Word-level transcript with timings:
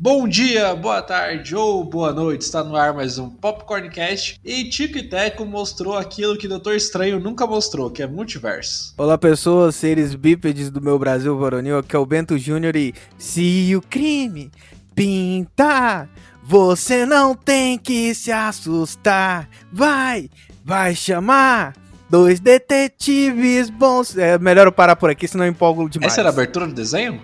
Bom 0.00 0.28
dia, 0.28 0.76
boa 0.76 1.02
tarde 1.02 1.56
ou 1.56 1.82
boa 1.82 2.12
noite, 2.12 2.42
está 2.42 2.62
no 2.62 2.76
ar 2.76 2.94
mais 2.94 3.18
um 3.18 3.28
Popcorncast 3.28 4.40
e 4.44 4.62
Tico 4.70 4.96
e 4.96 5.02
Teco 5.02 5.44
mostrou 5.44 5.96
aquilo 5.96 6.38
que 6.38 6.46
Doutor 6.46 6.76
Estranho 6.76 7.18
nunca 7.18 7.44
mostrou, 7.48 7.90
que 7.90 8.00
é 8.00 8.06
multiverso. 8.06 8.94
Olá 8.96 9.18
pessoas, 9.18 9.74
seres 9.74 10.14
bípedes 10.14 10.70
do 10.70 10.80
meu 10.80 11.00
Brasil 11.00 11.36
varonil, 11.36 11.78
aqui 11.78 11.96
é 11.96 11.98
o 11.98 12.06
Bento 12.06 12.38
Júnior 12.38 12.76
e 12.76 12.94
se 13.18 13.74
o 13.74 13.82
crime 13.82 14.52
pintar, 14.94 16.08
você 16.44 17.04
não 17.04 17.34
tem 17.34 17.76
que 17.76 18.14
se 18.14 18.30
assustar, 18.30 19.48
vai, 19.72 20.30
vai 20.64 20.94
chamar... 20.94 21.74
Dois 22.10 22.40
detetives 22.40 23.68
bons. 23.68 24.16
É 24.16 24.38
melhor 24.38 24.66
eu 24.66 24.72
parar 24.72 24.96
por 24.96 25.10
aqui, 25.10 25.28
senão 25.28 25.44
eu 25.44 25.50
empolgo 25.50 25.90
demais. 25.90 26.10
Essa 26.10 26.22
era 26.22 26.30
a 26.30 26.32
abertura 26.32 26.66
do 26.66 26.72
desenho? 26.72 27.20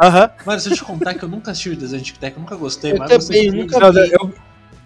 Aham. 0.00 0.30
Mano, 0.44 0.60
se 0.60 0.70
eu 0.70 0.74
te 0.76 0.82
contar 0.84 1.14
que 1.14 1.22
eu 1.24 1.28
nunca 1.28 1.50
assisti 1.52 1.70
o 1.70 1.76
desenho 1.76 2.02
de 2.02 2.06
Tic 2.12 2.18
Tac, 2.20 2.34
eu 2.34 2.40
nunca 2.40 2.56
gostei, 2.56 2.92
Eu 2.92 2.98
mas 2.98 3.08
também, 3.10 3.20
vocês 3.50 3.52
nunca 3.54 3.92
vi. 3.92 4.10
eu- 4.12 4.34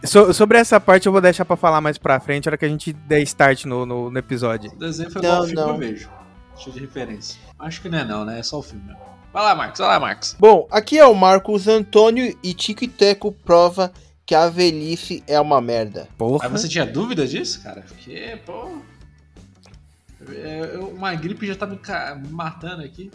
so- 0.04 0.32
sobre 0.34 0.58
essa 0.58 0.78
parte 0.78 1.06
eu 1.06 1.12
vou 1.12 1.20
deixar 1.20 1.44
pra 1.44 1.56
falar 1.56 1.80
mais 1.80 1.96
pra 1.98 2.20
frente, 2.20 2.46
na 2.46 2.50
hora 2.50 2.58
que 2.58 2.64
a 2.64 2.68
gente 2.68 2.92
der 2.92 3.20
start 3.22 3.64
no, 3.64 3.86
no, 3.86 4.10
no 4.10 4.18
episódio. 4.18 4.70
O 4.72 4.76
desenho 4.76 5.10
foi 5.10 5.22
Não, 5.22 5.38
filme 5.46 5.54
não. 5.54 5.64
que 5.64 5.70
eu 5.70 5.76
vejo. 5.78 6.10
Deixa 6.56 6.70
de 6.72 6.80
referência. 6.80 7.40
Acho 7.58 7.80
que 7.80 7.88
não 7.88 7.98
é 7.98 8.04
não, 8.04 8.24
né? 8.24 8.38
É 8.38 8.42
só 8.42 8.58
o 8.58 8.62
filme 8.62 8.84
mesmo. 8.84 9.00
Vai 9.32 9.42
lá, 9.44 9.54
Marcos, 9.54 9.78
vai 9.78 9.88
lá, 9.88 10.00
Marcos. 10.00 10.36
Bom, 10.38 10.66
aqui 10.70 10.98
é 10.98 11.06
o 11.06 11.14
Marcos 11.14 11.68
Antônio 11.68 12.36
e 12.42 12.52
Tico 12.54 12.82
e 12.84 12.88
Teco 12.88 13.30
prova 13.32 13.92
que 14.26 14.34
a 14.34 14.48
velhice 14.48 15.22
é 15.26 15.40
uma 15.40 15.60
merda. 15.60 16.08
Porra. 16.18 16.48
Mas 16.50 16.60
você 16.62 16.68
tinha 16.68 16.84
dúvida 16.84 17.26
disso, 17.26 17.62
cara? 17.62 17.82
Porque, 17.86 18.38
pô. 18.44 18.78
é, 20.30 20.70
eu- 20.74 20.88
uma 20.88 21.14
gripe 21.14 21.46
já 21.46 21.54
tá 21.54 21.66
me 21.66 21.78
matando 22.30 22.82
aqui. 22.82 23.10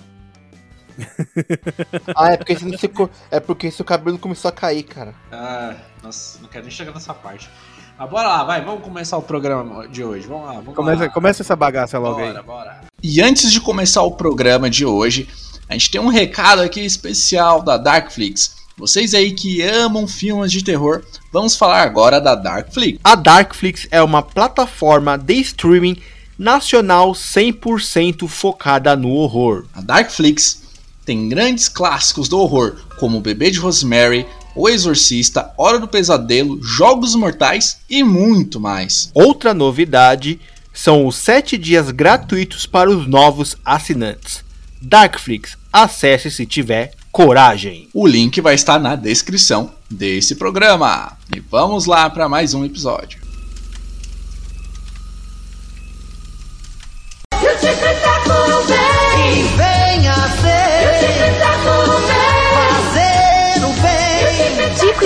Ah, 2.16 2.32
é 2.34 2.38
porque, 2.38 2.88
co- 2.90 3.10
é 3.32 3.40
porque 3.40 3.72
seu 3.72 3.86
cabelo 3.86 4.18
começou 4.18 4.50
a 4.50 4.52
cair, 4.52 4.84
cara. 4.84 5.14
Ah, 5.32 5.74
nossa, 6.04 6.40
não 6.42 6.48
quero 6.50 6.64
nem 6.66 6.72
chegar 6.74 6.94
nessa 6.94 7.14
parte. 7.14 7.50
Mas 7.98 8.10
bora 8.10 8.28
lá, 8.28 8.44
vai, 8.44 8.64
vamos 8.64 8.84
começar 8.84 9.18
o 9.18 9.22
programa 9.22 9.88
de 9.88 10.04
hoje. 10.04 10.28
Vamos 10.28 10.46
lá, 10.48 10.54
vamos 10.54 10.76
Começa, 10.76 11.04
lá. 11.04 11.10
começa 11.10 11.42
essa 11.44 11.56
bagaça 11.56 12.00
logo 12.00 12.20
bora, 12.20 12.40
aí. 12.40 12.46
bora. 12.46 12.82
E 13.02 13.22
antes 13.22 13.52
de 13.52 13.62
começar 13.62 14.02
o 14.04 14.12
programa 14.12 14.70
de 14.70 14.86
hoje, 14.86 15.28
a 15.70 15.74
gente 15.74 15.92
tem 15.92 16.02
um 16.02 16.08
recado 16.08 16.62
aqui 16.62 16.82
especial 16.84 17.62
da 17.62 17.78
Darkflix. 17.78 18.56
Vocês 18.76 19.14
aí 19.14 19.32
que 19.34 19.62
amam 19.62 20.08
filmes 20.08 20.52
de 20.52 20.64
terror, 20.64 21.04
vamos 21.32 21.56
falar 21.56 21.84
agora 21.84 22.20
da 22.20 22.34
Darkflix. 22.34 23.00
A 23.04 23.14
Darkflix 23.16 23.88
é 23.92 24.02
uma 24.02 24.24
plataforma 24.24 25.16
de 25.16 25.36
streaming 25.36 25.98
nacional 26.38 27.12
100% 27.12 28.28
focada 28.28 28.96
no 28.96 29.10
horror. 29.12 29.66
A 29.76 29.82
Darkflix 29.82 30.63
tem 31.06 31.30
grandes 31.30 31.68
clássicos 31.68 32.28
do 32.28 32.40
horror, 32.40 32.78
como 33.00 33.18
O 33.18 33.22
Bebê 33.22 33.52
de 33.52 33.60
Rosemary, 33.60 34.26
O 34.56 34.70
Exorcista, 34.70 35.52
Hora 35.58 35.80
do 35.80 35.88
Pesadelo, 35.88 36.62
Jogos 36.62 37.16
Mortais 37.16 37.78
e 37.90 38.04
muito 38.04 38.60
mais. 38.60 39.10
Outra 39.14 39.54
novidade 39.54 40.40
são 40.74 41.06
os 41.06 41.16
7 41.18 41.58
dias 41.58 41.92
gratuitos 41.92 42.66
para 42.66 42.90
os 42.90 43.08
novos 43.08 43.56
assinantes. 43.64 44.44
Darkflix, 44.82 45.58
acesse 45.72 46.30
se 46.30 46.46
tiver 46.46 46.94
coragem. 47.12 47.88
O 47.94 48.08
link 48.08 48.42
vai 48.42 48.56
estar 48.56 48.80
na 48.80 48.96
descrição 48.96 49.72
desse 49.90 50.36
programa. 50.36 51.16
E 51.34 51.40
vamos 51.40 51.86
lá 51.86 52.10
para 52.10 52.28
mais 52.28 52.54
um 52.54 52.66
episódio. 52.66 53.23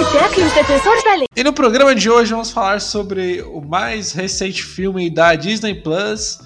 Tico 0.08 0.16
e 0.16 0.20
Teco 0.20 0.42
os 0.42 0.54
defensores 0.54 1.04
da 1.04 1.16
lei. 1.16 1.26
E 1.36 1.44
no 1.44 1.52
programa 1.52 1.94
de 1.94 2.10
hoje 2.10 2.32
vamos 2.32 2.50
falar 2.50 2.80
sobre 2.80 3.42
o 3.42 3.60
mais 3.60 4.14
recente 4.14 4.64
filme 4.64 5.10
da 5.10 5.36
Disney 5.36 5.76
Plus, 5.76 6.40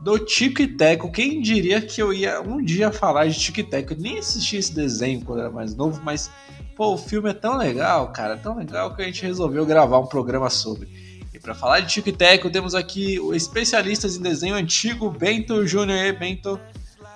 do 0.00 0.18
Tico 0.18 0.62
e 0.62 0.66
Teco. 0.66 1.12
Quem 1.12 1.42
diria 1.42 1.82
que 1.82 2.00
eu 2.00 2.12
ia 2.12 2.40
um 2.40 2.64
dia 2.64 2.90
falar 2.90 3.26
de 3.26 3.38
Tico 3.38 3.60
e 3.60 3.64
Teco? 3.64 3.92
Eu 3.92 3.98
nem 3.98 4.18
assisti 4.18 4.56
esse 4.56 4.74
desenho 4.74 5.22
quando 5.24 5.40
era 5.40 5.50
mais 5.50 5.74
novo, 5.74 6.00
mas 6.02 6.30
pô, 6.74 6.94
o 6.94 6.98
filme 6.98 7.28
é 7.28 7.34
tão 7.34 7.58
legal, 7.58 8.10
cara, 8.12 8.36
tão 8.36 8.56
legal 8.56 8.94
que 8.94 9.02
a 9.02 9.04
gente 9.04 9.22
resolveu 9.22 9.66
gravar 9.66 9.98
um 9.98 10.06
programa 10.06 10.48
sobre. 10.48 10.88
E 11.34 11.38
para 11.38 11.54
falar 11.54 11.80
de 11.80 11.92
Tico 11.92 12.08
e 12.08 12.12
Teco, 12.12 12.50
temos 12.50 12.74
aqui 12.74 13.20
o 13.20 13.34
especialistas 13.34 14.16
em 14.16 14.22
desenho 14.22 14.54
antigo, 14.54 15.10
Bento 15.10 15.66
Júnior 15.66 15.98
e 15.98 16.12
Bento. 16.12 16.58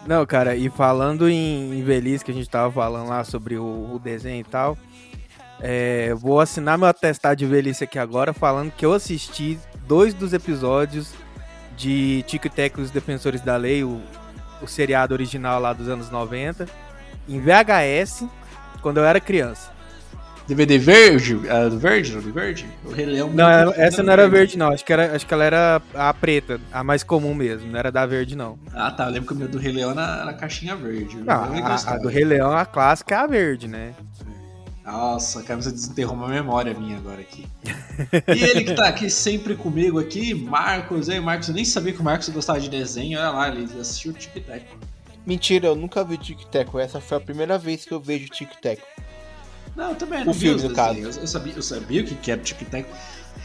Não, 0.07 0.27
cara, 0.27 0.55
e 0.55 0.69
falando 0.69 1.28
em, 1.28 1.78
em 1.78 1.83
velhice, 1.83 2.25
que 2.25 2.31
a 2.31 2.34
gente 2.34 2.51
tava 2.51 2.71
falando 2.71 3.09
lá 3.09 3.25
sobre 3.25 3.57
o, 3.57 3.95
o 3.95 3.99
desenho 3.99 4.41
e 4.41 4.45
tal, 4.45 4.78
é, 5.61 6.12
vou 6.15 6.41
assinar 6.41 6.77
meu 6.78 6.87
atestado 6.89 7.37
de 7.37 7.47
velhice 7.47 7.84
aqui 7.84 7.99
agora, 7.99 8.33
falando 8.33 8.71
que 8.72 8.84
eu 8.84 8.93
assisti 8.93 9.59
dois 9.87 10.12
dos 10.15 10.33
episódios 10.33 11.12
de 11.77 12.25
Tico 12.27 12.47
e 12.47 12.50
Teco 12.50 12.81
e 12.81 12.83
os 12.84 12.91
Defensores 12.91 13.41
da 13.41 13.56
Lei, 13.56 13.83
o, 13.84 14.00
o 14.62 14.66
seriado 14.66 15.12
original 15.15 15.61
lá 15.61 15.72
dos 15.72 15.89
anos 15.89 16.11
90, 16.11 16.66
em 17.28 17.41
VHS, 17.41 18.25
quando 18.81 18.99
eu 18.99 19.05
era 19.05 19.21
criança. 19.21 19.75
DVD 20.47 20.78
verde? 20.78 21.41
Era 21.49 21.69
do 21.69 21.77
verde? 21.77 22.12
Era 22.12 22.21
do 22.21 22.33
verde? 22.33 22.66
O 22.84 22.93
Rei 22.93 23.05
Leão. 23.05 23.28
Não, 23.31 23.50
ela- 23.50 23.75
essa 23.77 24.00
não 24.00 24.12
era 24.12 24.28
verde, 24.28 24.56
não. 24.56 24.71
Acho 24.72 24.84
que, 24.84 24.93
era, 24.93 25.16
acho 25.16 25.27
que 25.27 25.34
ela 25.34 25.43
era 25.43 25.83
a 25.93 26.15
preta, 26.15 26.61
a 26.72 26.84
mais 26.84 27.03
comum 27.03 27.34
mesmo. 27.34 27.69
Não 27.72 27.77
era 27.77 27.91
da 27.91 28.06
verde, 28.06 28.37
não. 28.37 28.56
Ah, 28.72 28.93
tá. 28.93 29.06
Eu 29.06 29.11
lembro 29.11 29.27
que 29.27 29.33
o 29.34 29.37
meu 29.37 29.49
do 29.49 29.59
Rei 29.59 29.72
Leão 29.72 29.91
era 29.91 30.25
na 30.25 30.33
caixinha 30.34 30.77
verde. 30.77 31.16
Não, 31.16 31.34
a, 31.34 31.75
a 31.75 31.99
do 31.99 32.06
Rei 32.09 32.25
Leão, 32.25 32.53
a 32.53 32.65
clássica 32.65 33.16
é 33.16 33.19
a 33.19 33.27
verde, 33.27 33.66
né? 33.66 33.93
Nossa, 34.87 35.43
cara, 35.43 35.61
você 35.61 35.73
desenterrou 35.73 36.15
uma 36.15 36.29
memória 36.29 36.73
minha 36.73 36.97
agora 36.97 37.21
aqui. 37.21 37.45
E 38.29 38.41
ele 38.41 38.63
que 38.63 38.75
tá 38.75 38.87
aqui 38.87 39.11
sempre 39.11 39.57
comigo 39.57 39.99
aqui, 39.99 40.33
Marcos. 40.33 41.09
Ei, 41.09 41.19
Marcos, 41.19 41.49
eu 41.49 41.55
nem 41.55 41.65
sabia 41.65 41.93
que 41.93 42.01
o 42.01 42.05
Marcos 42.05 42.29
gostava 42.29 42.61
de 42.61 42.71
desenho. 42.71 43.19
Olha 43.19 43.31
lá, 43.31 43.49
ele 43.49 43.65
assistiu 43.81 44.13
o 44.13 44.15
Tic 44.15 44.33
Tac. 44.47 44.63
Mentira, 45.27 45.67
eu 45.67 45.75
nunca 45.75 46.05
vi 46.05 46.17
Tic 46.17 46.39
Teco. 46.53 46.79
Essa 46.79 47.01
foi 47.01 47.17
a 47.17 47.21
primeira 47.21 47.59
vez 47.59 47.85
que 47.85 47.93
eu 47.93 47.99
vejo 47.99 48.29
Tic 48.29 48.49
Teco. 48.63 48.87
Não, 49.75 49.91
eu 49.91 49.97
também 49.97 50.23
O 50.23 50.27
não 50.27 50.33
vi 50.33 50.39
filme, 50.39 50.65
os 50.65 50.73
desenhos. 50.73 51.17
Eu 51.17 51.27
sabia, 51.27 51.53
eu 51.57 51.63
sabia 51.63 52.03
o 52.03 52.07
que 52.07 52.31
era 52.31 52.41
Tic 52.41 52.59
Tac. 52.71 52.87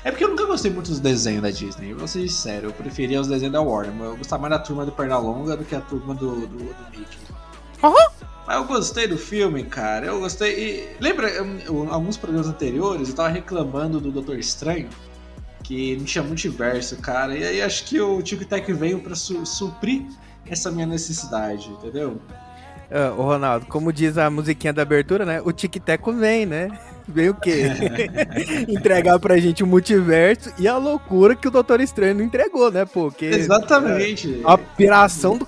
É 0.03 0.11
porque 0.11 0.23
eu 0.23 0.29
nunca 0.29 0.45
gostei 0.45 0.69
muito 0.69 0.89
dos 0.89 0.99
desenhos 0.99 1.41
da 1.41 1.49
Disney. 1.49 1.89
Eu 1.89 1.97
vou 1.97 2.07
ser 2.07 2.21
sincero, 2.21 2.67
eu 2.67 2.73
preferia 2.73 3.19
os 3.19 3.27
desenhos 3.27 3.51
da 3.51 3.61
Warner. 3.61 3.91
mas 3.95 4.07
Eu 4.09 4.17
gostava 4.17 4.43
mais 4.43 4.51
da 4.51 4.59
turma 4.59 4.85
do 4.85 4.91
Pernalonga 4.91 5.57
do 5.57 5.65
que 5.65 5.73
a 5.73 5.81
turma 5.81 6.13
do, 6.13 6.41
do, 6.41 6.47
do 6.47 6.91
Mickey. 6.91 7.17
Mas 8.47 8.55
eu 8.57 8.63
gostei 8.65 9.07
do 9.07 9.17
filme, 9.17 9.63
cara. 9.63 10.07
Eu 10.07 10.19
gostei. 10.19 10.53
E 10.53 10.89
lembra, 11.03 11.29
eu- 11.29 11.87
alguns 11.91 12.17
programas 12.17 12.47
anteriores 12.47 13.09
eu 13.09 13.15
tava 13.15 13.29
reclamando 13.29 13.99
do 13.99 14.11
Doutor 14.11 14.37
Estranho, 14.39 14.89
que 15.63 15.95
não 15.97 16.05
tinha 16.05 16.23
multiverso, 16.23 16.97
cara. 16.97 17.37
E 17.37 17.43
aí 17.43 17.61
acho 17.61 17.85
que 17.85 18.01
o 18.01 18.21
Tic 18.21 18.43
Tac 18.47 18.71
veio 18.73 18.99
pra 18.99 19.15
su- 19.15 19.45
suprir 19.45 20.03
essa 20.49 20.71
minha 20.71 20.87
necessidade, 20.87 21.69
entendeu? 21.69 22.19
Ah, 22.93 23.13
ô 23.17 23.21
Ronaldo, 23.21 23.65
como 23.67 23.93
diz 23.93 24.17
a 24.17 24.29
musiquinha 24.29 24.73
da 24.73 24.81
abertura, 24.81 25.23
né? 25.23 25.41
O 25.45 25.51
Tic 25.53 25.75
Teco 25.79 26.11
vem, 26.11 26.45
né? 26.45 26.67
Vem 27.07 27.29
o 27.29 27.33
quê? 27.33 27.63
Entregar 28.67 29.17
pra 29.19 29.37
gente 29.37 29.63
o 29.63 29.67
multiverso 29.67 30.51
e 30.59 30.67
a 30.67 30.77
loucura 30.77 31.35
que 31.35 31.47
o 31.47 31.51
Doutor 31.51 31.79
Estranho 31.79 32.15
não 32.15 32.23
entregou, 32.25 32.69
né? 32.69 32.83
Porque 32.85 33.25
Exatamente. 33.25 34.41
a 34.43 34.57
piração 34.57 35.37
do 35.37 35.47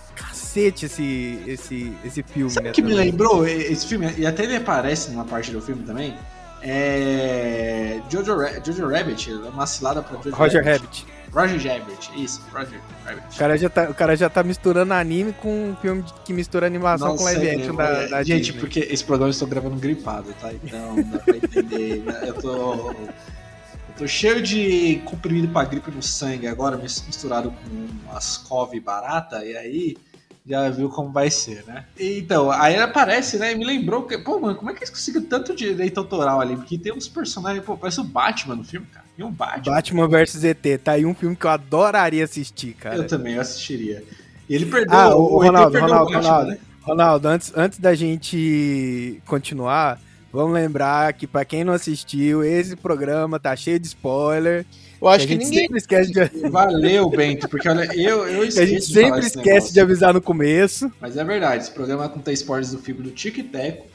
cacete 0.53 0.85
esse, 0.85 1.39
esse, 1.47 1.93
esse 2.05 2.23
filme, 2.23 2.49
Sabe 2.51 2.65
né? 2.65 2.71
o 2.71 2.73
que 2.73 2.81
me 2.81 2.91
também. 2.91 3.05
lembrou 3.11 3.47
esse 3.47 3.87
filme? 3.87 4.13
E 4.17 4.25
até 4.25 4.43
ele 4.43 4.55
aparece 4.57 5.09
numa 5.11 5.25
parte 5.25 5.51
do 5.51 5.59
filme 5.61 5.83
também. 5.83 6.13
É. 6.61 7.99
Jojo, 8.09 8.37
Ra- 8.37 8.59
Jojo 8.63 8.87
Rabbit, 8.87 9.31
uma 9.33 9.65
cilada 9.65 10.01
pra 10.01 10.17
Jojo 10.21 10.35
Roger 10.35 10.63
Rabbit. 10.63 11.05
Roger 11.33 11.59
Rabbit, 11.79 12.11
isso, 12.23 12.41
Roger 12.53 12.79
Rabbit. 13.03 13.35
O 13.35 13.39
cara, 13.39 13.57
já 13.57 13.69
tá, 13.69 13.89
o 13.89 13.93
cara 13.95 14.15
já 14.15 14.29
tá 14.29 14.43
misturando 14.43 14.93
anime 14.93 15.33
com 15.33 15.71
um 15.71 15.75
filme 15.81 16.05
que 16.23 16.31
mistura 16.31 16.67
animação 16.67 17.07
Não 17.09 17.15
com 17.17 17.23
live 17.23 17.41
sei, 17.41 17.55
action 17.55 17.75
da, 17.75 17.83
é, 17.87 18.07
da 18.07 18.23
Gente, 18.23 18.43
Disney. 18.45 18.59
porque 18.59 18.79
esse 18.81 19.03
programa 19.03 19.29
eu 19.29 19.31
estou 19.31 19.47
gravando 19.47 19.75
gripado, 19.77 20.31
tá? 20.39 20.53
Então, 20.53 20.95
dá 21.11 21.17
pra 21.19 21.35
entender. 21.35 22.03
né? 22.05 22.19
eu 22.27 22.33
tô. 22.35 22.91
Eu 22.91 23.97
tô 23.97 24.07
cheio 24.07 24.41
de 24.43 25.01
comprimido 25.05 25.47
pra 25.49 25.63
gripe 25.65 25.89
no 25.91 26.01
sangue 26.03 26.47
agora, 26.47 26.77
mis- 26.77 27.03
misturado 27.05 27.51
com 27.51 28.09
umas 28.11 28.37
couve 28.37 28.79
barata, 28.79 29.43
e 29.43 29.57
aí 29.57 29.97
já 30.45 30.69
viu 30.69 30.89
como 30.89 31.11
vai 31.11 31.29
ser, 31.29 31.63
né? 31.65 31.85
E, 31.97 32.19
Então, 32.19 32.51
aí 32.51 32.75
aparece, 32.77 33.37
né? 33.37 33.53
E 33.53 33.55
me 33.55 33.65
lembrou 33.65 34.03
que, 34.03 34.17
pô, 34.17 34.39
mano, 34.39 34.55
como 34.55 34.69
é 34.69 34.73
que 34.73 34.79
eles 34.79 34.89
conseguiram 34.89 35.25
tanto 35.25 35.55
direito 35.55 35.97
autoral 35.99 36.41
ali? 36.41 36.55
Porque 36.55 36.77
tem 36.77 36.91
uns 36.93 37.07
personagens, 37.07 37.63
pô, 37.63 37.77
parece 37.77 38.01
o 38.01 38.03
Batman 38.03 38.55
no 38.55 38.63
filme, 38.63 38.85
cara. 38.87 39.05
Tem 39.15 39.25
um 39.25 39.31
Batman. 39.31 39.75
Batman 39.75 40.07
vs 40.07 40.43
ET, 40.43 40.81
tá 40.83 40.93
aí 40.93 41.05
um 41.05 41.13
filme 41.13 41.35
que 41.35 41.45
eu 41.45 41.51
adoraria 41.51 42.23
assistir, 42.23 42.73
cara. 42.73 42.95
Eu 42.95 43.07
também, 43.07 43.35
eu 43.35 43.41
assistiria. 43.41 44.03
E 44.49 44.55
ele 44.55 44.65
perdeu 44.65 44.99
Ah, 44.99 45.15
o, 45.15 45.43
ET 45.43 45.47
Ronaldo, 45.47 45.79
Ronaldo, 45.79 46.11
o 46.11 46.13
Batman, 46.13 46.17
Ronaldo, 46.17 46.51
né? 46.51 46.57
Ronaldo, 46.81 47.27
antes, 47.29 47.53
antes 47.55 47.79
da 47.79 47.95
gente 47.95 49.21
continuar, 49.25 49.99
vamos 50.33 50.53
lembrar 50.53 51.13
que 51.13 51.27
pra 51.27 51.45
quem 51.45 51.63
não 51.63 51.73
assistiu, 51.73 52.43
esse 52.43 52.75
programa 52.75 53.39
tá 53.39 53.55
cheio 53.55 53.79
de 53.79 53.87
spoiler. 53.87 54.65
Eu 54.99 55.07
acho 55.07 55.25
a 55.25 55.27
que 55.27 55.33
gente 55.33 55.45
ninguém. 55.45 55.59
sempre 55.61 55.77
esquece 55.77 56.11
de, 56.11 56.25
Valeu, 56.49 57.09
Bento, 57.09 57.47
porque 57.47 57.69
olha, 57.69 57.87
eu, 57.95 58.27
eu 58.27 58.41
a 58.41 58.45
esqueço 58.45 58.67
gente 58.67 58.87
de 58.87 58.93
sempre 58.93 59.19
esse 59.19 59.37
esquece 59.37 59.71
de 59.71 59.79
avisar 59.79 60.13
no 60.13 60.21
começo. 60.21 60.91
Mas 60.99 61.15
é 61.15 61.23
verdade, 61.23 61.63
esse 61.63 61.71
programa 61.71 62.09
contém 62.09 62.33
spoilers 62.33 62.71
do 62.71 62.79
filme 62.79 63.03
do 63.03 63.11
Tic 63.11 63.37
Teco. 63.51 63.87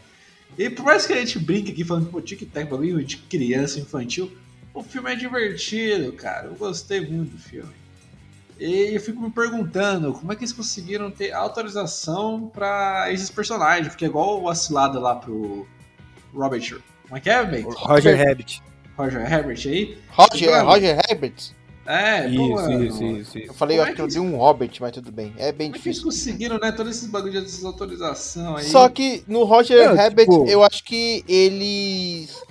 E 0.56 0.68
por 0.70 0.84
mais 0.84 1.06
que 1.06 1.12
a 1.12 1.16
gente 1.16 1.38
brinque 1.38 1.72
aqui 1.72 1.84
falando 1.84 2.08
que 2.08 2.16
o 2.16 2.20
tic-tac 2.20 2.68
bagulho 2.68 3.02
de 3.04 3.16
criança 3.16 3.78
infantil, 3.78 4.30
o 4.74 4.82
filme 4.82 5.12
é 5.12 5.16
divertido, 5.16 6.12
cara. 6.12 6.46
Eu 6.46 6.54
gostei 6.54 7.00
muito 7.00 7.30
do 7.30 7.38
filme. 7.38 7.70
E 8.58 8.94
eu 8.94 9.00
fico 9.00 9.22
me 9.22 9.30
perguntando 9.30 10.12
como 10.12 10.32
é 10.32 10.36
que 10.36 10.42
eles 10.42 10.52
conseguiram 10.52 11.12
ter 11.12 11.32
autorização 11.32 12.50
pra 12.52 13.06
esses 13.12 13.30
personagens, 13.30 13.88
porque 13.88 14.04
é 14.04 14.08
igual 14.08 14.42
o 14.42 14.48
Acilada 14.48 14.98
lá 14.98 15.14
pro 15.14 15.64
Robert. 16.34 16.76
Como 17.04 17.16
é 17.16 17.20
que 17.20 17.30
é, 17.30 17.44
velho? 17.44 17.68
Roger 17.70 18.16
Rabbit. 18.26 18.62
Roger 18.96 19.32
Herbert 19.32 19.60
aí. 19.66 19.98
Roger, 20.10 20.48
é 20.50 20.60
Roger 20.60 20.98
Herbert? 21.08 21.34
É, 21.86 22.22
pô, 22.22 22.28
Isso, 22.28 22.54
mano, 22.54 22.84
isso, 22.84 23.02
isso, 23.04 23.38
Eu 23.38 23.44
isso. 23.44 23.54
falei, 23.54 23.76
Como 23.78 23.80
eu 23.80 23.80
é 23.80 23.86
acho 23.86 23.94
que 23.96 24.02
eu 24.02 24.08
dei 24.08 24.20
um 24.20 24.36
Hobbit, 24.36 24.82
mas 24.82 24.92
tudo 24.92 25.10
bem. 25.10 25.32
É 25.38 25.52
bem 25.52 25.68
Como 25.68 25.78
é 25.78 25.82
que 25.82 25.88
eles 25.88 25.96
difícil. 25.98 26.04
conseguiram, 26.04 26.58
né, 26.58 26.70
todos 26.72 26.96
esses 26.96 27.08
bagulhos 27.08 27.36
de 27.36 27.50
desautorização 27.50 28.56
aí? 28.56 28.64
Só 28.64 28.88
que 28.90 29.22
no 29.26 29.44
Roger 29.44 29.94
Rabbit, 29.94 30.30
tipo- 30.30 30.46
eu 30.46 30.62
acho 30.62 30.84
que 30.84 31.24
eles 31.26 32.42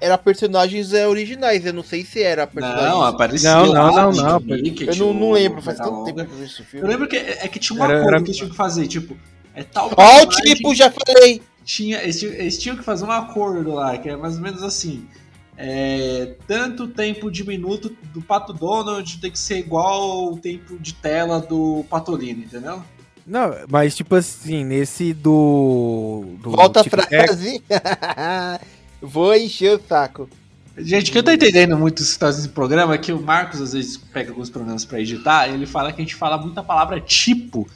eram 0.00 0.16
personagens 0.18 0.92
é, 0.94 1.06
originais. 1.06 1.66
Eu 1.66 1.72
não 1.74 1.82
sei 1.82 2.04
se 2.04 2.22
era 2.22 2.46
personagem. 2.46 2.88
Não, 2.88 3.02
apareceu 3.02 3.50
Não, 3.50 3.66
não, 3.66 3.92
não, 3.92 4.12
tinha 4.12 4.22
não, 4.24 4.56
eu 4.56 4.72
tinha 4.74 4.94
não, 4.96 5.12
não 5.12 5.30
lembro, 5.32 5.60
faz 5.60 5.76
tanto 5.78 6.04
tempo 6.04 6.24
que 6.24 6.32
eu 6.32 6.38
vi 6.38 6.44
esse 6.44 6.60
Eu 6.60 6.64
filme. 6.66 6.88
lembro 6.88 7.08
que 7.08 7.16
é 7.16 7.48
que 7.48 7.58
tinha 7.58 7.78
um 7.78 7.84
Era- 7.84 7.94
acordo 7.98 8.08
era- 8.08 8.18
que 8.22 8.28
eles 8.28 8.36
tinham 8.36 8.50
que 8.50 8.56
fazer, 8.56 8.86
tipo, 8.88 9.16
é 9.54 9.62
tal 9.64 9.90
Ó, 9.96 10.22
o 10.22 10.26
tipo, 10.28 10.74
já 10.74 10.90
falei! 10.90 11.42
Tinha, 11.64 12.02
eles, 12.02 12.18
tinham, 12.18 12.34
eles 12.34 12.58
tinham 12.58 12.76
que 12.76 12.82
fazer 12.82 13.04
um 13.04 13.10
acordo 13.10 13.72
lá, 13.72 13.96
que 13.98 14.08
é 14.08 14.16
mais 14.16 14.36
ou 14.36 14.42
menos 14.42 14.62
assim. 14.62 15.06
É, 15.56 16.34
tanto 16.46 16.88
tempo 16.88 17.30
de 17.30 17.46
minuto 17.46 17.94
do 18.12 18.22
Pato 18.22 18.52
Donald 18.52 19.18
tem 19.18 19.30
que 19.30 19.38
ser 19.38 19.58
igual 19.58 20.32
o 20.32 20.38
tempo 20.38 20.78
de 20.78 20.94
tela 20.94 21.40
do 21.40 21.84
Patolino, 21.88 22.42
entendeu? 22.42 22.82
Não, 23.26 23.54
mas 23.70 23.94
tipo 23.94 24.14
assim, 24.14 24.64
nesse 24.64 25.12
do. 25.12 26.24
do 26.42 26.50
Volta 26.50 26.80
a 26.80 26.82
Tic 26.82 26.92
Tac, 26.92 27.08
frase. 27.08 27.62
Vou 29.00 29.34
encher 29.34 29.78
o 29.78 29.82
saco. 29.86 30.28
Gente, 30.76 31.10
o 31.10 31.12
que 31.12 31.18
eu 31.18 31.22
tô 31.22 31.30
entendendo 31.30 31.76
muito 31.76 32.02
se 32.02 32.18
tá 32.18 32.28
nesse 32.28 32.48
programa 32.48 32.94
é 32.94 32.98
que 32.98 33.12
o 33.12 33.20
Marcos 33.20 33.60
às 33.60 33.74
vezes 33.74 33.96
pega 33.96 34.30
alguns 34.30 34.48
programas 34.48 34.84
pra 34.84 35.00
editar 35.00 35.48
e 35.48 35.54
ele 35.54 35.66
fala 35.66 35.92
que 35.92 36.00
a 36.00 36.04
gente 36.04 36.14
fala 36.14 36.38
muita 36.38 36.62
palavra 36.62 36.98
tipo 37.00 37.68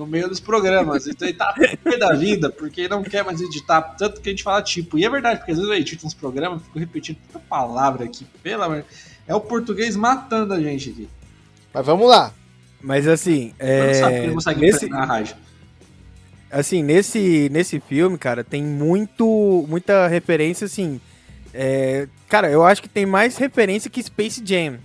no 0.00 0.06
meio 0.06 0.28
dos 0.28 0.40
programas. 0.40 1.06
Então 1.06 1.28
ele 1.28 1.36
tá 1.36 1.54
pé 1.84 1.96
da 1.98 2.14
vida 2.14 2.50
porque 2.50 2.88
não 2.88 3.02
quer 3.02 3.22
mais 3.22 3.40
editar 3.40 3.82
tanto 3.82 4.20
que 4.20 4.30
a 4.30 4.32
gente 4.32 4.42
fala 4.42 4.62
tipo. 4.62 4.98
E 4.98 5.04
é 5.04 5.10
verdade, 5.10 5.38
porque 5.38 5.52
às 5.52 5.58
vezes 5.58 5.70
eu 5.70 5.76
edito 5.76 6.06
uns 6.06 6.14
programas 6.14 6.60
e 6.60 6.64
fico 6.64 6.78
repetindo 6.78 7.18
tanta 7.30 7.44
palavra 7.48 8.04
aqui, 8.06 8.26
pelo 8.42 8.62
amor. 8.62 8.84
É 9.28 9.34
o 9.34 9.40
português 9.40 9.94
matando 9.94 10.54
a 10.54 10.60
gente 10.60 10.88
aqui. 10.90 11.08
Mas 11.72 11.86
vamos 11.86 12.08
lá. 12.08 12.32
Mas 12.80 13.06
assim, 13.06 13.52
Eu 13.58 13.86
não 13.86 13.94
sabe 13.94 14.14
que 14.14 14.20
é, 14.20 14.24
ele 14.24 14.34
consegue 14.34 14.60
nesse, 14.60 14.88
na 14.88 15.04
rádio. 15.04 15.36
assim, 16.50 16.82
nesse, 16.82 17.48
nesse 17.52 17.78
filme, 17.78 18.16
cara, 18.16 18.42
tem 18.42 18.62
muito, 18.62 19.66
muita 19.68 20.08
referência, 20.08 20.64
assim. 20.64 20.98
é, 21.52 22.08
cara, 22.26 22.50
eu 22.50 22.64
acho 22.64 22.80
que 22.80 22.88
tem 22.88 23.04
mais 23.04 23.36
referência 23.36 23.90
que 23.90 24.02
Space 24.02 24.42
Jam. 24.42 24.78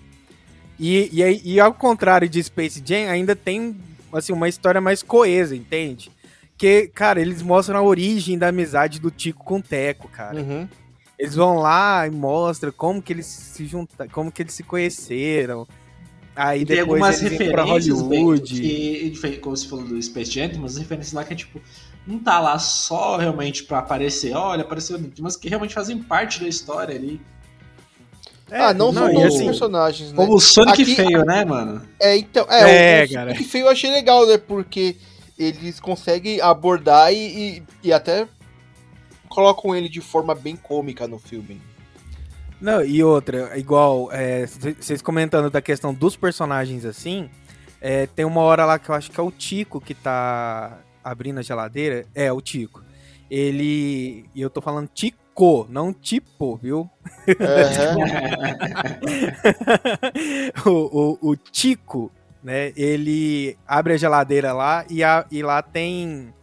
E, 0.77 1.09
e, 1.13 1.53
e 1.53 1.59
ao 1.59 1.73
contrário 1.73 2.27
de 2.27 2.43
Space 2.43 2.83
Jam, 2.85 3.09
ainda 3.09 3.33
tem 3.33 3.77
assim, 4.17 4.33
uma 4.33 4.49
história 4.49 4.81
mais 4.81 5.03
coesa, 5.03 5.55
entende? 5.55 6.11
Que, 6.57 6.87
cara, 6.87 7.19
eles 7.19 7.41
mostram 7.41 7.79
a 7.79 7.81
origem 7.81 8.37
da 8.37 8.47
amizade 8.47 8.99
do 8.99 9.11
Tico 9.11 9.43
com 9.43 9.57
o 9.57 9.61
Teco, 9.61 10.07
cara. 10.07 10.39
Uhum. 10.39 10.67
Eles 11.17 11.35
vão 11.35 11.57
lá 11.57 12.07
e 12.07 12.11
mostram 12.11 12.71
como 12.71 13.01
que 13.01 13.13
eles 13.13 13.25
se 13.25 13.65
juntaram, 13.65 14.09
como 14.11 14.31
que 14.31 14.41
eles 14.41 14.53
se 14.53 14.63
conheceram. 14.63 15.67
Aí 16.35 16.65
tem 16.65 16.77
depois 16.77 17.01
algumas 17.01 17.21
eles 17.21 17.37
vêm 17.37 17.51
pra 17.51 17.63
referências, 17.63 18.01
Hollywood. 18.01 18.61
Bento, 18.61 19.21
que, 19.21 19.37
como 19.37 19.55
você 19.55 19.67
falou 19.67 19.85
do 19.85 20.01
Space 20.01 20.31
Jam, 20.31 20.51
umas 20.55 20.77
referências 20.77 21.13
lá 21.13 21.23
que 21.23 21.31
é 21.31 21.35
tipo, 21.35 21.61
não 22.05 22.19
tá 22.19 22.39
lá 22.39 22.59
só 22.59 23.15
realmente 23.15 23.63
pra 23.63 23.79
aparecer, 23.79 24.35
olha, 24.35 24.63
apareceu, 24.63 24.99
mas 25.19 25.37
que 25.37 25.47
realmente 25.47 25.73
fazem 25.73 25.97
parte 26.03 26.41
da 26.41 26.47
história 26.47 26.93
ali. 26.93 27.21
É, 28.51 28.59
ah, 28.61 28.73
não, 28.73 28.93
são 28.93 29.09
e 29.09 29.13
todos 29.13 29.29
os 29.29 29.35
assim, 29.35 29.45
personagens, 29.45 30.11
né? 30.11 30.15
Como 30.15 30.35
o 30.35 30.39
Sonic 30.39 30.81
Aqui- 30.83 30.95
feio, 30.95 31.25
né, 31.25 31.43
mano? 31.43 31.81
É, 31.99 32.15
então, 32.15 32.45
é, 32.49 32.99
É, 32.99 33.01
o, 33.03 33.05
o 33.05 33.13
cara. 33.13 33.31
Sonic 33.31 33.43
feio 33.49 33.65
eu 33.65 33.69
achei 33.69 33.91
legal, 33.91 34.27
né? 34.27 34.37
Porque 34.37 34.95
eles 35.37 35.79
conseguem 35.79 36.39
abordar 36.41 37.11
e, 37.11 37.17
e, 37.57 37.63
e 37.83 37.93
até 37.93 38.27
colocam 39.27 39.75
ele 39.75 39.89
de 39.89 39.99
forma 39.99 40.35
bem 40.35 40.55
cômica 40.55 41.07
no 41.07 41.17
filme. 41.17 41.59
Não, 42.61 42.83
e 42.83 43.03
outra, 43.03 43.57
igual, 43.57 44.09
é, 44.11 44.45
vocês 44.79 45.01
comentando 45.01 45.49
da 45.49 45.61
questão 45.61 45.93
dos 45.93 46.15
personagens 46.15 46.85
assim, 46.85 47.29
é, 47.81 48.07
tem 48.07 48.25
uma 48.25 48.41
hora 48.41 48.65
lá 48.65 48.79
que 48.79 48.89
eu 48.89 48.95
acho 48.95 49.11
que 49.11 49.19
é 49.19 49.23
o 49.23 49.31
Tico 49.31 49.81
que 49.81 49.93
tá 49.93 50.79
abrindo 51.03 51.39
a 51.39 51.43
geladeira. 51.43 52.05
É, 52.15 52.31
o 52.31 52.39
Tico. 52.41 52.83
Ele. 53.29 54.25
E 54.33 54.41
eu 54.41 54.49
tô 54.49 54.61
falando 54.61 54.87
Tico, 54.93 55.17
não 55.69 55.91
tipo, 55.93 56.55
viu? 56.55 56.89
Aham. 57.41 57.95
o, 60.65 61.17
o, 61.21 61.29
o 61.31 61.35
Tico, 61.35 62.11
né? 62.43 62.71
Ele 62.75 63.57
abre 63.67 63.93
a 63.93 63.97
geladeira 63.97 64.53
lá 64.53 64.85
e, 64.89 65.03
a- 65.03 65.25
e 65.31 65.41
lá 65.43 65.61
tem 65.61 66.33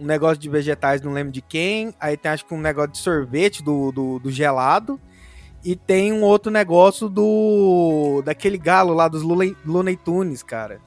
um 0.00 0.04
negócio 0.06 0.38
de 0.38 0.48
vegetais, 0.48 1.02
não 1.02 1.12
lembro 1.12 1.32
de 1.32 1.42
quem. 1.42 1.92
Aí 2.00 2.16
tem 2.16 2.30
acho 2.30 2.46
que 2.46 2.54
um 2.54 2.60
negócio 2.60 2.92
de 2.92 2.98
sorvete 2.98 3.62
do, 3.62 3.92
do, 3.92 4.18
do 4.18 4.30
gelado. 4.30 4.98
E 5.64 5.74
tem 5.74 6.12
um 6.12 6.22
outro 6.22 6.50
negócio 6.52 7.08
do. 7.08 8.22
daquele 8.24 8.56
galo 8.56 8.94
lá 8.94 9.08
dos 9.08 9.22
Looney 9.22 9.96
Tunes, 9.96 10.42
cara. 10.42 10.80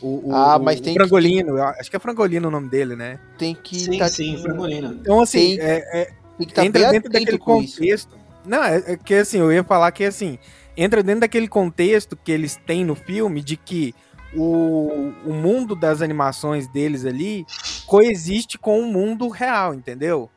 O, 0.00 0.30
o, 0.30 0.34
Ah, 0.34 0.58
mas 0.58 0.78
o 0.78 0.82
tem 0.82 0.94
que- 0.94 0.98
Frangolino, 1.00 1.58
eu 1.58 1.62
acho 1.64 1.90
que 1.90 1.96
é 1.96 1.98
Frangolino 1.98 2.48
o 2.48 2.50
nome 2.50 2.68
dele, 2.68 2.96
né? 2.96 3.18
Tem 3.36 3.54
que 3.54 3.78
sim, 3.78 3.98
tá, 3.98 4.08
sim, 4.08 4.36
Frangolino. 4.40 4.94
Então, 4.94 5.20
assim, 5.20 5.56
Tem- 5.56 5.60
é, 5.60 6.00
é- 6.02 6.10
tem 6.46 6.70
que 6.70 6.78
estar 6.78 6.80
entra 6.80 6.90
dentro 6.92 7.10
daquele 7.12 7.38
com 7.38 7.60
isso. 7.62 7.76
contexto. 7.78 8.18
Não, 8.44 8.62
é, 8.64 8.82
é 8.86 8.96
que 8.96 9.14
assim, 9.14 9.38
eu 9.38 9.52
ia 9.52 9.62
falar 9.64 9.90
que 9.92 10.04
assim, 10.04 10.38
entra 10.76 11.02
dentro 11.02 11.20
daquele 11.20 11.48
contexto 11.48 12.16
que 12.16 12.32
eles 12.32 12.56
têm 12.66 12.84
no 12.84 12.94
filme 12.94 13.40
de 13.42 13.56
que 13.56 13.94
o, 14.34 15.12
o 15.26 15.32
mundo 15.32 15.76
das 15.76 16.00
animações 16.02 16.66
deles 16.66 17.04
ali 17.04 17.44
coexiste 17.86 18.58
com 18.58 18.80
o 18.80 18.86
mundo 18.86 19.28
real, 19.28 19.74
entendeu? 19.74 20.28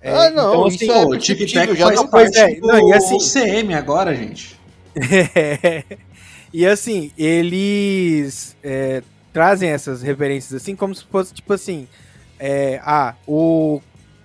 É, 0.00 0.10
Ah, 0.12 0.30
não, 0.30 0.48
então, 0.48 0.68
isso 0.68 0.76
assim, 0.84 0.90
é 0.90 1.02
Pô, 1.04 1.10
o 1.14 1.18
Tic 1.18 1.52
Tac 1.52 1.74
já 1.74 1.86
faz 1.86 1.96
não- 2.00 2.08
parte 2.08 2.38
é, 2.38 2.54
do 2.56 2.66
não, 2.66 2.88
e 2.88 2.92
assim- 2.92 3.18
CM 3.20 3.74
agora, 3.74 4.14
gente. 4.14 4.58
e 6.52 6.66
assim, 6.66 7.10
eles 7.16 8.56
é, 8.62 9.02
trazem 9.32 9.70
essas 9.70 10.02
referências 10.02 10.60
assim 10.60 10.76
como 10.76 10.94
se 10.94 11.04
fosse 11.04 11.32
tipo 11.34 11.52
assim, 11.52 11.88
é, 12.38 12.80
ah, 12.84 13.14
o 13.26 13.80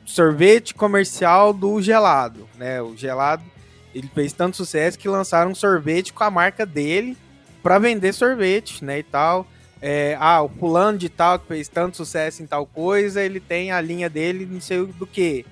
sorvete 0.09 0.73
comercial 0.73 1.53
do 1.53 1.81
gelado, 1.81 2.47
né? 2.57 2.81
O 2.81 2.97
gelado 2.97 3.43
ele 3.93 4.09
fez 4.13 4.33
tanto 4.33 4.57
sucesso 4.57 4.97
que 4.97 5.07
lançaram 5.07 5.51
um 5.51 5.55
sorvete 5.55 6.13
com 6.13 6.23
a 6.23 6.31
marca 6.31 6.65
dele 6.65 7.17
para 7.61 7.79
vender 7.79 8.13
sorvete, 8.13 8.83
né? 8.83 8.99
E 8.99 9.03
tal. 9.03 9.47
É, 9.81 10.17
ah, 10.19 10.41
o 10.41 10.49
fulano 10.49 10.97
de 10.97 11.07
tal 11.07 11.39
que 11.39 11.47
fez 11.47 11.67
tanto 11.67 11.95
sucesso 11.95 12.43
em 12.43 12.45
tal 12.45 12.65
coisa, 12.65 13.21
ele 13.21 13.39
tem 13.39 13.71
a 13.71 13.79
linha 13.79 14.09
dele, 14.09 14.45
não 14.45 14.59
sei 14.59 14.85
do 14.85 15.07
que. 15.07 15.45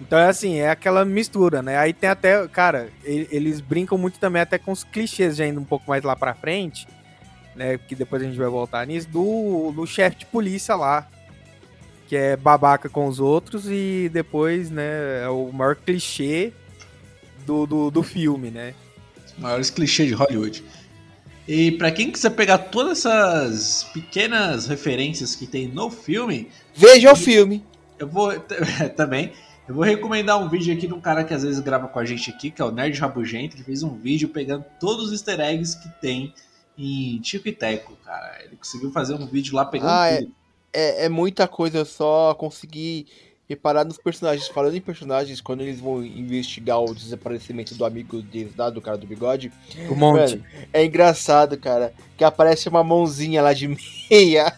Então 0.00 0.18
é 0.18 0.28
assim, 0.28 0.56
é 0.56 0.70
aquela 0.70 1.04
mistura, 1.04 1.62
né? 1.62 1.78
Aí 1.78 1.92
tem 1.92 2.08
até, 2.08 2.46
cara, 2.48 2.90
eles 3.02 3.60
brincam 3.60 3.96
muito 3.96 4.18
também 4.18 4.42
até 4.42 4.58
com 4.58 4.70
os 4.70 4.84
clichês 4.84 5.36
já 5.36 5.46
indo 5.46 5.60
um 5.60 5.64
pouco 5.64 5.88
mais 5.88 6.04
lá 6.04 6.14
pra 6.14 6.34
frente, 6.34 6.86
né? 7.54 7.78
Que 7.78 7.94
depois 7.94 8.22
a 8.22 8.26
gente 8.26 8.38
vai 8.38 8.48
voltar 8.48 8.86
nisso, 8.86 9.08
do, 9.08 9.72
do 9.72 9.86
chefe 9.86 10.18
de 10.18 10.26
polícia 10.26 10.76
lá. 10.76 11.08
Que 12.08 12.14
é 12.16 12.36
babaca 12.36 12.88
com 12.88 13.06
os 13.06 13.18
outros 13.18 13.64
e 13.68 14.08
depois, 14.12 14.70
né, 14.70 15.24
é 15.24 15.28
o 15.28 15.50
maior 15.52 15.74
clichê 15.74 16.52
do, 17.44 17.66
do, 17.66 17.90
do 17.90 18.02
filme, 18.02 18.50
né? 18.50 18.74
Os 19.26 19.34
maiores 19.38 19.70
clichês 19.70 20.08
de 20.08 20.14
Hollywood. 20.14 20.62
E 21.48 21.72
pra 21.72 21.90
quem 21.90 22.10
quiser 22.10 22.30
pegar 22.30 22.58
todas 22.58 22.98
essas 23.04 23.84
pequenas 23.92 24.66
referências 24.66 25.34
que 25.34 25.46
tem 25.46 25.68
no 25.68 25.90
filme, 25.90 26.48
Veja 26.74 27.12
o 27.12 27.16
filme. 27.16 27.64
eu 27.98 28.08
vou 28.08 28.32
também. 28.96 29.32
Eu 29.68 29.74
vou 29.74 29.82
recomendar 29.84 30.40
um 30.40 30.48
vídeo 30.48 30.72
aqui 30.72 30.86
de 30.86 30.94
um 30.94 31.00
cara 31.00 31.24
que 31.24 31.34
às 31.34 31.42
vezes 31.42 31.58
grava 31.58 31.88
com 31.88 31.98
a 31.98 32.04
gente 32.04 32.30
aqui, 32.30 32.52
que 32.52 32.62
é 32.62 32.64
o 32.64 32.70
Nerd 32.70 32.98
Rabugento. 33.00 33.56
Ele 33.56 33.64
fez 33.64 33.82
um 33.82 33.96
vídeo 33.98 34.28
pegando 34.28 34.64
todos 34.78 35.06
os 35.06 35.12
easter 35.12 35.40
eggs 35.40 35.76
que 35.76 35.88
tem 36.00 36.32
em 36.78 37.18
Tico 37.20 37.48
e 37.48 37.52
Teco, 37.52 37.96
cara. 38.04 38.44
Ele 38.44 38.54
conseguiu 38.56 38.92
fazer 38.92 39.14
um 39.14 39.26
vídeo 39.26 39.56
lá 39.56 39.64
pegando 39.64 39.90
Ah, 39.90 40.06
é. 40.06 40.18
tudo. 40.18 40.28
É, 40.30 40.45
é 41.04 41.08
muita 41.08 41.46
coisa, 41.48 41.78
eu 41.78 41.84
só 41.84 42.34
consegui 42.34 43.06
reparar 43.48 43.84
nos 43.84 43.96
personagens. 43.96 44.48
Falando 44.48 44.76
em 44.76 44.80
personagens, 44.80 45.40
quando 45.40 45.60
eles 45.62 45.78
vão 45.80 46.04
investigar 46.04 46.80
o 46.82 46.94
desaparecimento 46.94 47.74
do 47.74 47.84
amigo 47.84 48.20
deles 48.20 48.52
lá, 48.56 48.68
do 48.70 48.80
cara 48.80 48.98
do 48.98 49.06
bigode, 49.06 49.52
O 49.88 49.94
monte. 49.94 50.36
Mano, 50.36 50.44
é 50.72 50.84
engraçado, 50.84 51.56
cara, 51.56 51.92
que 52.16 52.24
aparece 52.24 52.68
uma 52.68 52.82
mãozinha 52.82 53.40
lá 53.42 53.52
de 53.52 53.68
meia. 54.10 54.52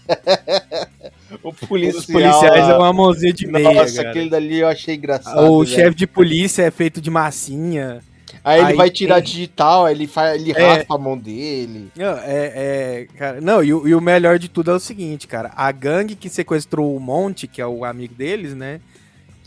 o 1.43 1.53
policial. 1.53 2.01
Os 2.01 2.07
policiais 2.07 2.69
é 2.69 2.75
uma 2.77 2.93
mãozinha 2.93 3.33
de 3.33 3.47
meia, 3.47 3.73
Nossa, 3.75 3.97
cara. 3.97 4.11
aquele 4.11 4.31
dali 4.31 4.59
eu 4.61 4.69
achei 4.69 4.95
engraçado. 4.95 5.39
O 5.51 5.63
velho. 5.65 5.77
chefe 5.77 5.95
de 5.97 6.07
polícia 6.07 6.63
é 6.63 6.71
feito 6.71 7.01
de 7.01 7.11
massinha. 7.11 8.03
Aí 8.49 8.61
ele 8.61 8.69
aí 8.71 8.77
vai 8.77 8.91
tirar 8.91 9.17
tem- 9.17 9.25
digital, 9.25 9.85
aí 9.87 9.95
ele, 9.95 10.07
faz, 10.07 10.41
ele 10.41 10.53
É. 10.53 10.75
raspa 10.77 10.95
a 10.95 10.99
mão 10.99 11.17
dele. 11.19 11.91
Não, 11.97 12.17
é, 12.19 12.53
é, 12.55 13.07
cara, 13.17 13.41
não 13.41 13.63
e, 13.63 13.73
o- 13.75 13.87
e 13.89 13.95
o 13.95 14.01
melhor 14.01 14.39
de 14.39 14.49
tudo 14.49 14.71
é 14.71 14.75
o 14.75 14.81
seguinte, 14.81 15.27
cara. 15.27 15.51
A 15.57 15.71
gangue 15.73 16.15
que 16.15 16.29
sequestrou 16.29 16.97
o 16.97 17.01
Monte, 17.01 17.47
que 17.47 17.61
é 17.61 17.67
o 17.67 17.85
amigo 17.85 18.15
deles, 18.15 18.55
né? 18.55 18.81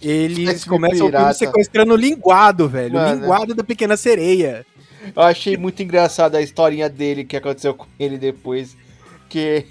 eles 0.01 0.49
Esse 0.49 0.67
começam 0.67 1.07
o 1.07 1.11
filme 1.11 1.33
sequestrando 1.35 1.93
o 1.93 1.95
linguado, 1.95 2.67
velho. 2.67 2.95
O 2.95 2.99
Mano. 2.99 3.21
linguado 3.21 3.53
da 3.53 3.63
pequena 3.63 3.95
sereia. 3.95 4.65
Eu 5.15 5.21
achei 5.21 5.55
muito 5.57 5.81
engraçada 5.83 6.39
a 6.39 6.41
historinha 6.41 6.89
dele 6.89 7.23
que 7.23 7.37
aconteceu 7.37 7.73
com 7.75 7.85
ele 7.99 8.17
depois. 8.17 8.75
Que. 9.29 9.65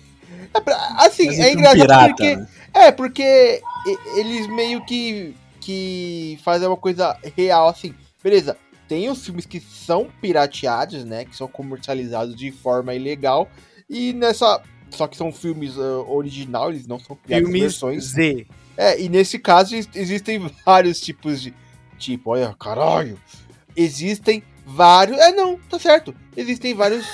é 0.54 0.60
Assim, 1.04 1.26
Mas 1.26 1.38
é 1.38 1.46
ele 1.50 1.56
um 1.56 1.58
engraçado 1.58 1.80
pirata, 1.80 2.08
porque. 2.10 2.36
né? 2.36 2.48
É, 2.72 2.92
porque 2.92 3.60
eles 4.16 4.46
meio 4.46 4.80
que. 4.84 5.34
que 5.60 6.38
fazem 6.44 6.68
uma 6.68 6.76
coisa 6.76 7.16
real, 7.36 7.68
assim. 7.68 7.92
Beleza, 8.22 8.56
tem 8.90 9.08
os 9.08 9.24
filmes 9.24 9.46
que 9.46 9.60
são 9.60 10.08
pirateados, 10.20 11.04
né? 11.04 11.24
Que 11.24 11.36
são 11.36 11.46
comercializados 11.46 12.34
de 12.34 12.50
forma 12.50 12.92
ilegal. 12.92 13.48
E 13.88 14.12
nessa. 14.12 14.60
Só 14.90 15.06
que 15.06 15.16
são 15.16 15.30
filmes 15.32 15.76
original, 15.78 16.70
eles 16.72 16.88
não 16.88 16.98
são 16.98 17.14
criados 17.14 17.46
Filmes 17.46 17.62
versões. 17.62 18.04
Z. 18.06 18.46
É, 18.76 19.00
e 19.00 19.08
nesse 19.08 19.38
caso 19.38 19.76
ex- 19.76 19.88
existem 19.94 20.40
vários 20.66 21.00
tipos 21.00 21.40
de. 21.40 21.54
Tipo, 21.98 22.30
olha, 22.30 22.52
caralho. 22.58 23.16
Existem 23.76 24.42
vários. 24.66 25.16
É, 25.18 25.30
não, 25.30 25.56
tá 25.70 25.78
certo. 25.78 26.12
Existem 26.36 26.74
vários. 26.74 27.06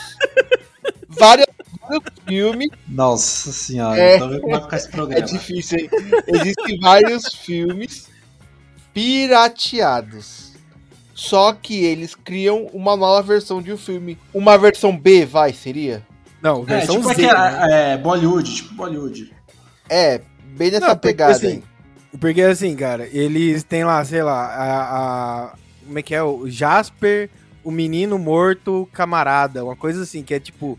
vários, 1.08 1.46
vários 1.82 2.04
filmes. 2.26 2.68
Nossa 2.88 3.52
senhora, 3.52 4.00
É. 4.00 4.16
então 4.16 4.40
como 4.40 4.52
vai 4.52 4.62
ficar 4.62 4.76
esse 4.78 4.88
É 4.88 4.90
programa. 4.92 5.26
difícil, 5.26 5.78
hein? 5.78 5.90
Existem 6.28 6.80
vários 6.80 7.34
filmes 7.34 8.08
pirateados. 8.94 10.55
Só 11.18 11.54
que 11.54 11.82
eles 11.82 12.14
criam 12.14 12.66
uma 12.74 12.94
nova 12.94 13.22
versão 13.22 13.62
de 13.62 13.72
um 13.72 13.76
filme. 13.78 14.18
Uma 14.34 14.58
versão 14.58 14.94
B, 14.94 15.24
vai, 15.24 15.50
seria? 15.54 16.02
Não, 16.42 16.60
É, 16.64 16.64
versão 16.76 16.96
tipo 16.96 17.08
Z. 17.08 17.12
aquela, 17.24 17.66
né? 17.66 17.92
é, 17.94 17.96
Bollywood, 17.96 18.54
tipo 18.54 18.74
Bollywood. 18.74 19.32
É, 19.88 20.20
bem 20.44 20.70
nessa 20.70 20.88
Não, 20.88 20.94
porque 20.94 21.08
pegada 21.08 21.32
assim, 21.32 21.46
aí. 21.46 22.18
Porque 22.20 22.42
assim, 22.42 22.76
cara, 22.76 23.08
eles 23.10 23.62
têm 23.62 23.82
lá, 23.82 24.04
sei 24.04 24.22
lá, 24.22 24.46
a, 24.46 24.82
a- 24.82 25.54
Como 25.86 25.98
é 25.98 26.02
que 26.02 26.14
é? 26.14 26.22
O 26.22 26.46
Jasper, 26.50 27.30
o 27.64 27.70
menino 27.70 28.18
morto, 28.18 28.86
camarada. 28.92 29.64
Uma 29.64 29.74
coisa 29.76 30.02
assim, 30.02 30.22
que 30.22 30.34
é 30.34 30.38
tipo 30.40 30.78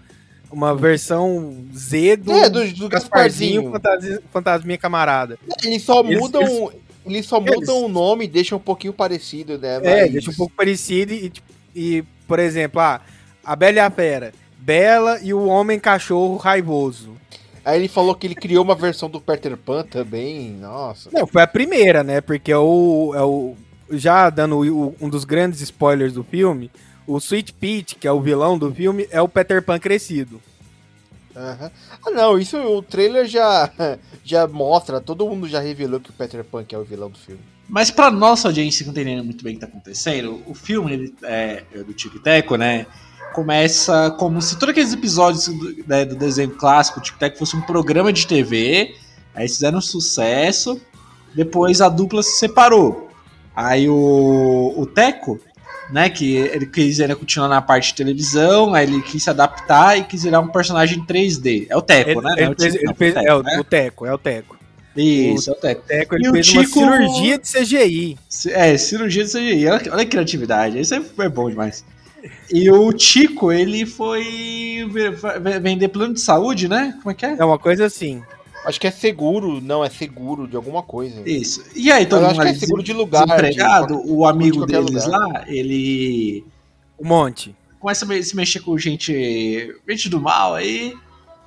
uma 0.51 0.75
versão 0.75 1.65
Z 1.75 2.15
do, 2.17 2.31
É, 2.31 2.47
do, 2.47 2.59
do 2.73 2.87
Gasparzinho 2.87 3.71
Gasparzinho. 3.71 4.21
Fantasminha 4.31 4.77
Camarada. 4.77 5.39
Eles 5.63 5.81
só 5.81 6.01
Eles- 6.01 6.19
mudam. 6.19 6.71
Eles, 7.07 7.25
só 7.25 7.37
Eles- 7.37 7.55
mudam 7.55 7.83
o 7.85 7.87
nome 7.89 8.25
e 8.25 8.27
deixam 8.27 8.57
um 8.57 8.61
pouquinho 8.61 8.93
parecido, 8.93 9.57
né? 9.57 9.77
É, 9.83 10.01
mas- 10.03 10.11
deixa 10.11 10.31
um 10.31 10.35
pouco 10.35 10.53
parecido 10.55 11.13
e, 11.13 11.29
tipo, 11.29 11.47
e, 11.75 12.03
por 12.27 12.39
exemplo, 12.39 12.79
ah, 12.79 13.01
a 13.43 13.55
Bela 13.55 13.77
e 13.77 13.79
a 13.79 13.89
Fera. 13.89 14.33
Bela 14.59 15.19
e 15.21 15.33
o 15.33 15.45
Homem 15.47 15.79
Cachorro 15.79 16.35
Raivoso. 16.37 17.15
Aí 17.63 17.79
ele 17.79 17.87
falou 17.87 18.15
que 18.15 18.27
ele 18.27 18.35
criou 18.35 18.63
uma 18.63 18.75
versão 18.75 19.09
do 19.09 19.19
Peter 19.19 19.55
Pan 19.57 19.83
também. 19.83 20.51
Nossa. 20.51 21.09
Não, 21.11 21.27
foi 21.27 21.41
a 21.41 21.47
primeira, 21.47 22.03
né? 22.03 22.21
Porque 22.21 22.51
é 22.51 22.57
o. 22.57 23.13
É 23.15 23.21
o 23.23 23.55
já 23.89 24.29
dando 24.29 24.57
o- 24.59 24.95
um 24.99 25.07
dos 25.09 25.23
grandes 25.23 25.61
spoilers 25.61 26.11
do 26.13 26.23
filme, 26.23 26.69
o 27.05 27.17
Sweet 27.17 27.53
Pete, 27.53 27.95
que 27.95 28.05
é 28.07 28.11
o 28.11 28.19
vilão 28.21 28.57
do 28.57 28.73
filme, 28.73 29.07
é 29.11 29.21
o 29.21 29.29
Peter 29.29 29.61
Pan 29.61 29.79
crescido. 29.79 30.41
Aham. 31.37 31.71
Ah, 32.03 32.09
não, 32.09 32.39
isso 32.39 32.57
o 32.57 32.81
trailer 32.81 33.27
já, 33.27 33.71
já 34.23 34.47
mostra. 34.47 34.99
Todo 34.99 35.27
mundo 35.27 35.47
já 35.47 35.59
revelou 35.59 35.99
que 35.99 36.09
o 36.09 36.13
Peter 36.13 36.43
Pan 36.43 36.65
é 36.71 36.77
o 36.77 36.83
vilão 36.83 37.11
do 37.11 37.17
filme. 37.17 37.41
Mas 37.69 37.91
pra 37.91 38.09
nossa 38.09 38.47
audiência 38.47 38.83
que 38.83 38.85
não 38.85 38.93
entendendo 38.93 39.23
muito 39.23 39.43
bem 39.43 39.53
o 39.53 39.59
que 39.59 39.65
tá 39.65 39.67
acontecendo, 39.67 40.41
o 40.47 40.55
filme 40.55 40.93
ele, 40.93 41.15
é, 41.23 41.63
é 41.73 41.83
do 41.83 41.93
Tic 41.93 42.13
Teco, 42.23 42.55
né? 42.55 42.87
Começa 43.33 44.09
como 44.11 44.41
se 44.41 44.57
todos 44.57 44.71
aqueles 44.71 44.93
episódios 44.93 45.47
do, 45.47 45.83
né, 45.85 46.05
do 46.05 46.15
desenho 46.15 46.51
clássico, 46.51 46.99
o 46.99 47.03
Tic 47.03 47.17
Teco, 47.17 47.37
fosse 47.37 47.55
um 47.55 47.61
programa 47.61 48.11
de 48.11 48.25
TV. 48.25 48.95
Aí 49.35 49.47
fizeram 49.47 49.77
um 49.77 49.81
sucesso. 49.81 50.81
Depois 51.35 51.81
a 51.81 51.89
dupla 51.89 52.23
se 52.23 52.39
separou. 52.39 53.11
Aí 53.55 53.87
o, 53.87 54.73
o 54.75 54.85
Teco, 54.85 55.39
né? 55.89 56.09
Que 56.09 56.35
ele 56.35 56.65
quis 56.65 56.99
ainda 56.99 57.15
continuar 57.15 57.47
na 57.47 57.61
parte 57.61 57.89
de 57.89 57.95
televisão. 57.95 58.73
Aí 58.73 58.85
ele 58.87 59.01
quis 59.01 59.23
se 59.23 59.29
adaptar 59.29 59.97
e 59.97 60.03
quis 60.03 60.23
virar 60.23 60.39
um 60.39 60.47
personagem 60.47 61.03
3D. 61.05 61.67
É 61.69 61.75
o 61.77 61.81
Teco, 61.81 62.09
Ele, 62.11 62.21
né? 62.21 62.33
ele 62.37 62.43
é 62.45 62.49
o 62.49 62.55
fez- 62.59 62.75
ele 62.75 62.93
fez- 62.93 63.15
é 63.15 63.33
o, 63.33 63.43
né? 63.43 63.59
o 63.59 63.63
Teco, 63.63 64.05
é 64.05 64.13
o 64.13 64.17
Teco. 64.17 64.57
Isso, 64.95 65.51
é 65.51 65.53
o 65.53 65.55
Teco. 65.55 65.81
O 65.81 65.87
Teco 65.87 66.15
ele 66.15 66.25
E 66.25 66.29
o 66.29 66.33
fez 66.33 66.49
uma 66.53 66.63
Tico- 66.63 66.79
cirurgia 66.79 67.37
de 67.37 67.47
CGI. 67.47 68.17
É, 68.49 68.77
cirurgia 68.77 69.23
de 69.23 69.29
CGI. 69.31 69.67
Olha, 69.67 69.93
olha 69.93 70.01
a 70.01 70.05
criatividade. 70.05 70.79
Isso 70.79 70.95
é, 70.95 71.01
é 71.19 71.29
bom 71.29 71.49
demais. 71.49 71.85
E 72.51 72.69
o 72.71 72.91
Tico, 72.91 73.51
ele 73.51 73.85
foi 73.85 74.87
ve- 74.91 75.11
ve- 75.11 75.59
vender 75.59 75.87
plano 75.89 76.13
de 76.15 76.19
saúde, 76.21 76.67
né? 76.67 76.95
Como 76.97 77.11
é 77.11 77.13
que 77.13 77.25
é? 77.25 77.35
É 77.37 77.45
uma 77.45 77.59
coisa 77.59 77.85
assim. 77.85 78.21
Acho 78.67 78.79
que 78.81 78.87
é 78.87 78.91
seguro, 78.91 79.61
não, 79.61 79.83
é 79.83 79.89
seguro 79.89 80.47
de 80.47 80.55
alguma 80.55 80.83
coisa. 80.83 81.21
Isso. 81.25 81.63
E 81.75 81.89
aí, 81.91 82.05
todo 82.05 82.21
mundo 82.21 82.31
acho 82.31 82.41
que 82.41 82.47
é 82.47 82.53
seguro 82.53 82.83
de 82.83 82.91
lugar, 82.93 83.25
desempregado, 83.25 84.01
de- 84.03 84.11
o 84.11 84.25
amigo 84.25 84.65
de 84.65 84.73
deles 84.73 85.05
lugar. 85.05 85.19
lá, 85.19 85.45
ele 85.47 86.43
Um 86.99 87.07
monte. 87.07 87.55
começa 87.79 88.05
a 88.11 88.23
se 88.23 88.35
mexer 88.35 88.59
com 88.59 88.77
gente, 88.77 89.73
gente 89.87 90.09
do 90.09 90.19
mal 90.19 90.53
aí. 90.55 90.93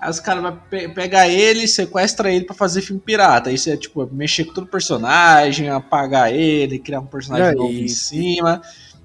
Aí 0.01 0.09
os 0.11 0.19
caras 0.19 0.43
vão 0.43 0.59
pe 0.71 0.89
pegar 0.89 1.29
ele, 1.29 1.69
sequestra 1.69 2.33
ele 2.33 2.47
pra 2.47 2.55
fazer 2.55 2.81
filme 2.81 3.03
pirata. 3.05 3.53
Isso 3.53 3.69
é 3.69 3.77
tipo, 3.77 4.09
mexer 4.11 4.47
com 4.47 4.55
todo 4.55 4.67
personagem, 4.67 5.69
apagar 5.69 6.33
ele, 6.33 6.79
criar 6.79 7.01
um 7.01 7.07
personagem 7.07 7.49
É, 7.49 7.53
novo 7.55 7.71
em 7.71 7.87
cima. 7.89 8.63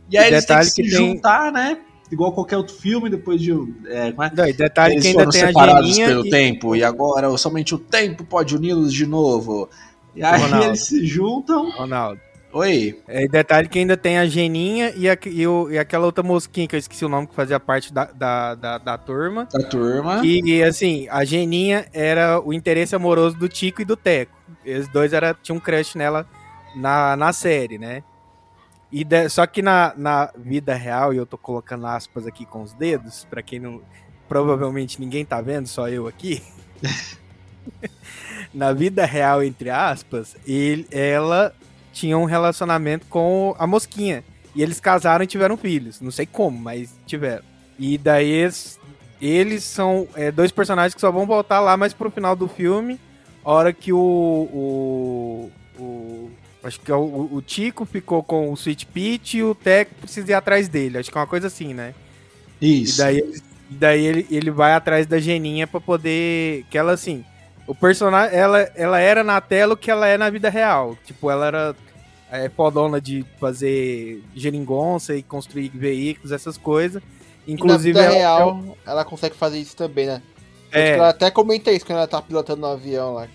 E 0.10 0.18
aí 0.18 0.24
e 0.32 0.34
eles 0.34 0.46
têm 0.46 0.56
que 0.56 0.64
detalhe 0.64 0.70
se 0.70 0.76
que 0.82 0.90
tem- 0.90 0.92
juntar, 0.98 1.52
né? 1.52 1.78
Igual 2.12 2.32
qualquer 2.34 2.58
outro 2.58 2.76
filme, 2.76 3.10
depois 3.10 3.42
de. 3.42 3.52
É, 3.88 4.10
é? 4.10 4.14
Não, 4.36 4.48
e 4.48 4.54
detalhe 4.54 4.94
Eles 4.94 5.04
que 5.04 5.10
ainda 5.10 5.30
tem 5.30 5.42
a 5.44 5.48
separados 5.48 5.88
geninha 5.90 6.08
pelo 6.08 6.26
e- 6.26 6.30
tempo, 6.30 6.76
e 6.76 6.84
agora 6.84 7.36
somente 7.38 7.74
o 7.74 7.80
tempo 7.80 8.24
pode 8.24 8.56
uni-los 8.56 8.94
de 8.94 9.06
novo. 9.06 9.68
E 10.16 10.24
aí 10.24 10.40
Ronaldo. 10.40 10.66
eles 10.68 10.82
se 10.86 11.06
juntam. 11.06 11.72
Ronaldo. 11.72 12.22
Oi. 12.54 13.02
É, 13.08 13.26
e 13.26 13.28
detalhe 13.28 13.68
que 13.68 13.80
ainda 13.80 13.98
tem 13.98 14.18
a 14.18 14.26
Geninha 14.26 14.94
e, 14.96 15.10
a- 15.10 15.18
e 15.26 15.46
o- 15.46 15.70
e 15.70 15.78
aquela 15.78 16.06
outra 16.06 16.24
mosquinha 16.24 16.66
que 16.68 16.76
eu 16.76 16.80
esqueci 16.80 17.04
o 17.04 17.10
nome, 17.10 17.28
que 17.28 17.36
fazia 17.36 17.60
parte 17.60 17.92
da, 17.92 18.06
da, 18.06 18.56
da, 18.56 18.78
da 18.78 18.98
turma. 18.98 19.46
Da 19.52 19.62
turma. 19.64 20.22
Que, 20.22 20.64
assim, 20.64 21.06
a 21.10 21.26
Geninha 21.26 21.86
era 21.92 22.40
o 22.40 22.54
interesse 22.54 22.96
amoroso 22.96 23.36
do 23.36 23.50
Tico 23.50 23.82
e 23.82 23.86
do 23.86 23.98
Teco. 23.98 24.32
Eles 24.64 24.88
dois 24.88 25.12
era, 25.12 25.36
tinham 25.44 25.58
um 25.58 25.60
crush 25.60 25.98
nela 25.98 26.26
na, 26.78 27.18
na 27.18 27.34
série, 27.34 27.78
né? 27.78 28.04
E 28.98 29.04
de- 29.04 29.28
só 29.28 29.46
que 29.46 29.62
na, 29.62 29.94
na 29.98 30.32
vida 30.38 30.74
real, 30.74 31.14
e 31.14 31.18
eu 31.18 31.26
tô 31.26 31.38
colocando 31.38 31.86
aspas 31.86 32.26
aqui 32.26 32.46
com 32.46 32.62
os 32.64 32.72
dedos, 32.72 33.28
pra 33.30 33.42
quem 33.44 33.60
não. 33.60 33.82
Provavelmente 34.26 35.02
ninguém 35.02 35.26
tá 35.26 35.42
vendo, 35.42 35.68
só 35.68 35.90
eu 35.90 36.08
aqui. 36.08 36.42
na 38.54 38.72
vida 38.72 39.06
real, 39.06 39.44
entre 39.44 39.70
aspas, 39.70 40.38
ele, 40.48 40.88
ela 40.90 41.54
tinha 41.92 42.18
um 42.18 42.24
relacionamento 42.24 43.06
com 43.08 43.54
a 43.60 43.68
mosquinha. 43.68 44.24
E 44.56 44.64
eles 44.64 44.80
casaram 44.80 45.26
e 45.26 45.28
tiveram 45.28 45.58
filhos. 45.58 46.00
Não 46.00 46.10
sei 46.10 46.26
como, 46.26 46.58
mas 46.58 46.98
tiveram. 47.06 47.44
E 47.78 47.98
daí 47.98 48.30
eles, 48.30 48.80
eles 49.22 49.64
são 49.66 50.08
é, 50.16 50.32
dois 50.32 50.54
personagens 50.54 50.96
que 50.96 51.02
só 51.02 51.12
vão 51.12 51.26
voltar 51.26 51.60
lá 51.60 51.76
mais 51.76 51.94
pro 51.94 52.10
final 52.10 52.34
do 52.34 52.48
filme. 52.48 52.98
A 53.44 53.52
hora 53.52 53.74
que 53.74 53.92
o. 53.92 53.98
o, 54.00 55.52
o- 55.78 56.32
acho 56.66 56.80
que 56.80 56.92
é 56.92 56.96
o, 56.96 57.30
o 57.32 57.42
Tico 57.42 57.86
ficou 57.86 58.24
com 58.24 58.52
o 58.52 58.54
Sweet 58.56 58.88
Peach 58.88 59.38
e 59.38 59.44
o 59.44 59.54
Teco 59.54 59.94
precisa 59.96 60.32
ir 60.32 60.34
atrás 60.34 60.68
dele. 60.68 60.98
Acho 60.98 61.12
que 61.12 61.18
é 61.18 61.22
uma 61.22 61.28
coisa 61.28 61.48
assim, 61.48 61.74
né? 61.74 61.94
Isso. 62.62 63.02
E 63.02 63.04
daí, 63.04 63.18
e 63.70 63.74
daí 63.74 64.06
ele, 64.06 64.28
ele 64.32 64.52
vai 64.52 64.74
atrás 64.74 65.06
da 65.06 65.20
Geninha 65.20 65.68
pra 65.68 65.80
poder. 65.80 66.66
Que 66.70 66.78
ela, 66.78 66.94
assim. 66.94 67.24
O 67.68 67.74
personagem. 67.74 68.38
Ela, 68.38 68.62
ela 68.76 69.00
era 69.00 69.24
na 69.24 69.40
tela 69.40 69.74
o 69.74 69.78
que 69.78 69.90
ela 69.92 70.08
é 70.08 70.18
na 70.18 70.30
vida 70.30 70.50
real. 70.50 70.98
Tipo, 71.06 71.30
ela 71.30 71.48
era 71.48 71.76
é, 72.32 72.50
fodona 72.50 73.00
de 73.00 73.26
fazer 73.40 74.24
geringonça 74.36 75.16
e 75.16 75.24
construir 75.24 75.70
veículos, 75.70 76.32
essas 76.32 76.58
coisas. 76.58 77.02
Inclusive, 77.48 77.94
na 77.94 78.08
vida 78.08 78.18
ela- 78.18 78.38
real, 78.40 78.78
ela 78.86 79.06
consegue 79.06 79.36
fazer 79.36 79.60
isso 79.60 79.76
também, 79.76 80.08
né? 80.08 80.22
É. 80.72 80.92
Ela 80.98 81.10
até 81.10 81.30
comenta 81.30 81.72
isso 81.72 81.86
quando 81.86 82.00
ela 82.00 82.08
tá 82.08 82.22
pilotando 82.22 82.62
no 82.62 82.68
avião 82.68 83.14
lá. 83.14 83.28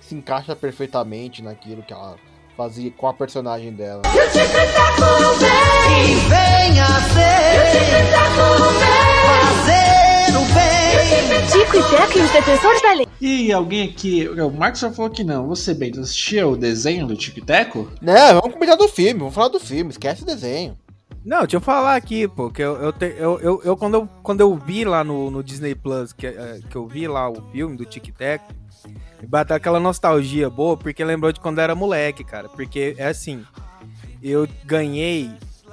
Se 0.00 0.14
encaixa 0.14 0.54
perfeitamente 0.54 1.42
naquilo 1.42 1.82
que 1.82 1.92
ela 1.92 2.16
fazia 2.58 2.90
com 2.90 3.06
a 3.06 3.14
personagem 3.14 3.72
dela. 3.72 4.02
E 13.20 13.52
alguém 13.52 13.88
aqui. 13.88 14.28
O 14.28 14.50
Marcos 14.50 14.80
já 14.80 14.90
falou 14.90 15.08
que 15.08 15.22
não. 15.22 15.46
Você, 15.46 15.72
bem, 15.72 15.92
tu 15.92 16.00
assistiu 16.00 16.50
o 16.50 16.56
desenho 16.56 17.06
do 17.06 17.16
Tic 17.16 17.44
Teco? 17.44 17.88
Né, 18.02 18.34
vamos 18.34 18.54
comentar 18.54 18.76
do 18.76 18.88
filme, 18.88 19.20
vamos 19.20 19.34
falar 19.34 19.48
do 19.48 19.60
filme, 19.60 19.90
esquece 19.90 20.24
o 20.24 20.26
desenho. 20.26 20.76
Não, 21.24 21.40
deixa 21.40 21.56
eu 21.56 21.60
falar 21.60 21.94
aqui, 21.96 22.26
pô, 22.26 22.50
que 22.50 22.62
eu, 22.62 22.76
eu, 22.76 22.92
te- 22.92 23.14
eu, 23.18 23.38
eu, 23.40 23.60
eu- 23.64 23.76
quando, 23.76 23.94
eu 23.94 24.08
quando 24.22 24.40
eu 24.40 24.54
vi 24.56 24.84
lá 24.84 25.04
no, 25.04 25.30
no 25.30 25.42
Disney 25.42 25.74
Plus, 25.74 26.12
que, 26.12 26.26
é, 26.26 26.60
que 26.70 26.76
eu 26.76 26.86
vi 26.86 27.06
lá 27.06 27.28
o 27.28 27.42
filme 27.52 27.76
do 27.76 27.84
Tic 27.84 28.08
Tac, 28.16 28.42
bateu 29.28 29.56
aquela 29.56 29.78
nostalgia 29.80 30.48
boa, 30.48 30.76
porque 30.76 31.04
lembrou 31.04 31.32
de 31.32 31.40
quando 31.40 31.58
eu 31.58 31.64
era 31.64 31.74
moleque, 31.74 32.24
cara. 32.24 32.48
Porque 32.48 32.94
é 32.96 33.08
assim, 33.08 33.44
eu 34.22 34.48
ganhei 34.64 35.30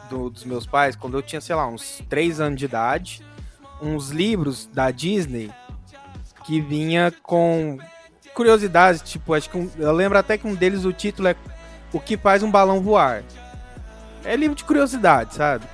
do- 0.09 0.29
dos 0.29 0.43
meus 0.43 0.65
pais, 0.65 0.95
quando 0.95 1.15
eu 1.17 1.21
tinha, 1.21 1.39
sei 1.39 1.55
lá, 1.55 1.65
uns 1.67 2.01
3 2.09 2.41
anos 2.41 2.59
de 2.59 2.65
idade, 2.65 3.21
uns 3.81 4.09
livros 4.09 4.69
da 4.73 4.91
Disney 4.91 5.51
que 6.45 6.59
vinha 6.59 7.13
com 7.23 7.77
curiosidades, 8.33 9.01
tipo, 9.01 9.33
acho 9.33 9.49
que 9.49 9.57
um- 9.57 9.69
eu 9.77 9.91
lembro 9.93 10.17
até 10.17 10.37
que 10.37 10.45
um 10.47 10.53
deles 10.53 10.83
o 10.85 10.91
título 10.91 11.29
é 11.29 11.35
o 11.93 11.99
que 11.99 12.17
faz 12.17 12.43
um 12.43 12.51
balão 12.51 12.81
voar. 12.81 13.23
É 14.25 14.35
livro 14.35 14.55
de 14.55 14.63
curiosidade, 14.63 15.35
sabe? 15.35 15.65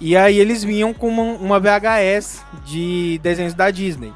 E 0.00 0.16
aí 0.16 0.38
eles 0.38 0.62
vinham 0.62 0.94
com 0.94 1.08
uma, 1.08 1.22
uma 1.22 1.60
VHS 1.60 2.42
de 2.64 3.18
desenhos 3.22 3.54
da 3.54 3.70
Disney. 3.70 4.12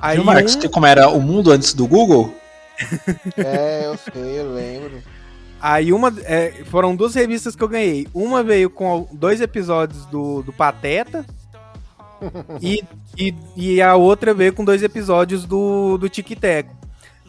Aí 0.00 0.16
Viu, 0.16 0.24
Marcos, 0.24 0.54
um- 0.54 0.60
que 0.60 0.68
como 0.68 0.86
era 0.86 1.08
o 1.08 1.20
mundo 1.20 1.50
antes 1.50 1.72
do 1.72 1.86
Google? 1.86 2.34
É, 3.36 3.86
eu 3.86 3.98
sei, 3.98 4.38
eu 4.40 4.54
lembro. 4.54 5.02
Aí 5.60 5.92
uma. 5.92 6.14
é, 6.22 6.62
foram 6.66 6.94
duas 6.94 7.14
revistas 7.14 7.56
que 7.56 7.62
eu 7.64 7.68
ganhei. 7.68 8.06
Uma 8.14 8.44
veio 8.44 8.70
com 8.70 9.08
dois 9.12 9.40
episódios 9.40 10.06
do, 10.06 10.42
do 10.42 10.52
Pateta. 10.52 11.24
e, 12.62 12.84
e, 13.16 13.34
e 13.56 13.82
a 13.82 13.96
outra 13.96 14.32
veio 14.32 14.52
com 14.52 14.64
dois 14.64 14.82
episódios 14.82 15.44
do, 15.44 15.98
do 15.98 16.08
Tic 16.08 16.38
Teco. 16.38 16.76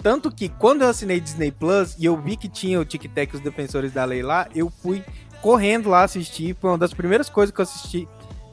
Tanto 0.01 0.31
que 0.31 0.47
quando 0.49 0.83
eu 0.83 0.89
assinei 0.89 1.19
Disney 1.19 1.51
Plus 1.51 1.95
e 1.97 2.05
eu 2.05 2.15
vi 2.15 2.37
que 2.37 2.47
tinha 2.47 2.79
o 2.79 2.85
Tic 2.85 3.03
Tac 3.13 3.33
e 3.33 3.37
os 3.37 3.43
Defensores 3.43 3.91
da 3.91 4.05
Lei 4.05 4.21
lá, 4.21 4.47
eu 4.55 4.71
fui 4.81 5.03
correndo 5.41 5.89
lá 5.89 6.03
assistir. 6.03 6.55
Foi 6.59 6.69
uma 6.71 6.77
das 6.77 6.93
primeiras 6.93 7.29
coisas 7.29 7.53
que 7.53 7.59
eu 7.61 7.63
assisti 7.63 8.07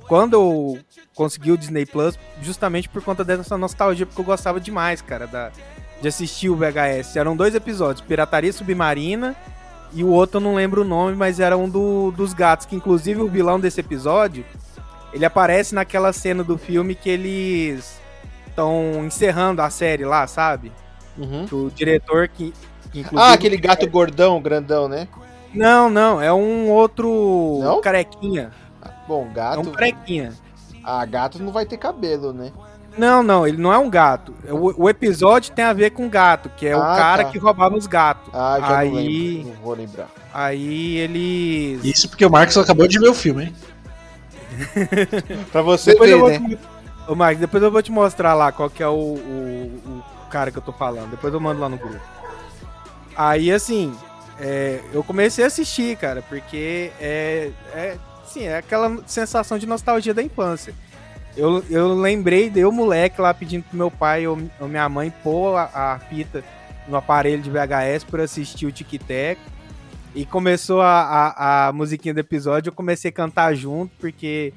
quando 0.06 0.34
eu 0.34 0.78
consegui 1.14 1.50
o 1.50 1.58
Disney 1.58 1.84
Plus, 1.86 2.18
justamente 2.42 2.88
por 2.88 3.02
conta 3.02 3.24
dessa 3.24 3.56
nostalgia, 3.58 4.06
porque 4.06 4.20
eu 4.20 4.24
gostava 4.24 4.60
demais, 4.60 5.00
cara, 5.00 5.26
da, 5.26 5.50
de 6.00 6.06
assistir 6.08 6.48
o 6.48 6.56
VHS. 6.56 7.16
Eram 7.16 7.36
dois 7.36 7.54
episódios, 7.54 8.06
Pirataria 8.06 8.52
Submarina 8.52 9.34
e 9.92 10.04
o 10.04 10.08
outro 10.08 10.36
eu 10.36 10.40
não 10.42 10.54
lembro 10.54 10.82
o 10.82 10.84
nome, 10.84 11.16
mas 11.16 11.40
era 11.40 11.56
um 11.56 11.68
do- 11.68 12.10
dos 12.12 12.32
gatos, 12.32 12.66
que 12.66 12.76
inclusive 12.76 13.20
o 13.20 13.28
vilão 13.28 13.58
desse 13.58 13.80
episódio, 13.80 14.44
ele 15.12 15.24
aparece 15.24 15.74
naquela 15.74 16.12
cena 16.12 16.44
do 16.44 16.58
filme 16.58 16.94
que 16.94 17.08
eles 17.08 18.00
estão 18.46 19.04
encerrando 19.04 19.62
a 19.62 19.70
série 19.70 20.04
lá, 20.04 20.26
sabe? 20.26 20.70
Uhum. 21.16 21.46
O 21.50 21.70
diretor 21.70 22.28
que, 22.28 22.52
que 22.92 23.00
inclusive... 23.00 23.30
Ah, 23.30 23.32
aquele 23.32 23.56
gato 23.56 23.88
gordão, 23.88 24.40
grandão, 24.40 24.86
né? 24.88 25.08
Não, 25.54 25.88
não, 25.88 26.20
é 26.20 26.32
um 26.32 26.68
outro 26.70 27.60
Não? 27.62 27.80
carequinha. 27.80 28.50
Bom, 29.08 29.22
É 29.24 29.28
um 29.28 29.32
gato. 29.32 29.70
carequinha. 29.72 30.32
Ah, 30.84 31.04
gato 31.04 31.42
não 31.42 31.52
vai 31.52 31.64
ter 31.66 31.76
cabelo, 31.78 32.32
né? 32.32 32.52
Não, 32.96 33.22
não, 33.22 33.46
ele 33.46 33.58
não 33.58 33.72
é 33.72 33.78
um 33.78 33.90
gato. 33.90 34.34
O, 34.48 34.84
o 34.84 34.88
episódio 34.88 35.52
tem 35.52 35.64
a 35.64 35.72
ver 35.72 35.90
com 35.90 36.08
gato, 36.08 36.48
que 36.56 36.66
é 36.66 36.76
o 36.76 36.80
Ah, 36.80 36.96
cara 36.96 37.24
tá. 37.24 37.30
que 37.30 37.38
roubava 37.38 37.76
os 37.76 37.86
gatos. 37.86 38.32
Ah, 38.32 38.58
já 38.60 38.78
aí, 38.78 38.88
não 38.88 38.94
lembro. 38.96 39.48
Não 39.48 39.62
vou 39.62 39.74
lembrar. 39.74 40.08
aí 40.32 40.96
eles. 40.96 41.84
Isso 41.84 42.08
porque 42.08 42.24
o 42.24 42.30
Marcos 42.30 42.56
acabou 42.56 42.88
de 42.88 42.98
ver 42.98 43.08
o 43.08 43.14
filme, 43.14 43.44
hein? 43.44 43.54
Pra 45.52 45.62
você 45.62 45.92
Depois 45.92 46.10
eu 46.10 46.16
ver, 46.24 46.38
vou 46.38 46.48
né? 46.48 46.56
te... 46.56 46.58
Ô, 47.08 47.14
Marcos, 47.14 47.40
depois 47.40 47.62
eu 47.62 47.70
vou 47.70 47.82
te 47.82 47.92
mostrar 47.92 48.34
lá 48.34 48.50
qual 48.50 48.70
que 48.70 48.82
é 48.82 48.88
o, 48.88 48.92
o, 48.94 50.02
o 50.26 50.30
cara 50.30 50.50
que 50.50 50.58
eu 50.58 50.62
tô 50.62 50.72
falando. 50.72 51.10
Depois 51.10 51.32
eu 51.32 51.40
mando 51.40 51.60
lá 51.60 51.68
no 51.68 51.76
grupo. 51.76 52.00
Aí, 53.16 53.50
assim, 53.52 53.94
é, 54.40 54.80
eu 54.92 55.02
comecei 55.02 55.44
a 55.44 55.46
assistir, 55.46 55.96
cara, 55.96 56.22
porque 56.22 56.90
é, 57.00 57.50
é, 57.74 57.96
assim, 58.24 58.44
é 58.44 58.58
aquela 58.58 58.98
sensação 59.06 59.58
de 59.58 59.66
nostalgia 59.66 60.12
da 60.12 60.22
infância. 60.22 60.74
Eu, 61.36 61.62
eu 61.68 61.94
lembrei 61.94 62.48
de 62.48 62.60
eu, 62.60 62.72
moleque, 62.72 63.20
lá 63.20 63.32
pedindo 63.34 63.64
pro 63.64 63.76
meu 63.76 63.90
pai 63.90 64.26
ou, 64.26 64.38
ou 64.58 64.68
minha 64.68 64.88
mãe 64.88 65.12
pôr 65.22 65.56
a, 65.56 65.94
a 65.94 65.98
fita 65.98 66.42
no 66.88 66.96
aparelho 66.96 67.42
de 67.42 67.50
VHS 67.50 68.04
para 68.04 68.22
assistir 68.22 68.66
o 68.66 68.72
Tic 68.72 68.90
Tac. 69.00 69.38
E 70.14 70.24
começou 70.24 70.80
a, 70.80 71.02
a, 71.02 71.68
a 71.68 71.72
musiquinha 71.72 72.14
do 72.14 72.20
episódio, 72.20 72.70
eu 72.70 72.74
comecei 72.74 73.10
a 73.10 73.12
cantar 73.12 73.54
junto, 73.54 73.92
porque 73.98 74.54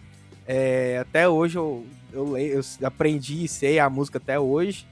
é, 0.48 1.00
até 1.02 1.28
hoje 1.28 1.58
eu, 1.58 1.86
eu, 2.14 2.38
eu 2.38 2.62
aprendi 2.84 3.44
e 3.44 3.48
sei 3.48 3.78
a 3.78 3.90
música 3.90 4.18
até 4.18 4.40
hoje. 4.40 4.88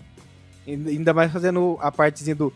Ainda 0.67 1.13
mais 1.13 1.31
fazendo 1.31 1.77
a 1.79 1.89
partezinha 1.89 2.35
do. 2.35 2.53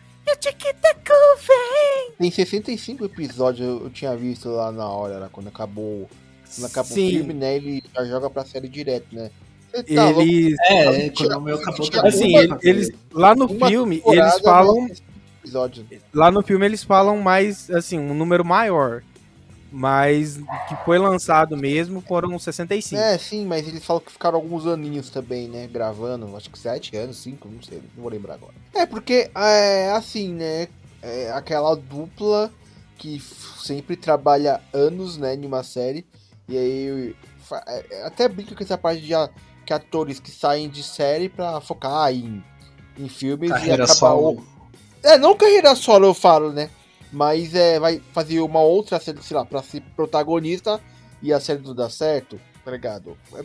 Tem 2.22 2.30
65 2.30 3.04
episódios, 3.04 3.68
eu, 3.68 3.84
eu 3.86 3.90
tinha 3.90 4.16
visto 4.16 4.48
lá 4.50 4.72
na 4.72 4.88
hora, 4.88 5.18
lá, 5.18 5.28
quando 5.30 5.48
acabou, 5.48 6.08
quando 6.54 6.66
acaba 6.68 6.88
o 6.88 6.94
Sim. 6.94 7.10
filme, 7.10 7.34
né? 7.34 7.56
Ele 7.56 7.84
já 7.96 8.06
joga 8.06 8.30
pra 8.30 8.46
série 8.46 8.68
direto, 8.70 9.08
né? 9.12 9.32
Tá 9.96 10.06
louco? 10.06 10.22
Eles, 10.22 10.56
É, 10.70 11.10
quando 11.10 11.38
o 11.38 11.42
meu 11.42 11.56
acabou 11.56 11.90
assim, 12.04 12.46
uma- 12.46 12.60
eles 12.62 12.92
lá 13.12 13.34
no 13.34 13.48
filme 13.48 13.98
eles 14.12 14.40
falam 14.40 14.82
mas 14.82 14.98
65 15.00 15.12
Episódios. 15.44 15.86
lá 16.14 16.30
no 16.30 16.44
filme 16.44 16.66
eles 16.68 16.84
falam 16.84 17.18
mais 17.18 17.72
assim 17.72 17.98
um 17.98 18.14
número 18.14 18.46
maior, 18.46 19.02
mas 19.72 20.38
que 20.70 20.76
foi 20.86 21.00
lançado 21.00 21.58
mesmo 21.58 22.02
foram 22.02 22.38
65. 22.38 23.02
É, 23.02 23.18
sim, 23.18 23.48
mas 23.48 23.68
eles 23.68 23.84
falam 23.84 24.04
que 24.04 24.12
ficaram 24.12 24.36
alguns 24.38 24.68
aninhos 24.68 25.10
também, 25.10 25.48
né? 25.48 25.66
Gravando, 25.66 26.38
acho 26.38 26.52
que 26.52 26.60
7 26.60 26.96
anos, 26.96 27.18
5, 27.18 27.48
não 27.50 27.64
sei, 27.64 27.80
não 27.96 28.04
vou 28.04 28.12
lembrar 28.12 28.36
agora. 28.36 28.54
É, 28.76 28.86
porque 28.86 29.32
é 29.34 29.92
assim, 29.94 30.32
né? 30.36 30.68
É 31.02 31.32
aquela 31.32 31.76
dupla 31.76 32.52
que 32.98 33.20
sempre 33.20 33.96
trabalha 33.96 34.62
anos, 34.74 35.18
né, 35.18 35.34
em 35.36 35.46
uma 35.46 35.64
série. 35.64 36.06
E 36.48 36.58
aí 36.58 37.16
é, 37.68 37.86
é, 37.92 38.04
até 38.06 38.28
brinca 38.28 38.56
com 38.56 38.64
essa 38.64 38.78
parte 38.78 39.02
de 39.02 39.14
que 39.66 39.74
atores 39.74 40.20
que 40.20 40.32
saem 40.32 40.70
de 40.70 40.84
série 40.84 41.30
pra 41.30 41.60
focar 41.62 42.12
em, 42.14 42.44
em 42.98 43.08
filmes 43.10 43.50
Carreira 43.52 43.82
e 43.84 43.86
acabar 43.86 43.96
solo. 43.96 44.32
o- 44.40 44.44
É, 45.04 45.18
não 45.18 45.36
carreira 45.36 45.76
solo 45.76 46.06
eu 46.08 46.14
falo, 46.14 46.52
né? 46.52 46.70
Mas 47.12 47.54
é, 47.56 47.80
vai 47.80 48.00
fazer 48.14 48.40
uma 48.40 48.60
outra 48.62 49.00
série, 49.00 49.22
sei 49.24 49.36
lá, 49.36 49.44
pra 49.46 49.62
ser 49.64 49.82
protagonista 49.96 50.80
e 51.22 51.34
a 51.34 51.40
série 51.40 51.62
não 51.62 51.74
dá 51.76 51.90
certo, 51.90 52.40
tá 52.64 52.72
ligado? 52.72 53.18
É 53.34 53.44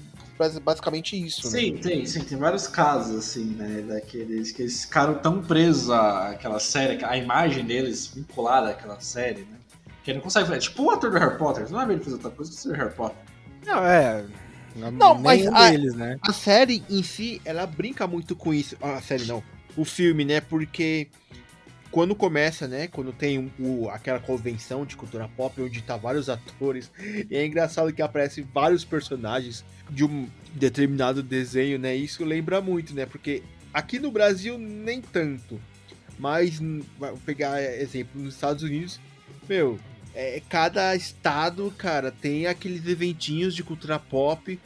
basicamente 0.62 1.16
isso, 1.16 1.50
né? 1.50 1.58
Sim, 1.58 1.76
tem, 1.76 2.06
sim, 2.06 2.24
tem 2.24 2.36
vários 2.38 2.66
casos, 2.66 3.16
assim, 3.16 3.44
né? 3.44 3.82
Daqueles 3.88 4.52
que 4.52 4.62
eles 4.62 4.84
ficaram 4.84 5.14
tão 5.14 5.42
presos 5.42 5.90
à- 5.90 6.30
àquela 6.30 6.58
série, 6.60 7.04
à 7.04 7.16
imagem 7.16 7.64
deles 7.64 8.06
vinculada 8.08 8.70
àquela 8.70 9.00
série, 9.00 9.40
né? 9.42 9.56
Que 10.04 10.10
ele 10.10 10.18
não 10.18 10.24
consegue 10.24 10.46
fazer. 10.46 10.60
Tipo 10.60 10.84
o 10.84 10.90
ator 10.90 11.10
do 11.10 11.18
Harry 11.18 11.36
Potter, 11.38 11.66
você 11.66 11.72
não 11.72 11.86
ver 11.86 11.94
ele 11.94 12.04
fazer 12.04 12.16
outra 12.16 12.30
coisa 12.30 12.52
que 12.52 12.68
o 12.68 12.72
Harry 12.72 12.94
Potter. 12.94 13.18
Não, 13.64 13.84
é. 13.84 14.24
Não, 14.76 15.14
mas 15.14 15.40
nenhum 15.40 15.56
a- 15.56 15.70
deles, 15.70 15.94
né? 15.94 16.18
A 16.20 16.32
série 16.32 16.84
em 16.90 17.02
si, 17.02 17.40
ela 17.44 17.66
brinca 17.66 18.06
muito 18.06 18.36
com 18.36 18.52
isso. 18.52 18.76
Ah, 18.80 18.96
A 18.96 19.00
série 19.02 19.24
não. 19.24 19.42
O 19.76 19.84
filme, 19.84 20.24
né? 20.24 20.40
Porque 20.40 21.08
quando 21.90 22.14
começa, 22.14 22.68
né? 22.68 22.86
Quando 22.88 23.12
tem 23.12 23.50
o, 23.58 23.88
aquela 23.88 24.20
convenção 24.20 24.84
de 24.84 24.96
cultura 24.96 25.28
pop 25.34 25.60
onde 25.62 25.80
tá 25.82 25.96
vários 25.96 26.28
atores. 26.28 26.90
E 27.30 27.34
é 27.36 27.44
engraçado 27.46 27.92
que 27.92 28.02
aparecem 28.02 28.46
vários 28.54 28.84
personagens 28.84 29.64
de 29.90 30.04
um 30.04 30.28
determinado 30.54 31.22
desenho, 31.22 31.78
né? 31.78 31.94
Isso 31.94 32.24
lembra 32.24 32.60
muito, 32.60 32.94
né? 32.94 33.06
Porque 33.06 33.42
aqui 33.72 33.98
no 33.98 34.10
Brasil 34.10 34.58
nem 34.58 35.00
tanto. 35.00 35.60
Mas, 36.18 36.58
vou 36.58 37.18
pegar 37.26 37.62
exemplo, 37.62 38.20
nos 38.20 38.34
Estados 38.34 38.62
Unidos, 38.62 38.98
meu, 39.46 39.78
é, 40.14 40.40
cada 40.48 40.96
estado, 40.96 41.72
cara, 41.76 42.10
tem 42.10 42.46
aqueles 42.46 42.86
eventinhos 42.86 43.54
de 43.54 43.62
cultura 43.62 43.98
pop 43.98 44.58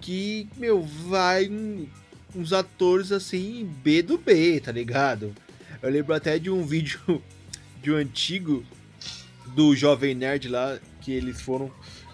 que, 0.00 0.48
meu, 0.56 0.82
vai 0.82 1.48
uns 2.34 2.52
atores 2.52 3.12
assim, 3.12 3.64
B 3.82 4.02
do 4.02 4.18
B, 4.18 4.60
tá 4.60 4.72
ligado? 4.72 5.34
Eu 5.80 5.90
lembro 5.90 6.14
até 6.14 6.38
de 6.38 6.50
um 6.50 6.64
vídeo 6.66 7.22
de 7.80 7.92
um 7.92 7.96
antigo 7.96 8.64
do 9.54 9.74
Jovem 9.74 10.14
Nerd 10.14 10.48
lá, 10.48 10.78
que 11.00 11.12
eles 11.12 11.40
foram. 11.40 11.70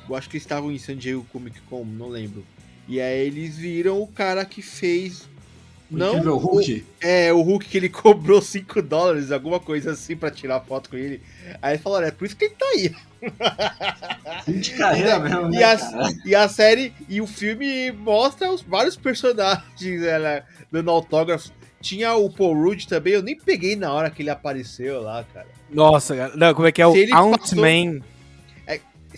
Eu 0.09 0.17
acho 0.17 0.29
que 0.29 0.37
eles 0.37 0.45
estavam 0.45 0.71
em 0.71 0.79
San 0.79 0.97
Diego 0.97 1.27
Comic 1.33 1.61
Con, 1.63 1.85
não 1.85 2.09
lembro. 2.09 2.45
E 2.89 3.01
aí 3.01 3.27
eles 3.27 3.57
viram 3.57 4.01
o 4.03 4.07
cara 4.07 4.45
que 4.45 4.61
fez. 4.63 5.23
O 5.91 5.97
Não, 5.97 6.13
Incrível 6.13 6.37
Hulk. 6.39 6.85
é, 7.01 7.33
o 7.33 7.41
Hulk 7.43 7.67
que 7.69 7.77
ele 7.77 7.89
cobrou 7.91 8.41
5 8.43 8.81
dólares, 8.83 9.31
alguma 9.31 9.61
coisa 9.61 9.93
assim, 9.93 10.17
pra 10.17 10.31
tirar 10.31 10.61
foto 10.61 10.91
com 10.91 10.97
ele. 10.97 11.21
Aí 11.63 11.79
falaram, 11.79 12.07
é 12.07 12.11
por 12.11 12.25
isso 12.27 12.37
que 12.37 12.47
ele 12.47 12.55
tá 12.59 12.67
aí. 12.67 12.95
De 14.61 14.71
carreira 14.73 15.19
mesmo, 15.19 15.49
né, 15.49 15.59
E 15.59 15.63
a, 15.63 15.79
cara? 15.79 16.09
e 16.27 16.35
a 16.35 16.49
série 16.49 16.93
e 17.09 17.21
o 17.21 17.27
filme 17.27 17.91
mostra 17.93 18.51
os 18.51 18.61
vários 18.63 18.97
personagens 18.97 20.03
ela, 20.03 20.43
dando 20.71 20.91
autógrafos. 20.91 21.53
Tinha 21.81 22.15
o 22.15 22.31
Paul 22.31 22.55
Rudd 22.55 22.87
também, 22.87 23.13
eu 23.13 23.23
nem 23.23 23.37
peguei 23.37 23.77
na 23.77 23.93
hora 23.93 24.09
que 24.11 24.23
ele 24.23 24.31
apareceu 24.31 25.03
lá, 25.03 25.23
cara. 25.35 25.47
Nossa, 25.71 26.17
cara. 26.17 26.33
Não, 26.35 26.55
como 26.55 26.67
é 26.67 26.73
que 26.73 26.81
é 26.81 26.87
o 26.87 26.93
Se 26.93 26.99
ele 26.99 27.13
Ant-Man? 27.15 28.01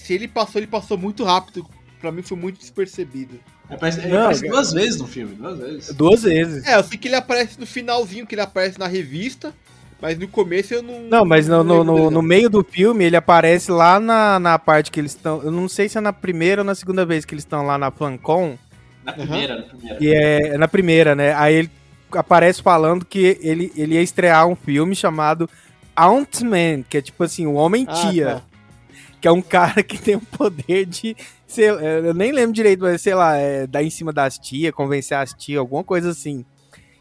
Se 0.06 0.14
ele 0.14 0.28
passou, 0.28 0.60
ele 0.60 0.66
passou 0.68 0.96
muito 0.96 1.24
rápido. 1.24 1.66
Pra 2.00 2.12
mim 2.12 2.22
foi 2.22 2.36
muito 2.36 2.58
despercebido. 2.60 3.34
Ele 3.68 3.74
aparece, 3.74 3.98
ele 4.00 4.08
Não, 4.08 4.20
aparece 4.22 4.48
duas 4.48 4.72
vezes 4.72 5.00
no 5.00 5.06
filme, 5.06 5.34
duas 5.34 5.58
vezes. 5.58 5.94
Duas 5.94 6.22
vezes. 6.22 6.64
É, 6.66 6.76
eu 6.76 6.84
sei 6.84 6.96
que 6.98 7.08
ele 7.08 7.16
aparece 7.16 7.58
no 7.58 7.66
finalzinho, 7.66 8.26
que 8.26 8.34
ele 8.34 8.42
aparece 8.42 8.78
na 8.78 8.86
revista, 8.86 9.52
mas 10.00 10.16
no 10.18 10.28
começo 10.28 10.74
eu 10.74 10.82
não. 10.82 11.00
Não, 11.00 11.24
mas 11.24 11.48
no, 11.48 11.64
no, 11.64 11.82
no, 11.82 12.10
no 12.10 12.22
meio 12.22 12.48
do 12.50 12.62
filme 12.62 13.04
ele 13.04 13.16
aparece 13.16 13.70
lá 13.72 13.98
na, 13.98 14.38
na 14.38 14.58
parte 14.58 14.90
que 14.90 15.00
eles 15.00 15.12
estão. 15.12 15.42
Eu 15.42 15.50
não 15.50 15.68
sei 15.68 15.88
se 15.88 15.98
é 15.98 16.00
na 16.00 16.12
primeira 16.12 16.60
ou 16.60 16.64
na 16.66 16.74
segunda 16.74 17.04
vez 17.04 17.24
que 17.24 17.34
eles 17.34 17.44
estão 17.44 17.64
lá 17.66 17.76
na 17.78 17.90
FanCon. 17.90 18.56
Na 19.04 19.12
primeira, 19.12 19.56
na 19.56 19.62
primeira. 19.62 19.96
Que 19.98 20.14
é, 20.14 20.48
é 20.48 20.58
na 20.58 20.68
primeira, 20.68 21.14
né? 21.16 21.34
Aí 21.34 21.54
ele 21.54 21.70
aparece 22.12 22.62
falando 22.62 23.04
que 23.04 23.38
ele, 23.40 23.72
ele 23.76 23.94
ia 23.94 24.02
estrear 24.02 24.46
um 24.46 24.54
filme 24.54 24.94
chamado 24.94 25.48
Ant-Man, 25.96 26.82
que 26.88 26.98
é 26.98 27.02
tipo 27.02 27.24
assim, 27.24 27.46
o 27.46 27.58
Ah, 27.58 27.62
Homem-Tia. 27.62 28.26
tá. 28.26 28.42
Que 29.20 29.28
é 29.28 29.32
um 29.32 29.42
cara 29.42 29.82
que 29.82 29.98
tem 29.98 30.16
o 30.16 30.20
poder 30.20 30.86
de. 30.86 31.16
Sei, 31.46 31.68
eu 31.68 32.12
nem 32.12 32.32
lembro 32.32 32.52
direito, 32.52 32.80
mas 32.80 33.00
sei 33.00 33.14
lá, 33.14 33.36
é, 33.36 33.66
dar 33.66 33.82
em 33.82 33.90
cima 33.90 34.12
das 34.12 34.38
tia, 34.38 34.72
convencer 34.72 35.16
as 35.16 35.32
tia, 35.32 35.58
alguma 35.58 35.82
coisa 35.84 36.10
assim. 36.10 36.44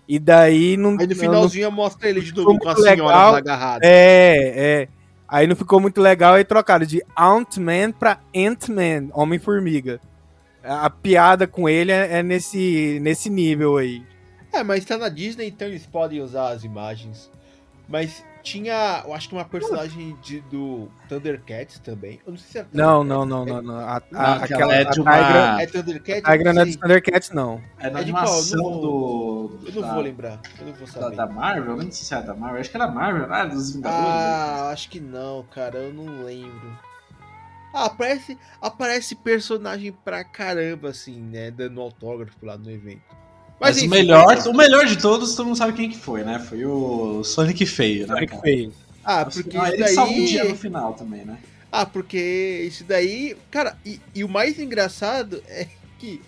E 0.08 0.20
daí 0.20 0.78
não. 0.78 0.92
Aí 0.92 1.08
no 1.08 1.08
não- 1.08 1.16
finalzinho 1.16 1.72
mostra 1.72 2.10
ele 2.10 2.22
de 2.22 2.34
novo 2.34 2.58
com 2.60 2.70
as 2.70 2.76
senhoras 2.78 2.98
legal. 3.00 3.36
agarradas. 3.36 3.82
É, 3.90 4.54
é. 4.56 4.88
Aí 5.28 5.48
não 5.48 5.56
ficou 5.56 5.80
muito 5.82 6.00
legal, 6.00 6.36
aí 6.36 6.44
trocaram 6.46 6.86
de 6.86 7.04
Ant-Man 7.18 7.92
pra 7.92 8.20
Ant-Man, 8.36 9.10
Homem-Formiga. 9.12 10.00
A, 10.64 10.86
a 10.86 10.90
piada 10.90 11.48
com 11.48 11.68
ele 11.68 11.92
é, 11.92 12.20
é 12.20 12.24
nesse, 12.24 13.00
nesse 13.02 13.30
nível 13.30 13.78
aí. 13.78 14.04
É, 14.54 14.64
mas 14.64 14.86
tá 14.86 14.98
na 14.98 15.10
Disney, 15.10 15.48
então 15.48 15.68
eles 15.68 15.86
podem 15.88 16.22
usar 16.22 16.50
as 16.50 16.64
imagens. 16.64 17.30
Mas 17.90 18.24
tinha, 18.46 19.04
eu 19.06 19.14
acho 19.14 19.28
que 19.28 19.34
uma 19.36 19.44
personagem 19.44 20.16
de, 20.22 20.40
do 20.42 20.88
Thundercats 21.10 21.80
também. 21.80 22.22
Eu 22.26 22.32
não 22.34 22.38
sei 22.38 22.52
se 22.52 22.60
é 22.60 22.66
Não, 22.72 23.04
não, 23.04 23.26
não, 23.26 23.44
não, 23.44 23.62
não. 23.62 23.80
A, 23.80 23.98
a- 23.98 24.02
Não, 24.12 24.20
aquela 24.22 24.44
aquela 24.46 24.76
é 24.76 24.86
de 24.86 25.02
uma- 25.02 25.12
Tigra, 25.12 25.62
É 25.62 25.66
Thundercats? 25.66 26.24
a 26.26 26.32
Tigra 26.32 26.54
não 26.54 26.62
é 26.62 26.66
dos 26.66 26.76
Thundercats, 26.76 27.32
não. 27.32 27.62
É 27.80 27.90
da 27.90 28.00
É 28.00 28.04
de 28.04 28.12
qual? 28.12 28.24
animação 28.24 28.58
não 28.62 28.80
do. 28.82 29.60
eu 29.66 29.74
não 29.74 29.82
da, 29.82 29.94
vou 29.94 30.04
lembrar. 30.04 30.40
Eu 30.60 30.66
não 30.68 30.74
vou 30.74 30.86
Da, 30.88 30.94
saber. 30.94 31.16
da 31.16 31.28
Marvel? 31.28 31.72
Eu 31.72 31.78
nem 31.78 31.92
sei 31.92 32.06
se 32.06 32.14
é 32.14 32.22
da 32.22 32.36
Marvel. 32.36 32.62
Acho 32.62 32.70
que 32.70 32.78
era 32.78 32.88
Marvel, 32.88 33.34
ah, 33.34 33.46
dos 33.46 33.74
Vingadores. 33.74 34.06
Ah, 34.08 34.70
acho 34.72 34.90
que 34.90 35.00
não, 35.00 35.44
cara. 35.52 35.78
Eu 35.80 35.94
não 35.94 36.24
lembro. 36.24 36.78
Ah, 37.74 37.86
aparece, 37.88 38.38
aparece 38.62 39.16
personagem 39.16 39.92
pra 39.92 40.24
caramba, 40.24 40.90
assim, 40.90 41.20
né? 41.20 41.52
Dando 41.52 41.82
autógrafo 41.82 42.46
lá 42.46 42.58
no 42.58 42.72
evento. 42.72 43.02
Mas, 43.60 43.78
enfim, 43.78 43.88
o, 43.88 43.90
melhor, 43.90 44.48
o 44.48 44.54
melhor 44.54 44.86
de 44.86 44.98
todos, 44.98 45.36
todo 45.36 45.48
mundo 45.48 45.58
sabe 45.58 45.74
quem 45.74 45.90
que 45.90 45.98
foi, 45.98 46.24
né? 46.24 46.40
Foi 46.40 46.66
o 46.66 47.24
Sonic 47.24 47.66
Feio, 47.66 48.08
né? 48.08 48.26
Cara? 48.26 48.42
feio. 48.42 48.74
Ah, 49.04 49.26
porque 49.26 49.52
final, 49.52 49.66
isso 49.68 49.76
ele 49.76 49.88
salva 49.88 50.12
o 50.12 50.26
dia 50.26 50.44
no 50.44 50.50
daí. 50.50 50.58
final 50.58 50.94
também, 50.94 51.26
né? 51.26 51.38
Ah, 51.72 51.86
porque 51.86 52.64
isso 52.68 52.84
daí. 52.84 53.38
Cara, 53.52 53.78
e, 53.86 54.00
e 54.14 54.24
o 54.24 54.30
mais 54.30 54.60
engraçado 54.60 55.44
é 55.48 55.68
que 56.00 56.22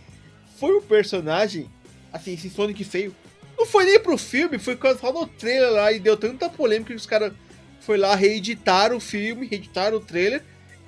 foi 0.57 0.71
o 0.77 0.81
personagem. 0.81 1.69
Assim, 2.13 2.33
esse 2.33 2.49
Sonic 2.49 2.83
feio. 2.83 3.15
Não 3.57 3.65
foi 3.65 3.85
nem 3.85 3.99
pro 3.99 4.17
filme, 4.17 4.59
foi 4.59 4.75
quando 4.75 4.99
só 4.99 5.11
no 5.11 5.25
trailer 5.25 5.71
lá 5.71 5.91
e 5.91 5.99
deu 5.99 6.15
tanta 6.15 6.47
polêmica 6.47 6.91
que 6.91 6.95
os 6.95 7.07
caras 7.07 7.33
foi 7.81 7.97
lá 7.97 8.15
reeditaram 8.15 8.97
o 8.97 8.99
filme, 8.99 9.47
reeditaram 9.47 9.97
o 9.97 9.99
trailer 9.99 10.43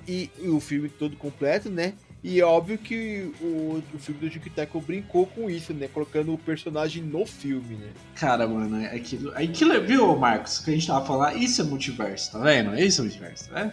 e, 0.06 0.30
e 0.38 0.48
o 0.48 0.60
filme 0.60 0.88
todo 0.88 1.16
completo, 1.16 1.68
né? 1.68 1.94
E 2.22 2.38
é 2.38 2.44
óbvio 2.44 2.76
que 2.76 3.32
o, 3.40 3.82
o 3.94 3.98
filme 3.98 4.20
do 4.20 4.28
Tic 4.28 4.52
Tac 4.54 4.70
brincou 4.80 5.26
com 5.26 5.48
isso, 5.48 5.72
né? 5.72 5.88
Colocando 5.88 6.34
o 6.34 6.38
personagem 6.38 7.02
no 7.02 7.24
filme, 7.24 7.76
né? 7.76 7.88
Cara, 8.14 8.46
mano, 8.46 8.76
é 8.76 8.94
aquilo. 8.94 9.32
é 9.34 9.44
Aquilo, 9.44 9.80
viu, 9.80 10.16
Marcos, 10.16 10.58
que 10.58 10.70
a 10.70 10.74
gente 10.74 10.86
tava 10.86 11.04
falando? 11.06 11.38
Isso 11.38 11.62
é 11.62 11.64
multiverso, 11.64 12.32
tá 12.32 12.38
vendo? 12.40 12.78
Isso 12.78 13.00
é 13.00 13.04
multiverso, 13.04 13.50
vendo? 13.50 13.72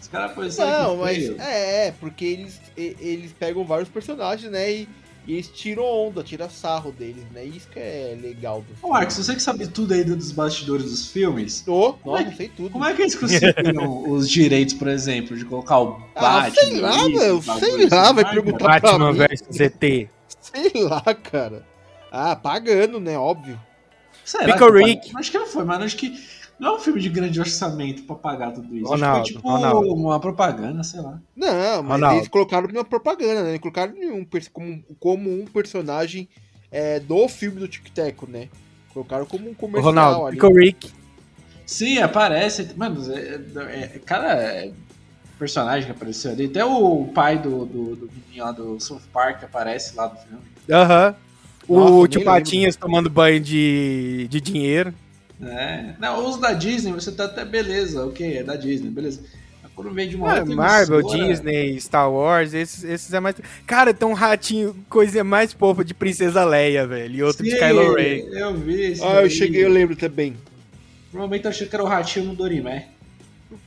Os 0.00 0.08
caras 0.08 0.56
Não, 0.56 0.96
mas 0.96 1.38
é, 1.38 1.88
é, 1.88 1.92
porque 1.92 2.24
eles, 2.24 2.60
eles 2.76 3.32
pegam 3.32 3.64
vários 3.64 3.88
personagens, 3.88 4.50
né? 4.50 4.72
E, 4.72 4.88
e 5.26 5.34
eles 5.34 5.48
tiram 5.48 5.84
onda, 5.84 6.22
tiram 6.22 6.48
sarro 6.50 6.90
deles, 6.92 7.24
né? 7.32 7.44
Isso 7.44 7.68
que 7.68 7.78
é 7.78 8.16
legal 8.20 8.62
do 8.62 8.86
Ô, 8.86 8.90
Marcos, 8.90 9.16
você 9.16 9.34
que 9.34 9.42
sabe 9.42 9.66
tudo 9.68 9.92
aí 9.94 10.02
dos 10.02 10.32
bastidores 10.32 10.84
dos 10.86 11.06
filmes, 11.10 11.62
Ô, 11.66 11.92
Como 11.94 12.16
é 12.16 12.20
nossa, 12.20 12.30
que- 12.32 12.36
sei 12.36 12.48
tudo. 12.48 12.70
como 12.70 12.84
é 12.84 12.94
que 12.94 13.02
eles 13.02 13.14
conseguiram 13.14 14.02
os 14.10 14.28
direitos, 14.28 14.74
por 14.74 14.88
exemplo, 14.88 15.36
de 15.36 15.44
colocar 15.44 15.78
o 15.80 16.02
Ah, 16.16 16.20
Batman? 16.20 16.50
sei 16.54 16.80
lá, 16.80 16.90
bagulho, 16.90 17.42
sei 17.42 17.88
lá, 17.88 18.04
isso, 18.04 18.14
vai 18.14 18.30
perguntar. 18.30 18.80
pra 18.80 18.80
Batman 18.98 19.12
mim. 19.12 19.18
vs 19.18 19.42
ZT. 19.50 20.08
Sei 20.40 20.72
lá, 20.82 21.02
cara. 21.14 21.66
Ah, 22.10 22.34
pagando, 22.34 22.98
né? 22.98 23.16
Óbvio. 23.18 23.60
Será 24.24 24.44
Pickle? 24.52 24.84
Rick. 24.84 25.12
Acho 25.16 25.30
que 25.30 25.38
não 25.38 25.46
foi, 25.46 25.64
mas 25.64 25.82
acho 25.82 25.96
que 25.96 26.12
não 26.60 26.74
é 26.74 26.76
um 26.76 26.78
filme 26.78 27.00
de 27.00 27.08
grande 27.08 27.40
orçamento 27.40 28.02
pra 28.02 28.14
pagar 28.14 28.52
tudo 28.52 28.76
isso. 28.76 28.86
Ronaldo, 28.86 29.22
acho 29.22 29.32
que 29.32 29.32
foi 29.32 29.42
tipo 29.42 29.48
Ronaldo. 29.48 29.94
uma 29.94 30.20
propaganda, 30.20 30.84
sei 30.84 31.00
lá. 31.00 31.18
Não, 31.34 31.82
mas 31.82 31.92
Ronaldo. 31.92 32.16
eles 32.18 32.28
colocaram 32.28 32.68
uma 32.68 32.84
propaganda, 32.84 33.42
né? 33.42 33.48
Eles 33.50 33.60
colocaram 33.60 33.94
um, 33.94 34.26
como, 34.52 34.84
como 35.00 35.30
um 35.42 35.46
personagem 35.46 36.28
é, 36.70 37.00
do 37.00 37.26
filme 37.28 37.58
do 37.58 37.66
Tic 37.66 37.88
Teco, 37.90 38.28
né? 38.30 38.48
Colocaram 38.92 39.24
como 39.24 39.48
um 39.48 39.54
comercial 39.54 39.92
Ronaldo, 39.92 40.26
ali. 40.26 40.36
Pickle 40.36 40.54
Rick. 40.64 40.90
Sim, 41.64 41.98
aparece. 41.98 42.68
Mano, 42.76 43.00
é, 43.10 43.18
é- 43.18 43.82
é- 43.94 44.00
cada 44.04 44.34
é, 44.34 44.70
personagem 45.38 45.86
que 45.86 45.92
apareceu 45.92 46.32
ali. 46.32 46.44
Até 46.46 46.64
o 46.64 47.06
pai 47.06 47.38
do, 47.38 47.64
do, 47.64 47.96
do 47.96 48.10
menino 48.26 48.44
lá 48.44 48.52
do 48.52 48.78
South 48.80 49.00
Park 49.12 49.44
aparece 49.44 49.96
lá 49.96 50.08
no 50.08 50.16
filme. 50.16 50.42
Aham. 50.70 51.14
Nossa, 51.68 51.92
O 51.92 51.98
nem 52.02 52.08
tio 52.08 52.24
Patinhas 52.24 52.76
tomando 52.76 53.08
banho 53.08 53.40
de, 53.40 54.26
de 54.28 54.40
dinheiro. 54.40 54.92
É. 55.42 55.94
Não, 55.98 56.28
os 56.28 56.36
da 56.38 56.52
Disney, 56.52 56.92
você 56.92 57.10
tá 57.12 57.24
até 57.24 57.44
beleza, 57.44 58.04
ok, 58.06 58.38
é 58.38 58.42
da 58.42 58.56
Disney, 58.56 58.90
beleza. 58.90 59.20
Mas 59.62 59.72
quando 59.74 59.90
vem 59.92 60.08
de 60.08 60.16
uma 60.16 60.30
Ah, 60.32 60.38
outra 60.40 60.54
Marvel, 60.54 61.00
emissora- 61.00 61.28
Disney, 61.28 61.80
Star 61.80 62.10
Wars, 62.12 62.52
esses, 62.52 62.84
esses 62.84 63.12
é 63.14 63.20
mais. 63.20 63.36
Cara, 63.66 63.94
tem 63.94 64.06
um 64.06 64.12
ratinho, 64.12 64.76
coisinha 64.88 65.24
mais 65.24 65.52
fofa 65.52 65.84
de 65.84 65.94
Princesa 65.94 66.44
Leia, 66.44 66.86
velho. 66.86 67.14
E 67.14 67.22
outro 67.22 67.42
de 67.44 67.50
Sim, 67.52 67.56
Kylo 67.58 67.94
Ren. 67.94 68.18
Eu 68.32 68.54
vi 68.54 68.82
esse 68.92 69.02
Ah, 69.02 69.06
eu 69.14 69.20
daí. 69.22 69.30
cheguei, 69.30 69.64
eu 69.64 69.70
lembro 69.70 69.96
também. 69.96 70.36
Provavelmente 71.10 71.44
eu 71.46 71.50
achei 71.50 71.66
que 71.66 71.74
era 71.74 71.82
o 71.84 71.86
ratinho 71.88 72.26
no 72.26 72.34
Dorimé. 72.34 72.88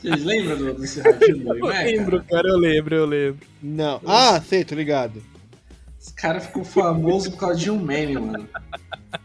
Vocês 0.00 0.24
lembram 0.24 0.56
do- 0.56 0.74
desse 0.74 1.00
ratinho 1.00 1.38
Eu 1.38 1.44
Dorimé? 1.44 1.82
lembro, 1.84 2.22
cara? 2.22 2.42
cara, 2.42 2.48
eu 2.48 2.56
lembro, 2.58 2.94
eu 2.94 3.06
lembro. 3.06 3.46
Não. 3.62 4.00
Ah, 4.06 4.40
sei, 4.40 4.64
tô 4.64 4.74
ligado. 4.74 5.22
Esse 6.00 6.12
cara 6.14 6.40
ficou 6.40 6.64
famoso 6.64 7.30
por 7.32 7.38
causa 7.40 7.58
de 7.58 7.70
um 7.70 7.78
meme, 7.78 8.14
mano. 8.14 8.48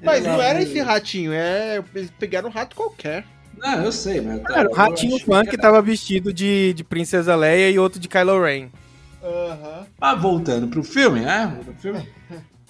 Mas 0.02 0.24
não 0.24 0.42
era 0.42 0.62
esse 0.62 0.80
ratinho, 0.82 1.32
é. 1.34 1.84
Eles 1.96 2.12
pegaram 2.18 2.50
um 2.50 2.52
rato 2.52 2.76
qualquer. 2.76 3.26
Não, 3.58 3.84
eu 3.84 3.92
sei, 3.92 4.20
mas. 4.22 4.42
tá, 4.42 4.54
Cara, 4.54 4.70
o 4.70 4.74
ratinho 4.74 5.20
funk 5.20 5.50
que 5.50 5.56
era- 5.56 5.62
tava 5.62 5.82
vestido 5.82 6.34
de, 6.34 6.74
de 6.74 6.84
Princesa 6.84 7.36
Leia 7.36 7.70
e 7.70 7.78
outro 7.80 8.00
de 8.00 8.08
Kylo 8.08 8.42
Ren. 8.44 8.68
Aham. 9.24 9.86
Mas 10.00 10.22
voltando 10.22 10.68
pro 10.68 10.84
filme, 10.84 11.22
né? 11.22 11.46
Voltando 11.56 11.74
pro 11.74 11.82
filme. 11.82 12.10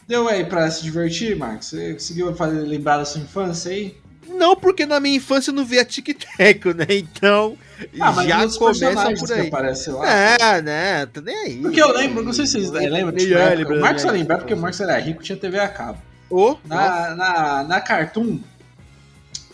Deu 0.08 0.28
aí 0.28 0.46
pra 0.46 0.70
se 0.70 0.84
divertir, 0.84 1.36
Marcos? 1.36 1.68
Você 1.70 1.94
conseguiu 1.94 2.36
fazer, 2.36 2.60
lembrar 2.62 2.98
da 2.98 3.06
sua 3.06 3.22
infância 3.22 3.72
aí? 3.72 3.96
Não, 4.28 4.56
porque 4.56 4.86
na 4.86 5.00
minha 5.00 5.16
infância 5.18 5.52
eu 5.52 5.56
não 5.56 5.64
via 5.66 5.86
tic-teco, 5.86 6.72
né? 6.74 6.86
Então, 6.90 7.58
Ah, 8.00 8.12
mas 8.12 8.28
já 8.28 8.46
os 8.46 8.58
começa 8.58 8.86
personagens 8.86 9.20
por 9.20 9.28
que 9.28 9.34
aí. 9.34 9.48
aparecem 9.48 9.94
lá. 9.94 10.10
É, 10.10 10.62
né? 10.62 11.06
Tô 11.08 11.22
nem 11.22 11.36
aí. 11.36 11.58
Porque 11.62 11.82
eu 11.82 11.92
lembro, 11.94 12.24
não 12.24 12.34
sei 12.34 12.46
se 12.46 12.54
vocês 12.54 12.70
lembram, 12.72 13.16
tipo, 13.16 13.74
o 13.74 13.80
Marcos 13.82 14.04
vai 14.04 14.14
lembrar 14.14 14.38
porque 14.40 14.54
o. 14.54 14.58
Marcos 14.58 14.82
era 14.82 14.98
rico 15.00 15.24
tinha 15.24 15.38
TV 15.38 15.60
a 15.60 15.68
cabo. 15.68 16.00
Nossa. 16.34 16.60
Na, 16.66 17.16
na, 17.16 17.64
na 17.64 17.82
Cartoon, 17.82 18.40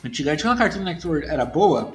antigamente 0.04 0.44
quando 0.44 0.54
a 0.56 0.58
Cartoon 0.58 0.84
Network 0.84 1.28
era 1.28 1.46
boa, 1.46 1.92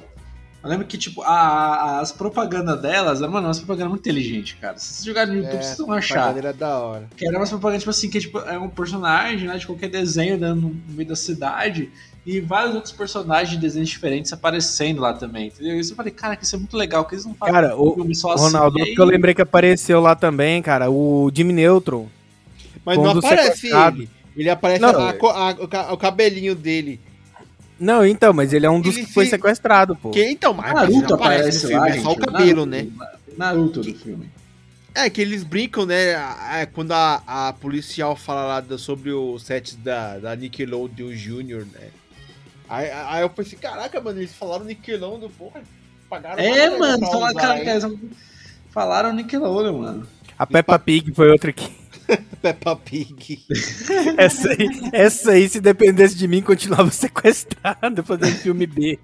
eu 0.63 0.69
lembro 0.69 0.85
que, 0.87 0.97
tipo, 0.97 1.21
a- 1.21 1.29
a- 1.29 1.99
as 1.99 2.11
propagandas 2.11 2.81
delas, 2.81 3.21
eram, 3.21 3.31
mano, 3.33 3.47
umas 3.47 3.59
propagandas 3.59 3.89
muito 3.89 4.01
inteligentes, 4.01 4.57
cara. 4.59 4.77
Se 4.77 4.93
vocês 4.93 5.05
jogarem 5.05 5.33
no 5.35 5.39
YouTube, 5.41 5.57
É, 5.57 5.61
vocês 5.61 5.77
vão 5.77 5.91
achar. 5.91 6.37
é 6.37 6.53
da 6.53 6.79
hora. 6.79 7.07
Que 7.15 7.27
era 7.27 7.37
umas 7.37 7.49
propagandas, 7.49 7.83
tipo 7.83 7.89
assim, 7.91 8.09
que 8.09 8.19
tipo, 8.19 8.39
é 8.39 8.57
um 8.57 8.69
personagem, 8.69 9.47
né, 9.47 9.57
de 9.57 9.65
qualquer 9.67 9.89
desenho 9.89 10.39
dando 10.39 10.61
no 10.61 10.75
meio 10.89 11.07
da 11.09 11.15
cidade 11.15 11.91
e 12.25 12.39
vários 12.39 12.73
outros 12.73 12.91
personagens 12.91 13.51
de 13.51 13.57
desenhos 13.57 13.89
diferentes 13.89 14.33
aparecendo 14.33 15.01
lá 15.01 15.13
também, 15.13 15.47
entendeu? 15.47 15.79
Isso 15.79 15.91
eu 15.91 15.95
falei, 15.95 16.11
cara, 16.11 16.35
que 16.35 16.43
isso 16.43 16.55
é 16.55 16.59
muito 16.59 16.75
legal, 16.75 17.05
que 17.05 17.13
eles 17.13 17.25
não 17.25 17.35
fazem 17.35 17.53
Cara, 17.53 17.77
o 17.77 17.93
filme 17.93 18.15
só 18.15 18.31
assim. 18.33 18.45
Ronaldo, 18.45 18.79
aí- 18.79 18.85
porque 18.85 19.01
eu 19.01 19.05
lembrei 19.05 19.35
que 19.35 19.41
apareceu 19.43 19.99
lá 20.01 20.15
também, 20.15 20.61
cara, 20.63 20.89
o 20.89 21.29
Jimmy 21.33 21.53
Neutron. 21.53 22.07
Mas 22.83 22.97
não 22.97 23.11
aparece 23.11 23.67
ele. 23.67 24.09
Ele 24.35 24.49
aparece 24.49 24.81
Não, 24.81 24.89
a 25.07 25.13
co- 25.13 25.29
a- 25.29 25.51
o, 25.51 25.67
ca- 25.67 25.93
o 25.93 25.97
cabelinho 25.97 26.55
dele. 26.55 26.99
Não, 27.79 28.05
então, 28.05 28.31
mas 28.33 28.53
ele 28.53 28.65
é 28.65 28.69
um 28.69 28.79
dos 28.79 28.95
Ele 28.95 29.05
que 29.05 29.13
foi 29.13 29.25
se- 29.25 29.31
sequestrado, 29.31 29.95
pô. 29.95 30.11
Que 30.11 30.23
então, 30.29 30.53
mas 30.53 30.73
Naruto 30.73 31.01
não 31.09 31.15
aparece 31.15 31.63
no 31.63 31.69
filme, 31.69 31.89
lá, 31.89 31.95
é 31.95 31.99
só 32.01 32.11
o 32.11 32.17
cabelo, 32.17 32.65
Naruto, 32.65 32.91
né? 32.97 33.07
Naruto 33.37 33.81
do 33.81 33.93
filme. 33.95 34.29
É 34.93 35.09
que 35.09 35.19
eles 35.21 35.43
brincam, 35.43 35.85
né? 35.85 36.15
a- 36.15 36.61
a- 36.61 36.65
Quando 36.67 36.93
a, 36.93 37.21
a 37.27 37.53
policial 37.53 38.15
fala 38.15 38.45
lá 38.61 38.77
sobre 38.77 39.11
os 39.11 39.43
sets 39.43 39.75
da, 39.75 40.17
da 40.19 40.35
Nickelodeon 40.35 41.11
Jr., 41.11 41.65
né? 41.73 41.89
Aí, 42.67 42.89
aí 42.91 43.21
eu 43.21 43.29
pensei, 43.29 43.59
caraca, 43.59 43.99
mano, 44.01 44.19
eles 44.19 44.33
falaram 44.33 44.63
Nickelodeon, 44.65 45.29
porra, 45.37 45.61
pagaram 46.09 46.41
É, 46.41 46.77
mano, 46.79 47.05
falaram, 47.05 47.35
cara, 47.35 47.57
hein? 47.57 47.63
que 47.63 47.69
eles 47.69 47.85
falaram 48.71 49.13
Nickelodeon, 49.13 49.77
mano. 49.79 50.07
A 50.39 50.45
Peppa 50.47 50.79
Pig 50.79 51.13
foi 51.13 51.29
outra 51.29 51.51
que. 51.53 51.69
Peppa 52.41 52.75
Pig. 52.75 53.43
Essa 54.17 54.49
aí, 54.49 54.89
essa 54.91 55.31
aí, 55.31 55.49
se 55.49 55.59
dependesse 55.59 56.15
de 56.15 56.27
mim, 56.27 56.41
continuava 56.41 56.89
sequestrada 56.91 58.03
fazendo 58.03 58.35
filme 58.35 58.67
B. 58.67 58.99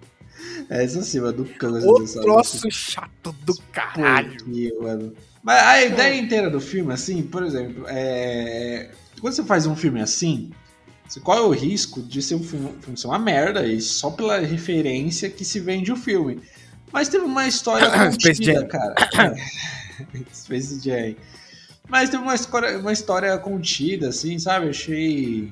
É 0.69 0.83
isso 0.83 0.99
assim, 0.99 1.19
mano, 1.19 1.43
do 1.43 1.45
câncer. 1.45 1.87
O 1.87 2.21
troço 2.21 2.69
chato 2.71 3.35
do 3.43 3.55
caralho. 3.71 4.37
Porquê, 4.37 4.73
mano. 4.79 5.13
Mas 5.43 5.63
a 5.63 5.83
ideia 5.83 6.19
inteira 6.19 6.49
do 6.49 6.61
filme, 6.61 6.93
assim, 6.93 7.23
por 7.23 7.43
exemplo, 7.43 7.85
é. 7.87 8.89
Quando 9.19 9.33
você 9.33 9.43
faz 9.43 9.65
um 9.65 9.75
filme 9.75 10.01
assim, 10.01 10.51
qual 11.23 11.37
é 11.37 11.41
o 11.41 11.51
risco 11.51 12.01
de 12.01 12.21
ser 12.21 12.35
um 12.35 12.43
filme, 12.43 12.69
um 12.69 12.81
filme 12.81 12.97
ser 12.97 13.07
uma 13.07 13.19
merda 13.19 13.65
e 13.65 13.81
só 13.81 14.09
pela 14.11 14.39
referência 14.39 15.29
que 15.29 15.43
se 15.43 15.59
vende 15.59 15.91
o 15.91 15.95
filme? 15.95 16.39
Mas 16.91 17.09
teve 17.09 17.25
uma 17.25 17.47
história 17.47 17.87
Space 18.11 18.39
contida, 18.39 18.65
cara. 18.65 18.95
É. 19.17 20.19
Space 20.33 20.79
Jam. 20.83 21.15
Mas 21.91 22.09
teve 22.09 22.23
uma 22.23 22.33
história, 22.33 22.79
uma 22.79 22.93
história 22.93 23.37
contida, 23.37 24.07
assim, 24.07 24.39
sabe? 24.39 24.69
Achei 24.69 25.51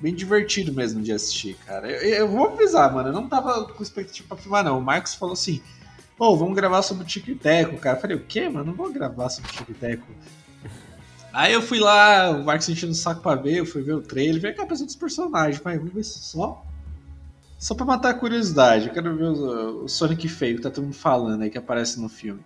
bem 0.00 0.14
divertido 0.14 0.72
mesmo 0.72 1.02
de 1.02 1.10
assistir, 1.10 1.56
cara. 1.66 1.90
Eu, 1.90 2.00
eu 2.00 2.28
vou 2.28 2.46
avisar, 2.46 2.94
mano. 2.94 3.08
Eu 3.08 3.12
não 3.12 3.28
tava 3.28 3.64
com 3.64 3.82
expectativa 3.82 4.28
pra 4.28 4.36
filmar, 4.36 4.62
não. 4.62 4.78
O 4.78 4.80
Marcos 4.80 5.16
falou 5.16 5.32
assim: 5.32 5.60
Pô, 6.16 6.36
vamos 6.36 6.54
gravar 6.54 6.82
sobre 6.82 7.02
o 7.02 7.06
Tico 7.06 7.32
e 7.32 7.34
Teco, 7.34 7.76
cara. 7.78 7.96
Eu 7.96 8.00
falei, 8.00 8.16
o 8.16 8.24
quê, 8.24 8.48
mano? 8.48 8.66
Não 8.66 8.74
vou 8.74 8.92
gravar 8.92 9.28
sobre 9.28 9.50
o 9.50 9.52
Tico 9.54 9.72
e 9.72 9.74
Teco. 9.74 10.06
Aí 11.32 11.52
eu 11.52 11.60
fui 11.60 11.80
lá, 11.80 12.30
o 12.30 12.44
Marcos 12.44 12.68
enchendo 12.68 12.92
o 12.92 12.94
saco 12.94 13.20
pra 13.20 13.34
ver, 13.34 13.58
eu 13.58 13.66
fui 13.66 13.82
ver 13.82 13.94
o 13.94 14.00
trailer, 14.00 14.40
ver 14.40 14.48
a 14.50 14.54
cabeça 14.54 14.84
dos 14.84 14.94
personagens. 14.94 15.60
Falei, 15.60 15.78
vamos 15.78 15.94
ver 15.94 16.04
só. 16.04 16.64
Só 17.58 17.74
pra 17.74 17.84
matar 17.84 18.10
a 18.10 18.14
curiosidade, 18.14 18.86
eu 18.86 18.94
quero 18.94 19.16
ver 19.16 19.24
o, 19.24 19.84
o 19.84 19.88
Sonic 19.88 20.28
feio 20.28 20.56
que 20.56 20.62
tá 20.62 20.70
todo 20.70 20.84
mundo 20.84 20.94
falando 20.94 21.42
aí, 21.42 21.50
que 21.50 21.58
aparece 21.58 22.00
no 22.00 22.08
filme. 22.08 22.40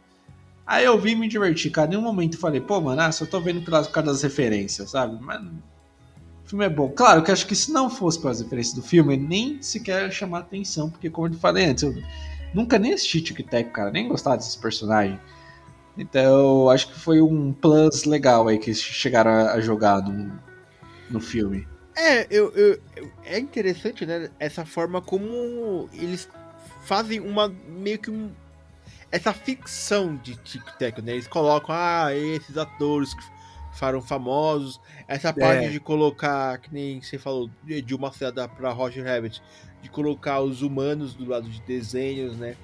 Aí 0.67 0.85
eu 0.85 0.99
vi 0.99 1.15
me 1.17 1.29
divertir, 1.29 1.71
cara. 1.71 1.87
Em 1.89 1.91
nenhum 1.91 2.03
momento 2.03 2.35
eu 2.35 2.41
falei, 2.41 2.61
pô, 2.61 2.81
mano, 2.81 3.03
ah, 3.03 3.13
só 3.13 3.27
tô 3.27 3.41
vendo 3.41 3.63
pelas 3.63 3.87
por 3.87 3.95
causa 3.95 4.13
das 4.13 4.23
referências, 4.23 4.91
sabe? 4.91 5.19
Mas 5.21 5.41
o 5.43 6.49
filme 6.49 6.65
é 6.65 6.69
bom. 6.69 6.89
Claro 6.91 7.23
que 7.23 7.31
acho 7.33 7.47
que 7.47 7.55
se 7.57 7.73
não 7.73 7.91
fosse 7.91 8.21
pelas 8.21 8.41
referências 8.41 8.75
do 8.75 8.83
filme, 8.83 9.17
nem 9.17 9.61
sequer 9.63 10.05
ia 10.05 10.11
chamar 10.11 10.41
atenção, 10.41 10.89
porque 10.91 11.11
como 11.11 11.29
eu 11.29 11.35
falei 11.35 11.65
antes, 11.67 11.83
eu 11.83 11.95
nunca 12.55 12.79
nem 12.79 12.93
assisti 12.93 13.21
Tic 13.21 13.49
Tac, 13.49 13.71
cara, 13.71 13.91
nem 13.91 14.09
gostava 14.09 14.37
desses 14.37 14.57
personagens. 14.57 15.19
Então, 15.97 16.71
acho 16.71 16.89
que 16.89 16.99
foi 16.99 17.21
um 17.21 17.53
plus 17.53 18.05
legal 18.05 18.49
aí 18.49 18.59
que 18.59 18.71
eles 18.71 18.81
chegaram 18.81 19.31
a, 19.31 19.61
jogar 19.61 20.01
no, 20.03 20.33
no 21.11 21.21
filme. 21.21 21.69
É, 21.95 22.27
eu, 22.31 22.51
eu- 22.53 22.81
é 23.25 23.39
interessante, 23.39 24.07
né? 24.07 24.31
Essa 24.39 24.65
forma 24.65 25.03
como 25.03 25.89
eles 25.93 26.29
fazem 26.85 27.21
uma 27.21 27.49
meio 27.69 27.99
que 27.99 28.11
um, 28.11 28.31
essa 29.13 29.33
ficção 29.33 30.17
de 30.17 30.35
Tic 30.37 30.65
Tac, 30.79 31.01
né? 31.03 31.13
Eles 31.13 31.29
colocam, 31.29 31.75
ah, 31.79 32.09
esses 32.15 32.57
atores 32.57 33.15
que 33.15 33.23
foram 33.75 34.01
famosos, 34.03 34.81
essa 35.07 35.33
parte 35.33 35.71
de 35.71 35.79
colocar, 35.79 36.59
que 36.59 36.73
nem 36.73 37.01
você 37.01 37.19
falou, 37.19 37.49
de 37.65 37.95
uma 37.95 38.11
cena 38.13 38.49
pra 38.49 38.71
Roger 38.73 39.05
Rabbit, 39.05 39.41
de 39.83 39.89
colocar 39.91 40.41
os 40.41 40.63
humanos 40.63 41.15
do 41.15 41.29
lado 41.29 41.49
de 41.49 41.61
desenhos, 41.63 42.37
né? 42.37 42.57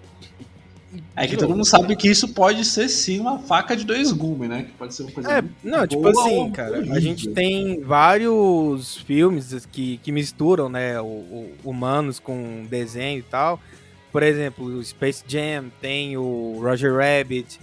E- 0.92 1.02
É 1.14 1.26
que 1.26 1.36
todo 1.36 1.50
mundo 1.50 1.66
sabe 1.66 1.94
que 1.96 2.08
isso 2.08 2.28
pode 2.28 2.64
ser 2.64 2.88
sim 2.88 3.20
uma 3.20 3.38
faca 3.40 3.76
de 3.76 3.84
dois 3.84 4.10
gumes, 4.10 4.48
né? 4.48 4.62
Que 4.62 4.72
pode 4.72 4.94
ser 4.94 5.02
uma 5.02 5.12
coisa. 5.12 5.30
É, 5.38 5.44
não, 5.62 5.86
tipo 5.86 6.08
assim, 6.08 6.50
cara, 6.50 6.76
a 6.76 6.78
horrível. 6.78 7.00
gente 7.00 7.28
tem 7.28 7.80
vários 7.82 8.96
filmes 8.98 9.66
que, 9.70 9.98
que 9.98 10.10
misturam, 10.10 10.68
né, 10.70 10.98
o, 11.00 11.04
o- 11.04 11.54
humanos 11.62 12.18
com 12.18 12.64
desenho 12.70 13.18
e 13.18 13.22
tal. 13.22 13.60
Por 14.12 14.22
exemplo, 14.22 14.64
o 14.64 14.82
Space 14.84 15.22
Jam, 15.26 15.70
tem 15.80 16.16
o 16.16 16.58
Roger 16.62 16.92
Rabbit, 16.94 17.60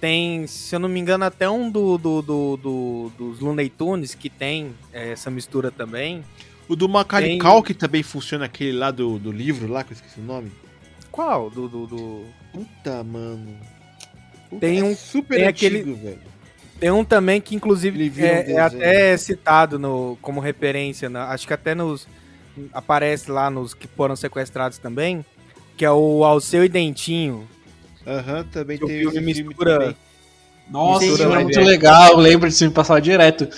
tem, 0.00 0.46
se 0.46 0.74
eu 0.74 0.78
não 0.78 0.88
me 0.88 1.00
engano, 1.00 1.24
até 1.24 1.50
um 1.50 1.68
do, 1.70 1.98
do, 1.98 2.22
do- 2.22 2.56
do- 2.56 3.12
dos 3.18 3.40
Looney 3.40 3.68
Tunes 3.68 4.14
que 4.14 4.30
tem 4.30 4.72
é, 4.92 5.10
essa 5.10 5.30
mistura 5.30 5.70
também. 5.72 6.22
O 6.68 6.76
do 6.76 6.88
Macaulay 6.88 7.30
tem- 7.30 7.38
Culkin 7.38 7.74
também 7.74 8.02
funciona 8.02 8.44
aquele 8.44 8.72
lá 8.78 8.90
do, 8.90 9.18
do 9.18 9.32
livro 9.32 9.66
lá, 9.72 9.82
que 9.82 9.92
eu 9.92 9.96
esqueci 9.96 10.20
o 10.20 10.22
nome. 10.22 10.52
Qual? 11.10 11.50
Do, 11.50 11.68
do, 11.68 11.86
do- 11.86 12.24
Puta, 12.52 13.02
mano. 13.02 13.56
Puta, 14.48 14.60
Tem 14.60 14.78
é 14.80 14.84
um- 14.84 14.94
super 14.94 15.36
tem 15.38 15.46
antigo, 15.48 15.94
velho. 15.96 16.20
Tem 16.78 16.90
um 16.92 17.04
também 17.04 17.40
que, 17.40 17.56
inclusive, 17.56 18.12
é, 18.22 18.52
é 18.52 18.60
até 18.60 19.16
citado 19.16 19.80
no, 19.80 20.16
como 20.22 20.38
referência, 20.38 21.08
né? 21.08 21.18
acho 21.20 21.44
que 21.44 21.52
até 21.52 21.74
nos. 21.74 22.06
Aparece 22.72 23.30
lá 23.30 23.50
nos 23.50 23.72
que 23.74 23.86
foram 23.88 24.14
sequestrados 24.16 24.78
também, 24.78 25.24
que 25.78 25.84
é 25.84 25.90
o 25.90 26.24
Alceu 26.24 26.64
e 26.64 26.68
Dentinho. 26.68 27.48
Aham, 28.06 28.44
também 28.52 28.76
Que 28.76 28.84
o 28.84 28.88
tem 28.88 28.98
filme 28.98 29.16
esse 29.30 29.34
filme 29.34 29.48
mistura- 29.48 29.78
também. 29.78 29.96
Nossa, 30.70 31.00
Mistura 31.06 31.12
isso 31.14 31.22
era 31.22 31.30
live 31.30 31.44
muito 31.44 31.60
legal. 31.60 32.10
Eu 32.12 32.16
lembro 32.18 32.48
de 32.48 32.54
você 32.54 32.66
me 32.66 32.74
passar 32.74 33.00
direto 33.00 33.48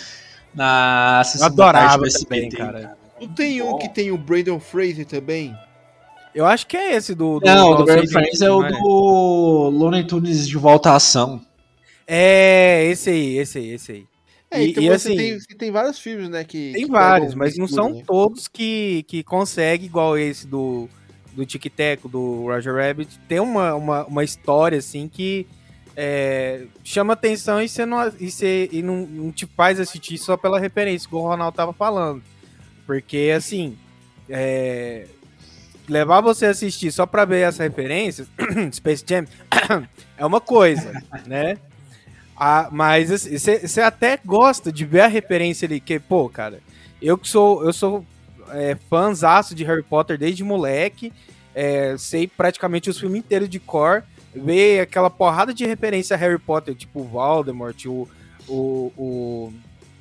na 0.55 1.23
sessão 1.25 1.47
adorava 1.47 1.95
também, 2.09 2.09
SBT, 2.47 2.57
cara. 2.57 2.97
Não 3.21 3.29
tem 3.29 3.63
um 3.63 3.79
que 3.79 3.89
tem 3.89 4.11
o 4.11 4.19
Brandon 4.19 4.61
Fraser 4.61 5.07
também? 5.07 5.55
Eu 6.35 6.47
acho 6.47 6.67
que 6.67 6.77
é 6.77 6.95
esse 6.95 7.15
do. 7.15 7.41
do 7.41 7.47
Não, 7.47 7.71
o 7.73 7.77
do 7.79 7.85
Grand 7.85 8.07
Friends 8.07 8.41
é 8.41 8.51
o 8.51 8.61
não 8.61 8.67
é? 8.67 8.71
do 8.73 9.71
Looney 9.73 10.05
Tunes 10.05 10.47
de 10.47 10.57
volta 10.57 10.91
à 10.91 10.97
ação. 10.97 11.41
É, 12.07 12.85
esse 12.87 13.11
aí, 13.11 13.39
esse 13.39 13.59
aí, 13.59 13.71
esse 13.73 13.93
aí. 13.93 14.05
É, 14.51 14.63
E- 14.65 14.71
então 14.71 14.83
e 14.83 14.87
você, 14.89 14.95
assim, 15.09 15.17
tem, 15.17 15.39
você 15.41 15.55
tem 15.57 15.71
vários 15.71 15.99
filmes, 15.99 16.29
né? 16.29 16.43
Que, 16.45 16.73
Tem 16.73 16.85
que 16.87 16.91
vários, 16.91 17.35
mas 17.35 17.57
não 17.57 17.67
são 17.69 17.91
né? 17.95 18.03
todos 18.07 18.47
que, 18.49 19.05
que 19.09 19.23
conseguem, 19.23 19.87
igual 19.87 20.17
esse 20.19 20.47
do, 20.47 20.89
do 21.33 21.47
Tic 21.47 21.65
Tac, 21.65 22.07
do 22.09 22.45
Roger 22.45 22.75
Rabbit, 22.75 23.19
tem 23.29 23.41
uma, 23.41 23.75
uma, 23.75 24.05
uma 24.05 24.25
história 24.25 24.79
assim 24.79 25.09
que 25.09 25.47
é, 25.97 26.67
chama 26.85 27.13
atenção 27.13 27.61
e 27.61 27.69
você, 27.69 27.85
não, 27.85 28.13
e 28.19 28.31
você 28.31 28.69
e 28.73 28.83
não, 28.83 29.07
não 29.07 29.33
te 29.33 29.47
faz 29.47 29.79
assistir 29.81 30.19
só 30.19 30.37
pela 30.37 30.59
referência, 30.59 31.09
como 31.09 31.25
o 31.25 31.29
Ronaldo 31.29 31.57
tava 31.57 31.73
falando. 31.73 32.23
Porque 32.87 33.33
assim, 33.37 33.77
é, 34.29 35.07
levar 35.89 36.21
você 36.21 36.47
a 36.47 36.51
assistir 36.51 36.91
só 36.93 37.05
pra 37.07 37.25
ver 37.25 37.41
essa 37.41 37.63
referência, 37.63 38.27
Space 38.73 39.05
Jam, 39.07 39.27
é 40.17 40.25
uma 40.25 40.41
coisa, 40.41 40.93
né? 41.27 41.59
Ah, 42.37 42.69
mas 42.73 43.11
assim, 43.13 43.37
você 43.37 43.81
até 43.83 44.19
gosta 44.25 44.73
de 44.73 44.87
ver 44.87 45.01
a 45.03 45.07
referência 45.07 45.67
ali, 45.67 45.81
que, 45.81 45.99
pô, 45.99 46.29
cara, 46.29 46.61
eu 47.03 47.19
que 47.19 47.29
sou, 47.29 47.65
eu 47.65 47.73
sou 47.73 48.07
é, 48.53 48.77
fãzaço 48.89 49.55
de 49.55 49.65
Harry 49.65 49.83
Potter 49.83 50.19
desde 50.19 50.43
moleque, 50.45 51.13
é, 51.55 51.97
sei 51.99 52.27
praticamente 52.27 52.89
os 52.91 52.99
filmes 52.99 53.19
inteiros 53.21 53.49
de 53.49 53.59
cor, 53.59 54.03
ver 54.35 54.81
aquela 54.81 55.11
porrada 55.11 55.53
de 55.53 55.67
referência 55.67 56.15
a 56.15 56.19
Harry 56.19 56.39
Potter, 56.39 56.75
tipo 56.75 57.01
o 57.01 57.05
Voldemort, 57.05 57.85
o, 57.87 58.09
o, 58.49 58.93
o- 58.97 59.53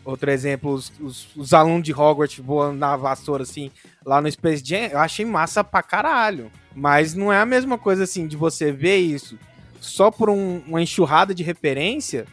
outro 0.06 0.30
exemplo, 0.32 0.72
os, 0.72 0.92
os, 1.00 1.28
os 1.36 1.54
alunos 1.54 1.84
de 1.84 1.94
Hogwarts 1.94 2.40
voando 2.40 2.78
na 2.78 2.96
vassoura, 2.96 3.44
assim, 3.44 3.72
lá 4.06 4.22
no 4.22 4.32
Space 4.32 4.64
Jam, 4.66 4.88
eu 4.92 5.00
achei 5.00 5.26
massa 5.26 5.64
pra 5.64 5.84
caralho. 5.84 6.52
Mas 6.76 7.14
não 7.14 7.32
é 7.34 7.40
a 7.40 7.46
mesma 7.46 7.78
coisa, 7.78 8.04
assim, 8.04 8.26
de 8.28 8.38
você 8.38 8.72
ver 8.72 8.98
isso 8.98 9.38
só 9.80 10.10
por 10.12 10.30
um- 10.30 10.62
uma 10.68 10.82
enxurrada 10.82 11.34
de 11.34 11.44
referência 11.44 12.26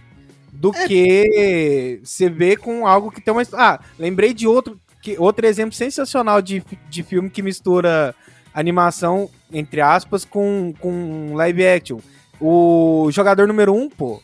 do 0.52 0.72
que 0.86 2.00
você 2.02 2.28
vê 2.30 2.56
com 2.56 2.86
algo 2.86 3.10
que 3.10 3.20
tem 3.20 3.32
uma... 3.32 3.42
Ah, 3.52 3.78
lembrei 3.98 4.32
de 4.32 4.46
outro, 4.46 4.80
que, 5.06 5.16
outro 5.20 5.46
exemplo 5.46 5.72
sensacional 5.72 6.42
de, 6.42 6.60
de 6.90 7.02
filme 7.04 7.30
que 7.30 7.40
mistura 7.42 8.12
animação, 8.52 9.30
entre 9.52 9.80
aspas, 9.80 10.24
com, 10.24 10.74
com 10.80 11.34
live 11.34 11.64
action. 11.64 11.98
O 12.40 13.08
jogador 13.12 13.46
número 13.46 13.72
um, 13.72 13.88
pô, 13.88 14.20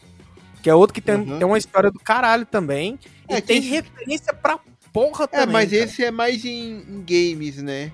que 0.60 0.68
é 0.68 0.74
outro 0.74 0.92
que 0.92 1.00
tem, 1.00 1.14
Uhum. 1.16 1.38
tem 1.38 1.46
uma 1.46 1.58
história 1.58 1.88
do 1.90 2.00
caralho 2.00 2.44
também. 2.44 2.98
É, 3.28 3.38
e 3.38 3.40
tem 3.40 3.62
que- 3.62 3.68
referência 3.68 4.34
pra 4.34 4.58
porra 4.92 5.24
É, 5.24 5.26
também. 5.28 5.52
mas 5.52 5.70
cara. 5.70 5.82
esse 5.84 6.04
é 6.04 6.10
mais 6.10 6.44
em, 6.44 6.82
em 6.88 7.04
games, 7.06 7.58
né? 7.62 7.92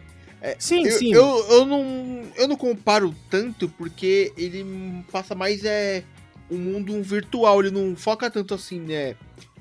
Sim, 0.58 0.86
eu, 0.86 0.92
sim. 0.98 1.12
Eu, 1.12 1.46
eu, 1.50 1.66
não, 1.66 2.22
eu 2.36 2.48
não 2.48 2.56
comparo 2.56 3.14
tanto 3.28 3.68
porque 3.70 4.32
ele 4.36 4.64
passa 5.12 5.34
mais 5.34 5.64
é 5.64 6.04
um 6.50 6.56
mundo 6.56 7.02
virtual, 7.02 7.60
ele 7.60 7.70
não 7.72 7.94
foca 7.96 8.30
tanto 8.30 8.54
assim, 8.54 8.78
né? 8.80 9.14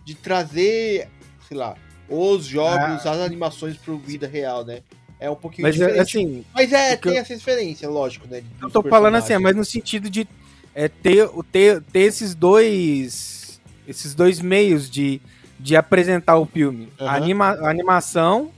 De 0.06 0.14
trazer, 0.16 1.10
sei 1.48 1.58
lá, 1.58 1.76
os 2.10 2.46
jogos, 2.46 3.06
as 3.06 3.20
animações 3.20 3.78
para 3.78 3.94
vida 3.96 4.28
real, 4.28 4.64
né? 4.66 4.82
É 5.20 5.30
um 5.30 5.36
pouquinho 5.36 5.68
Mas, 5.68 5.76
diferente. 5.76 6.00
assim, 6.00 6.46
mas 6.54 6.72
é, 6.72 6.96
tem 6.96 7.14
eu- 7.16 7.20
essa 7.22 7.36
diferença, 7.36 7.90
lógico, 7.90 8.28
né? 8.28 8.44
Eu 8.62 8.70
tô 8.70 8.84
falando 8.84 9.16
assim, 9.16 9.30
personagens. 9.30 9.44
mas 9.44 9.56
no 9.56 9.66
sentido 9.66 10.10
de 10.10 10.28
é, 10.76 10.88
ter, 10.88 11.24
o- 11.24 11.44
ter, 11.44 11.82
ter 11.82 12.02
esses 12.02 12.36
dois 12.36 13.60
esses 13.88 14.14
dois 14.14 14.40
meios 14.42 14.90
de, 14.90 15.20
de 15.60 15.76
apresentar 15.76 16.38
o 16.38 16.46
filme. 16.46 16.90
A, 17.00 17.06
Aham. 17.06 17.16
anima, 17.16 17.46
a 17.52 17.70
animação, 17.70 18.52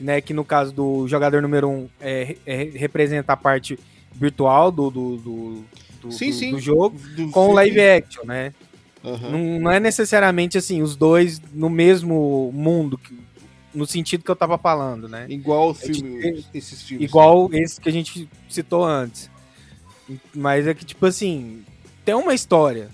né, 0.00 0.20
que 0.20 0.32
no 0.32 0.44
caso 0.44 0.72
do 0.72 1.06
jogador 1.06 1.40
número 1.42 1.68
um 1.68 1.88
é, 2.00 2.36
é 2.46 2.64
representa 2.74 3.34
a 3.34 3.36
parte 3.36 3.78
virtual 4.14 4.72
do, 4.72 4.90
do, 4.90 5.16
do, 5.18 5.64
do- 6.00 6.12
Sim, 6.12 6.30
do- 6.30 6.36
sim. 6.36 6.50
do 6.52 6.58
jogo, 6.58 6.96
com 7.30 7.50
o 7.50 7.52
live 7.52 7.80
action, 7.80 8.24
né? 8.24 8.52
Aham. 9.04 9.30
Não, 9.30 9.60
não 9.60 9.70
é 9.70 9.80
necessariamente 9.80 10.56
assim, 10.56 10.82
os 10.82 10.94
dois 10.96 11.40
no 11.52 11.68
mesmo 11.68 12.50
mundo, 12.54 12.98
no 13.74 13.86
sentido 13.86 14.22
que 14.24 14.30
eu 14.30 14.36
tava 14.36 14.56
falando, 14.58 15.08
né? 15.08 15.26
Igual 15.28 15.70
É 15.72 15.74
filme, 15.74 16.44
esses 16.54 16.82
filmes. 16.82 17.08
Igual 17.08 17.48
esse 17.52 17.80
que 17.80 17.88
a 17.88 17.92
gente 17.92 18.28
citou 18.48 18.84
antes. 18.84 19.30
Mas 20.34 20.66
é 20.66 20.74
que, 20.74 20.84
tipo 20.84 21.04
assim, 21.06 21.64
tem 22.04 22.14
uma 22.14 22.34
história, 22.34 22.90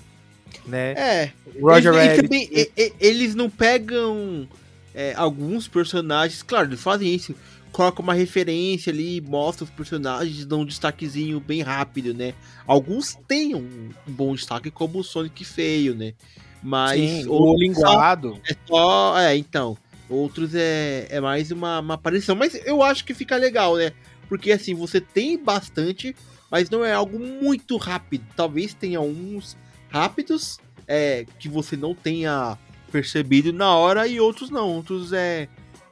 né? 0.67 0.93
É, 0.93 1.31
Roger 1.61 1.93
eles, 1.93 2.05
eles 2.05 2.19
Rabbit. 2.19 2.23
também- 2.23 2.49
e- 2.53 2.71
e- 2.77 2.93
eles 3.01 3.35
não 3.35 3.51
pegam 3.51 4.47
é, 4.95 5.15
alguns 5.17 5.69
personagens, 5.69 6.43
claro, 6.43 6.69
eles 6.69 6.81
fazem 6.81 7.15
isso, 7.15 7.35
colocam 7.79 8.03
uma 8.03 8.13
referência 8.13 8.93
ali, 8.93 9.21
mostram 9.21 9.65
os 9.65 9.71
personagens, 9.71 10.45
dão 10.45 10.63
um 10.63 10.65
destaquezinho 10.65 11.39
bem 11.39 11.63
rápido, 11.63 12.13
né? 12.13 12.35
Alguns 12.67 13.17
têm 13.29 13.55
um 13.55 13.91
bom 14.05 14.35
destaque, 14.35 14.69
como 14.69 14.99
o 14.99 15.05
Sonic 15.05 15.45
feio, 15.45 15.95
né? 15.95 16.13
Mas 16.61 16.99
Sim, 17.01 17.29
o 17.29 17.57
linguado. 17.57 18.41
é 18.51 18.57
só. 18.67 19.17
É, 19.17 19.37
então. 19.37 19.79
Outros 20.11 20.57
é, 20.57 21.07
é 21.09 21.21
mais 21.21 21.53
uma, 21.53 21.79
uma 21.79 21.95
aparição. 21.95 22.35
Mas 22.35 22.53
eu 22.67 22.83
acho 22.83 23.05
que 23.05 23.15
fica 23.15 23.37
legal, 23.37 23.77
né? 23.77 23.93
Porque 24.29 24.51
assim, 24.51 24.75
você 24.75 25.01
tem 25.01 25.39
bastante, 25.39 26.17
mas 26.51 26.69
não 26.69 26.85
é 26.85 26.93
algo 26.93 27.17
muito 27.21 27.77
rápido. 27.77 28.27
Talvez 28.35 28.75
tenha 28.75 29.01
uns 29.01 29.57
rápidos 29.89 30.59
é, 30.89 31.25
que 31.39 31.49
você 31.49 31.77
não 31.77 31.95
tenha 31.95 32.59
percebido 32.91 33.53
na 33.53 33.73
hora 33.77 34.09
e 34.09 34.19
outros 34.19 34.51
não. 34.51 34.69
Outros 34.69 35.13
é. 35.13 35.49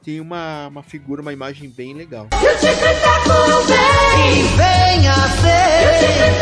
Tem 0.07 0.21
uma, 0.21 0.69
uma 0.69 0.81
figura, 0.83 1.21
uma 1.21 1.33
imagem 1.33 1.69
bem 1.69 1.93
legal. 1.93 2.29
E 2.31 2.35
o 2.37 2.57
Tic 2.59 2.79
Tac 2.79 3.27
vem, 3.67 4.43
Venha 4.55 5.13
ser 5.35 5.99
vem. 5.99 6.33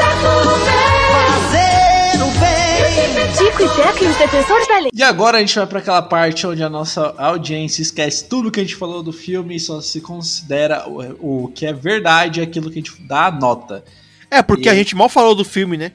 fazer 1.09 2.21
o 2.23 2.27
bem. 2.39 3.31
Tico 3.35 3.63
e 3.63 3.69
Teco 3.75 4.03
e 4.03 4.07
os 4.07 4.17
defensores 4.17 4.67
da 4.67 4.77
lei. 4.77 4.91
E 4.93 5.01
agora 5.01 5.37
a 5.37 5.39
gente 5.39 5.55
vai 5.55 5.65
para 5.65 5.79
aquela 5.79 6.03
parte 6.03 6.45
onde 6.45 6.61
a 6.61 6.69
nossa 6.69 7.15
audiência 7.17 7.81
esquece 7.81 8.25
tudo 8.29 8.51
que 8.51 8.59
a 8.59 8.63
gente 8.63 8.75
falou 8.75 9.01
do 9.01 9.11
filme 9.11 9.55
e 9.55 9.59
só 9.59 9.81
se 9.81 9.99
considera 9.99 10.87
o, 10.87 11.45
o 11.45 11.47
que 11.47 11.65
é 11.65 11.73
verdade, 11.73 12.41
aquilo 12.41 12.69
que 12.69 12.77
a 12.77 12.83
gente 12.83 13.01
dá 13.01 13.25
a 13.25 13.31
nota. 13.31 13.83
É, 14.29 14.43
porque 14.43 14.67
E- 14.69 14.71
a 14.71 14.75
gente 14.75 14.95
mal 14.95 15.09
falou 15.09 15.33
do 15.33 15.43
filme, 15.43 15.75
né? 15.75 15.91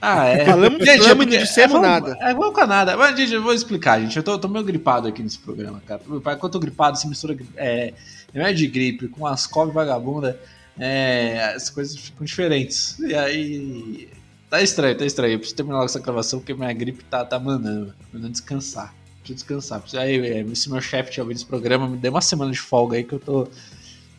Ah, 0.00 0.24
é. 0.26 0.44
Falamos- 0.46 0.78
Gente, 0.84 0.98
falamos 0.98 1.10
é 1.10 1.14
porque- 1.14 1.38
dissemos 1.38 1.76
é, 1.76 1.80
nada. 1.80 2.16
É 2.20 2.30
igual 2.30 2.52
com 2.52 2.66
nada. 2.66 2.96
Mas, 2.96 3.16
gente, 3.16 3.32
eu 3.34 3.42
vou 3.42 3.52
explicar, 3.54 4.00
gente. 4.00 4.16
Eu 4.16 4.22
tô, 4.22 4.38
tô 4.38 4.48
meio 4.48 4.64
gripado 4.64 5.08
aqui 5.08 5.22
nesse 5.22 5.38
programa, 5.38 5.80
cara. 5.86 6.00
Quando 6.04 6.44
eu 6.44 6.48
tô 6.50 6.58
gripado, 6.58 6.98
se 6.98 7.08
mistura 7.08 7.36
é, 7.56 7.92
remédio 8.32 8.56
de 8.58 8.66
gripe 8.68 9.08
com 9.08 9.26
ascove 9.26 9.72
vagabunda, 9.72 10.38
é, 10.78 11.52
as 11.56 11.70
coisas 11.70 11.96
ficam 11.96 12.24
diferentes. 12.24 12.98
E 13.00 13.14
aí. 13.14 14.08
Tá 14.48 14.62
estranho, 14.62 14.96
tá 14.96 15.04
estranho. 15.04 15.32
Eu 15.34 15.38
preciso 15.38 15.56
terminar 15.56 15.78
logo 15.78 15.86
essa 15.86 15.98
gravação 15.98 16.38
porque 16.38 16.54
minha 16.54 16.72
gripe 16.72 17.02
tá, 17.04 17.24
tá 17.24 17.38
mandando. 17.38 17.92
Mandando 18.12 18.32
descansar. 18.32 18.94
Preciso 19.22 19.34
descansar. 19.38 19.80
Preciso- 19.80 20.00
Aí, 20.02 20.24
é, 20.24 20.54
se 20.54 20.70
meu 20.70 20.80
chefe 20.80 21.10
tinha 21.10 21.24
ouvido 21.24 21.38
esse 21.38 21.46
programa, 21.46 21.88
me 21.88 21.96
dê 21.96 22.08
uma 22.08 22.20
semana 22.20 22.52
de 22.52 22.60
folga 22.60 22.96
aí 22.96 23.02
que 23.02 23.14
eu 23.14 23.18
tô, 23.18 23.48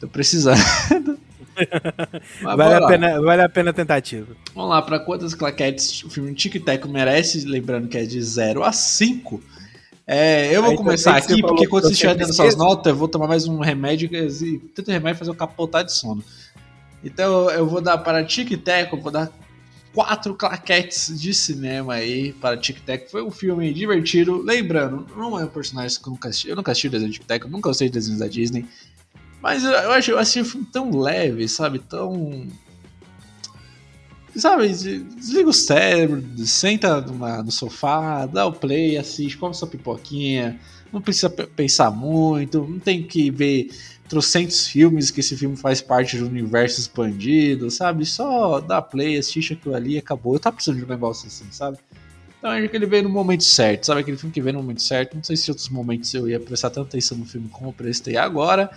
tô 0.02 0.08
precisando. 0.08 0.60
Vale 2.42 2.74
a, 2.74 2.80
lá. 2.80 2.88
pena, 2.88 3.22
vale 3.22 3.42
a 3.42 3.50
pena 3.50 3.70
a 3.72 3.74
tentativa. 3.74 4.28
Vamos 4.54 4.70
lá, 4.70 4.82
pra 4.82 5.00
quantas 5.00 5.34
claquetes 5.34 6.04
o 6.04 6.10
filme 6.10 6.34
Tic 6.34 6.64
Tac 6.64 6.88
merece? 6.88 7.46
Lembrando 7.46 7.88
que 7.88 7.98
é 7.98 8.06
de 8.06 8.22
0 8.22 8.64
a 8.64 8.72
5. 8.72 9.42
É, 10.06 10.56
eu 10.56 10.62
vou 10.62 10.72
Aí, 10.72 10.78
começar 10.78 11.22
você 11.22 11.34
aqui, 11.34 11.42
porque 11.42 11.64
que 11.64 11.68
quando 11.68 11.84
você 11.84 11.92
estiver 11.92 12.16
dando 12.16 12.34
suas 12.34 12.56
notas, 12.56 12.92
eu 12.92 12.96
vou 12.96 13.10
tomar 13.10 13.28
mais 13.28 13.46
um 13.46 13.60
remédio, 13.60 14.10
e 14.14 14.60
tanto 14.74 14.90
remédio 14.90 15.20
fazer 15.20 15.32
eu 15.32 15.36
capotar 15.36 15.84
de 15.84 15.92
sono. 15.92 16.24
Então 17.04 17.50
eu 17.52 17.68
vou 17.68 17.82
dar 17.82 17.98
para 17.98 18.24
Tic 18.24 18.50
Tac, 18.64 18.94
eu 18.94 19.02
vou 19.02 19.12
dar 19.12 19.30
quatro 19.94 20.36
claquetes 20.36 21.20
de 21.20 21.34
cinema 21.34 21.96
aí 21.96 22.32
para 22.34 22.56
Tic 22.56 22.80
Tac. 22.86 23.10
Foi 23.12 23.22
um 23.22 23.32
filme 23.32 23.74
divertido. 23.74 24.42
Lembrando, 24.42 25.08
não 25.16 25.40
é 25.40 25.44
um 25.44 25.48
personagem 25.48 26.00
que 26.00 26.08
eu 26.08 26.12
nunca 26.12 26.30
assisti. 26.30 26.50
Eu 26.50 26.56
nunca 26.56 26.72
assisti 26.72 26.88
o 26.88 26.92
desenho 26.92 27.12
de 27.12 27.20
Tic 27.20 27.28
Tac, 27.28 27.44
eu 27.44 27.52
nunca 27.52 27.70
gostei 27.70 27.90
de 27.90 27.94
desenhos 27.94 28.20
da 28.20 28.28
Disney. 28.28 28.66
Mas 29.42 29.64
eu, 29.64 29.72
eu 29.72 29.92
acho 29.92 30.12
eu 30.12 30.20
achei 30.20 30.42
o 30.42 30.46
filme 30.46 30.68
tão 30.72 30.98
leve, 31.00 31.48
sabe? 31.48 31.80
Tão. 31.80 32.48
Sabe, 34.36 34.68
des- 34.68 35.04
desliga 35.16 35.50
o 35.50 35.54
cérebro, 35.54 36.24
senta 36.46 37.02
numa- 37.02 37.42
no 37.42 37.52
sofá, 37.52 38.26
dá 38.28 38.46
o 38.46 38.54
play, 38.54 38.96
assiste, 38.98 39.38
come 39.38 39.54
sua 39.56 39.68
pipoquinha. 39.68 40.60
Não 40.94 41.02
precisa 41.02 41.30
pe- 41.30 41.48
pensar 41.48 41.90
muito, 41.90 42.62
não 42.68 42.78
tem 42.80 43.02
que 43.04 43.32
ver 43.32 43.70
trocentos 44.08 44.68
filmes 44.68 45.10
que 45.12 45.20
esse 45.22 45.36
filme 45.36 45.58
faz 45.58 45.82
parte 45.82 46.18
do 46.18 46.28
universo 46.28 46.80
expandido, 46.80 47.70
sabe? 47.72 48.06
Só 48.06 48.60
dá 48.60 48.82
play, 48.82 49.18
assiste 49.18 49.54
aquilo 49.54 49.76
ali 49.76 49.94
e 49.96 49.98
acabou. 49.98 50.34
Eu 50.36 50.40
tava 50.40 50.56
precisando 50.56 50.78
de 50.80 50.86
um 50.86 50.88
negócio 50.88 51.28
assim, 51.28 51.46
sabe? 51.52 51.78
Então 52.38 52.52
acho 52.52 52.70
que 52.70 52.76
ele 52.78 52.86
veio 52.86 53.04
no 53.04 53.10
momento 53.10 53.44
certo, 53.44 53.86
sabe? 53.88 54.02
Aquele 54.02 54.18
filme 54.18 54.32
que 54.32 54.42
veio 54.42 54.54
no 54.56 54.62
momento 54.62 54.84
certo. 54.84 55.16
Não 55.16 55.24
sei 55.24 55.36
se 55.36 55.50
outros 55.50 55.68
momentos 55.70 56.14
eu 56.14 56.30
ia 56.30 56.40
prestar 56.40 56.70
tanta 56.70 56.88
atenção 56.90 57.18
no 57.18 57.26
filme 57.26 57.50
como 57.50 57.70
eu 57.70 57.74
prestei 57.74 58.16
agora. 58.16 58.70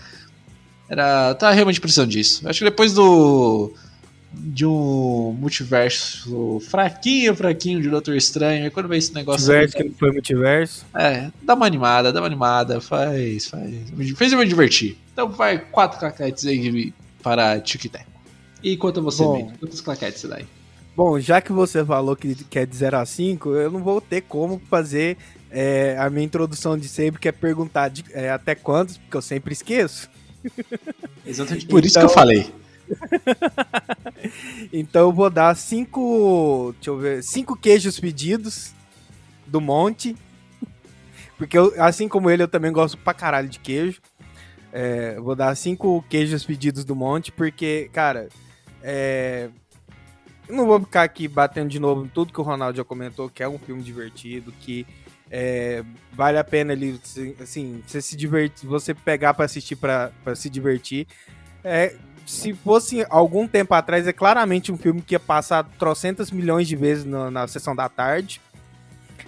Era. 0.90 1.34
Tava 1.36 1.54
realmente 1.54 1.80
precisando 1.80 2.10
disso. 2.10 2.46
Acho 2.48 2.58
que 2.58 2.64
depois 2.64 2.92
do. 2.92 3.72
De 4.32 4.64
um 4.64 5.34
multiverso 5.40 6.60
fraquinho, 6.68 7.34
fraquinho 7.34 7.80
de 7.80 7.88
Doutor 7.88 8.14
Estranho. 8.14 8.66
E 8.66 8.70
quando 8.70 8.88
vem 8.88 8.98
esse 8.98 9.12
negócio. 9.14 9.40
Multiverso 9.46 9.76
que 9.76 9.84
não 9.84 9.94
foi 9.94 10.12
multiverso. 10.12 10.86
É, 10.94 11.30
dá 11.42 11.54
uma 11.54 11.66
animada, 11.66 12.12
dá 12.12 12.20
uma 12.20 12.26
animada, 12.26 12.80
faz, 12.80 13.46
faz. 13.48 13.74
Fez 14.16 14.32
eu 14.32 14.38
me 14.38 14.46
divertir. 14.46 14.96
Então 15.12 15.28
vai 15.28 15.58
quatro 15.58 15.98
claquetes 15.98 16.44
aí 16.46 16.92
para 17.22 17.60
Tic 17.60 17.90
Tac. 17.90 18.04
E 18.62 18.76
quanto 18.76 19.00
a 19.00 19.02
você, 19.02 19.22
Bom. 19.22 19.36
Bento? 19.46 19.58
Quantos 19.58 19.80
claquetes 19.80 20.20
você 20.20 20.28
dá 20.28 20.36
aí? 20.36 20.46
Bom, 20.96 21.18
já 21.18 21.40
que 21.40 21.52
você 21.52 21.84
falou 21.84 22.14
que, 22.14 22.34
que 22.34 22.58
é 22.58 22.66
de 22.66 22.76
0 22.76 22.98
a 22.98 23.06
5, 23.06 23.50
eu 23.54 23.70
não 23.70 23.82
vou 23.82 24.00
ter 24.00 24.20
como 24.22 24.60
fazer 24.70 25.16
é, 25.50 25.96
a 25.98 26.10
minha 26.10 26.24
introdução 26.24 26.76
de 26.78 26.86
sempre, 26.88 27.20
que 27.20 27.28
é 27.28 27.32
perguntar 27.32 27.88
de- 27.88 28.04
é, 28.12 28.30
até 28.30 28.54
quantos, 28.54 28.96
porque 28.98 29.16
eu 29.16 29.22
sempre 29.22 29.52
esqueço. 29.52 30.08
Exatamente 31.26 31.66
por 31.66 31.84
isso 31.84 31.94
que 31.94 32.00
Então- 32.00 32.10
eu 32.10 32.14
falei. 32.14 32.52
Então 34.72 35.02
eu 35.02 35.12
vou 35.12 35.30
dar 35.30 35.54
cinco. 35.56 36.72
Deixa 36.76 36.90
eu 36.90 36.98
ver. 36.98 37.22
Cinco 37.22 37.56
queijos 37.56 37.98
pedidos 37.98 38.72
do 39.46 39.60
monte. 39.60 40.16
Porque 41.38 41.56
eu, 41.56 41.72
assim 41.82 42.08
como 42.08 42.30
ele, 42.30 42.42
eu 42.42 42.48
também 42.48 42.70
gosto 42.72 42.98
pra 42.98 43.14
caralho 43.14 43.48
de 43.48 43.58
queijo. 43.58 44.00
É, 44.72 45.18
vou 45.18 45.34
dar 45.34 45.54
cinco 45.56 46.04
queijos 46.08 46.44
pedidos 46.44 46.84
do 46.84 46.94
monte, 46.94 47.32
porque, 47.32 47.88
cara, 47.92 48.28
é, 48.82 49.48
eu 50.48 50.54
não 50.54 50.66
vou 50.66 50.78
ficar 50.80 51.02
aqui 51.02 51.26
batendo 51.26 51.70
de 51.70 51.80
novo 51.80 52.04
em 52.04 52.08
tudo 52.08 52.32
que 52.32 52.40
o 52.40 52.44
Ronaldo 52.44 52.76
já 52.76 52.84
comentou, 52.84 53.28
que 53.28 53.42
é 53.42 53.48
um 53.48 53.58
filme 53.58 53.82
divertido, 53.82 54.52
que 54.60 54.86
é, 55.30 55.84
vale 56.12 56.38
a 56.38 56.44
pena 56.44 56.72
ele, 56.72 57.00
assim, 57.40 57.82
você 57.86 58.02
se 58.02 58.16
divertir, 58.16 58.68
você 58.68 58.92
pegar 58.92 59.32
pra 59.32 59.44
assistir 59.44 59.76
pra 59.76 60.10
se 60.34 60.50
divertir. 60.50 61.06
É, 61.62 61.94
se 62.26 62.52
fosse 62.52 63.06
algum 63.08 63.46
tempo 63.46 63.72
atrás, 63.74 64.06
é 64.08 64.12
claramente 64.12 64.72
um 64.72 64.76
filme 64.76 65.00
que 65.00 65.14
ia 65.14 65.20
passar 65.20 65.64
trocentas 65.78 66.30
milhões 66.30 66.66
de 66.66 66.74
vezes 66.74 67.04
na, 67.04 67.30
na 67.30 67.46
sessão 67.46 67.76
da 67.76 67.88
tarde. 67.88 68.40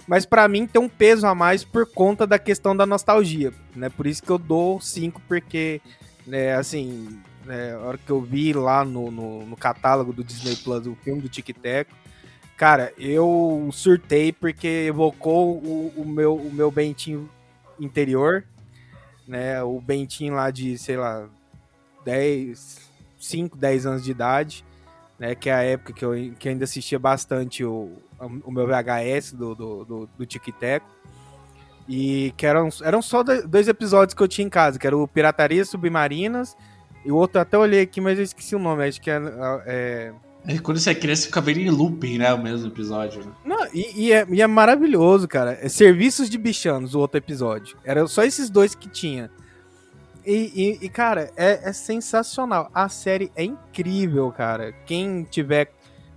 Mas 0.05 0.25
pra 0.25 0.47
mim 0.49 0.67
tem 0.67 0.81
um 0.81 0.89
peso 0.89 1.25
a 1.25 1.33
mais 1.33 1.63
por 1.63 1.85
conta 1.85 2.27
da 2.27 2.37
questão 2.37 2.75
da 2.75 2.85
nostalgia, 2.85 3.53
né? 3.73 3.87
Por 3.89 4.05
isso 4.05 4.21
que 4.21 4.29
eu 4.29 4.37
dou 4.37 4.81
5, 4.81 5.21
porque, 5.27 5.81
né, 6.27 6.55
assim, 6.55 7.17
né, 7.45 7.73
a 7.73 7.79
hora 7.79 7.97
que 7.97 8.09
eu 8.09 8.19
vi 8.19 8.51
lá 8.51 8.83
no, 8.83 9.09
no, 9.09 9.45
no 9.45 9.55
catálogo 9.55 10.11
do 10.11 10.23
Disney 10.23 10.57
Plus 10.57 10.85
o 10.87 10.95
filme 10.95 11.21
do 11.21 11.29
Tic 11.29 11.47
Tac, 11.53 11.87
cara, 12.57 12.93
eu 12.97 13.69
surtei 13.71 14.31
porque 14.31 14.67
evocou 14.87 15.57
o, 15.57 15.93
o 15.97 16.05
meu, 16.05 16.35
o 16.35 16.51
meu 16.53 16.69
Bentinho 16.71 17.29
interior, 17.79 18.43
né? 19.27 19.61
O 19.63 19.79
Bentinho 19.79 20.33
lá 20.35 20.51
de, 20.51 20.77
sei 20.77 20.97
lá, 20.97 21.27
10, 22.05 22.79
5, 23.19 23.57
10 23.57 23.85
anos 23.85 24.03
de 24.03 24.11
idade, 24.11 24.65
né? 25.17 25.35
Que 25.35 25.49
é 25.49 25.53
a 25.53 25.63
época 25.63 25.93
que 25.93 26.03
eu, 26.05 26.11
que 26.37 26.47
eu 26.47 26.51
ainda 26.51 26.63
assistia 26.65 26.99
bastante 26.99 27.63
o, 27.63 27.91
o 28.19 28.51
meu 28.51 28.67
VHS 28.67 29.33
do, 29.33 29.55
do, 29.55 29.85
do, 29.85 30.09
do 30.17 30.25
Tic. 30.25 30.53
E 31.87 32.33
que 32.37 32.45
eram, 32.45 32.69
eram 32.81 33.01
só 33.01 33.23
do- 33.23 33.45
dois 33.47 33.67
episódios 33.67 34.13
que 34.13 34.23
eu 34.23 34.27
tinha 34.27 34.45
em 34.45 34.49
casa, 34.49 34.79
que 34.79 34.87
era 34.87 34.97
o 34.97 35.07
Pirataria 35.07 35.65
Submarinas 35.65 36.55
e 37.03 37.11
o 37.11 37.15
outro 37.17 37.41
até 37.41 37.57
olhei 37.57 37.81
aqui, 37.81 37.99
mas 37.99 38.17
eu 38.17 38.23
esqueci 38.23 38.55
o 38.55 38.59
nome, 38.59 38.87
acho 38.87 39.01
que 39.01 39.11
é... 39.11 39.19
é... 39.65 40.13
É, 40.45 40.57
quando 40.59 40.77
você 40.77 40.89
é 40.91 40.95
criança, 40.95 41.27
fica 41.27 41.39
vendo 41.39 41.59
em 41.59 41.69
looping, 41.69 42.17
né? 42.17 42.33
O 42.33 42.41
mesmo 42.41 42.67
episódio. 42.67 43.23
Né? 43.25 43.31
Não, 43.45 43.65
e, 43.73 44.07
e 44.07 44.11
é, 44.11 44.25
e 44.29 44.41
é 44.41 44.47
maravilhoso, 44.47 45.27
cara. 45.27 45.57
É 45.61 45.69
Serviços 45.69 46.29
de 46.29 46.37
Bichanos, 46.37 46.95
o 46.95 46.99
outro 46.99 47.17
episódio. 47.17 47.77
Era 47.83 48.05
só 48.07 48.23
esses 48.23 48.49
dois 48.49 48.75
que 48.75 48.89
tinha. 48.89 49.31
E, 50.25 50.79
e- 50.81 50.89
cara, 50.89 51.31
é, 51.35 51.69
é 51.69 51.73
sensacional. 51.73 52.69
A 52.73 52.87
série 52.89 53.31
é 53.35 53.43
incrível, 53.43 54.31
cara. 54.31 54.73
Quem 54.85 55.23
tiver, 55.23 55.71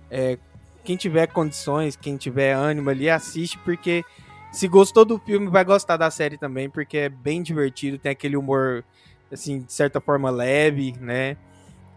é, 0.09 0.37
quem 0.83 0.95
tiver 0.97 1.27
condições, 1.27 1.95
quem 1.95 2.17
tiver 2.17 2.53
ânimo 2.53 2.89
ali, 2.89 3.09
assiste, 3.09 3.57
porque 3.59 4.03
se 4.51 4.67
gostou 4.67 5.03
do 5.05 5.19
filme, 5.19 5.47
vai 5.47 5.63
gostar 5.63 5.97
da 5.97 6.09
série 6.09 6.37
também, 6.37 6.69
porque 6.69 6.97
é 6.97 7.09
bem 7.09 7.41
divertido, 7.41 7.97
tem 7.97 8.11
aquele 8.11 8.37
humor, 8.37 8.83
assim, 9.31 9.61
de 9.61 9.73
certa 9.73 9.99
forma 9.99 10.29
leve, 10.29 10.95
né? 10.99 11.35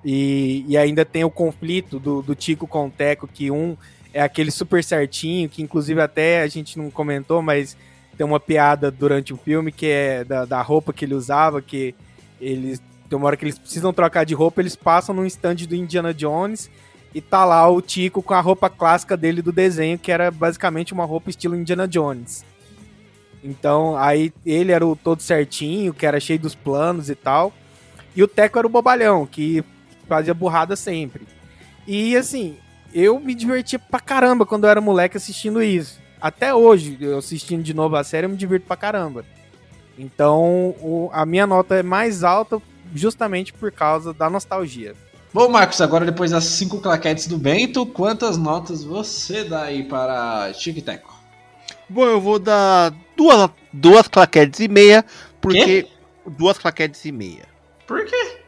E, 0.05 0.65
e 0.67 0.77
ainda 0.77 1.05
tem 1.05 1.25
o 1.25 1.31
conflito 1.31 1.99
do, 1.99 2.23
do 2.23 2.35
Tico 2.35 2.67
com 2.67 2.87
o 2.87 2.91
Teco, 2.91 3.29
que 3.29 3.51
um 3.51 3.77
é 4.13 4.23
aquele 4.23 4.51
super 4.51 4.83
certinho, 4.83 5.49
que 5.49 5.63
inclusive 5.63 6.01
até 6.01 6.43
a 6.43 6.49
gente 6.49 6.79
não 6.79 6.91
comentou, 6.91 7.43
mas 7.43 7.77
tem 8.17 8.27
uma 8.27 8.41
piada 8.41 8.91
durante 8.91 9.33
o 9.33 9.37
filme 9.37 9.71
que 9.71 9.87
é 9.87 10.25
da, 10.25 10.45
da 10.45 10.63
roupa 10.63 10.93
que 10.93 11.05
ele 11.05 11.15
usava, 11.15 11.63
que 11.63 11.95
eles 12.41 12.83
tem 13.09 13.17
uma 13.17 13.27
hora 13.27 13.37
que 13.37 13.45
eles 13.45 13.59
precisam 13.59 13.93
trocar 13.93 14.25
de 14.25 14.35
roupa, 14.35 14.63
eles 14.63 14.77
passam 14.77 15.13
num 15.13 15.27
stand 15.27 15.57
do 15.57 15.75
Indiana 15.75 16.15
Jones 16.15 16.71
e 17.13 17.21
tá 17.21 17.45
lá 17.45 17.69
o 17.69 17.83
Tico 17.83 18.23
com 18.23 18.35
a 18.35 18.41
roupa 18.41 18.71
clássica 18.71 19.17
dele 19.17 19.43
do 19.43 19.51
desenho, 19.51 19.99
que 19.99 20.13
era 20.13 20.31
basicamente 20.31 20.93
uma 20.93 21.05
roupa 21.05 21.29
estilo 21.29 21.57
Indiana 21.57 21.89
Jones. 21.89 22.45
Então, 23.43 23.97
aí 23.97 24.33
ele 24.47 24.71
era 24.71 24.87
o 24.87 24.95
todo 24.95 25.21
certinho, 25.21 25.93
que 25.93 26.07
era 26.07 26.21
cheio 26.21 26.39
dos 26.39 26.55
planos 26.55 27.11
e 27.11 27.17
tal. 27.17 27.53
E 28.15 28.23
o 28.23 28.29
Teco 28.29 28.59
era 28.59 28.67
o 28.67 28.71
bobalhão, 28.71 29.27
que 29.27 29.65
fazia 30.11 30.35
burrada 30.35 30.75
sempre. 30.77 31.27
E 31.87 32.17
assim, 32.17 32.59
eu 32.93 33.19
me 33.21 33.35
divertia 33.35 33.79
pra 33.79 34.01
caramba 34.01 34.45
quando 34.45 34.65
eu 34.65 34.71
era 34.71 34.81
moleque 34.81 35.17
assistindo 35.17 35.63
isso. 35.63 35.99
Até 36.21 36.55
hoje, 36.55 36.99
eu 37.01 37.17
assistindo 37.19 37.63
de 37.63 37.73
novo 37.73 37.97
a 37.97 38.05
série, 38.05 38.27
eu 38.27 38.31
me 38.31 38.37
divirto 38.37 38.67
pra 38.67 38.77
caramba. 38.77 39.25
Então, 39.99 40.75
o- 40.81 41.11
a 41.13 41.25
minha 41.25 41.47
nota 41.47 41.77
é 41.77 41.83
mais 41.83 42.25
alta 42.25 42.61
justamente 42.95 43.53
por 43.53 43.71
causa 43.71 44.13
da 44.13 44.29
nostalgia. 44.29 44.95
Bom, 45.33 45.49
Marcos, 45.49 45.81
agora 45.81 46.05
depois 46.05 46.33
das 46.33 46.45
cinco 46.45 46.81
claquetes 46.81 47.29
do 47.29 47.39
Bento, 47.39 47.87
quantas 47.87 48.37
notas 48.37 48.83
você 48.83 49.45
dá 49.45 49.63
aí 49.63 49.85
para 49.85 50.53
Tic 50.53 50.83
Tac? 50.85 51.05
Bom, 51.89 52.05
eu 52.05 52.21
vou 52.21 52.39
dar 52.39 52.93
duas, 53.17 53.51
duas 53.73 54.09
claquetes 54.09 54.59
e 54.61 54.69
meia, 54.69 55.05
porque. 55.41 55.87
Duas 56.27 56.59
claquetes 56.59 57.05
e 57.05 57.13
meia. 57.13 57.45
Por 57.87 58.05
quê? 58.05 58.40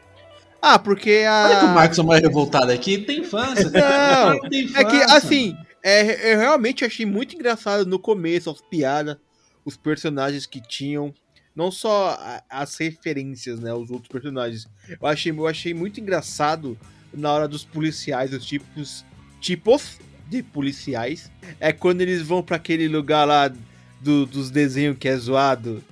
Ah, 0.65 0.79
porque 0.79 1.25
a. 1.27 1.45
Olha 1.45 1.59
que 1.59 1.65
o 1.65 1.69
Marcos 1.75 1.99
é 1.99 2.03
mais 2.03 2.21
revoltado 2.21 2.71
aqui, 2.71 2.97
tem 2.99 3.19
infância. 3.19 3.65
Não, 3.69 4.39
tem 4.49 4.61
É 4.75 4.83
que, 4.85 4.95
infância. 4.95 5.17
assim, 5.17 5.57
É, 5.83 6.33
eu 6.33 6.39
realmente 6.39 6.85
achei 6.85 7.05
muito 7.05 7.35
engraçado 7.35 7.85
no 7.85 7.99
começo, 7.99 8.49
as 8.49 8.61
piadas, 8.61 9.17
os 9.65 9.75
personagens 9.75 10.45
que 10.45 10.61
tinham. 10.61 11.13
Não 11.53 11.69
só 11.69 12.17
as 12.49 12.77
referências, 12.77 13.59
né? 13.59 13.73
Os 13.73 13.91
outros 13.91 14.07
personagens. 14.07 14.65
Eu 14.89 15.05
achei, 15.05 15.31
eu 15.33 15.45
achei 15.45 15.73
muito 15.73 15.99
engraçado 15.99 16.77
na 17.13 17.31
hora 17.33 17.47
dos 17.47 17.65
policiais, 17.65 18.31
os 18.33 18.45
tipos. 18.45 19.03
Tipos 19.41 19.99
de 20.29 20.41
policiais. 20.41 21.29
É 21.59 21.73
quando 21.73 21.99
eles 21.99 22.21
vão 22.21 22.41
pra 22.41 22.55
aquele 22.55 22.87
lugar 22.87 23.25
lá 23.27 23.51
do- 23.99 24.25
dos 24.25 24.49
desenhos 24.49 24.97
que 24.97 25.09
é 25.09 25.17
zoado. 25.17 25.83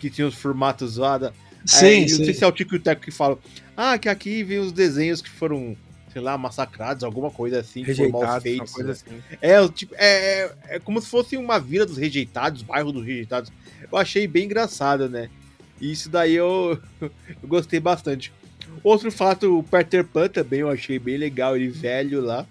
Que 0.00 0.08
tinha 0.08 0.26
os 0.26 0.34
formatos 0.34 0.92
zoados. 0.92 1.30
Sim, 1.66 1.86
Aí, 1.86 2.00
Não 2.02 2.08
sim. 2.08 2.24
sei 2.24 2.32
se 2.34 2.42
é 2.42 2.46
o 2.46 2.52
Tico 2.52 2.78
Teco 2.78 3.02
que 3.02 3.10
fala. 3.10 3.38
Ah, 3.76 3.98
que 3.98 4.08
aqui 4.08 4.42
vem 4.42 4.58
os 4.58 4.72
desenhos 4.72 5.20
que 5.20 5.28
foram, 5.28 5.76
sei 6.12 6.22
lá, 6.22 6.38
massacrados, 6.38 7.04
alguma 7.04 7.30
coisa 7.30 7.60
assim, 7.60 7.84
que 7.84 7.94
foram 7.94 8.10
mal 8.10 8.40
feitos. 8.40 8.76
né? 8.78 8.90
assim. 8.90 9.22
É, 9.40 9.68
tipo, 9.68 9.94
é, 9.96 10.08
é, 10.08 10.56
é 10.68 10.78
como 10.78 11.00
se 11.00 11.08
fosse 11.08 11.36
uma 11.36 11.58
vila 11.58 11.84
dos 11.84 11.96
rejeitados, 11.96 12.62
bairro 12.62 12.92
dos 12.92 13.04
rejeitados. 13.04 13.52
Eu 13.90 13.98
achei 13.98 14.26
bem 14.26 14.44
engraçado, 14.44 15.08
né? 15.08 15.28
E 15.80 15.92
isso 15.92 16.08
daí 16.08 16.34
eu, 16.34 16.80
eu 17.00 17.10
gostei 17.44 17.78
bastante. 17.78 18.32
Outro 18.82 19.10
fato, 19.10 19.58
o 19.58 19.62
Peter 19.62 20.04
Pan 20.04 20.28
também 20.28 20.60
eu 20.60 20.70
achei 20.70 20.98
bem 20.98 21.16
legal, 21.16 21.56
ele 21.56 21.68
velho 21.68 22.20
lá. 22.20 22.46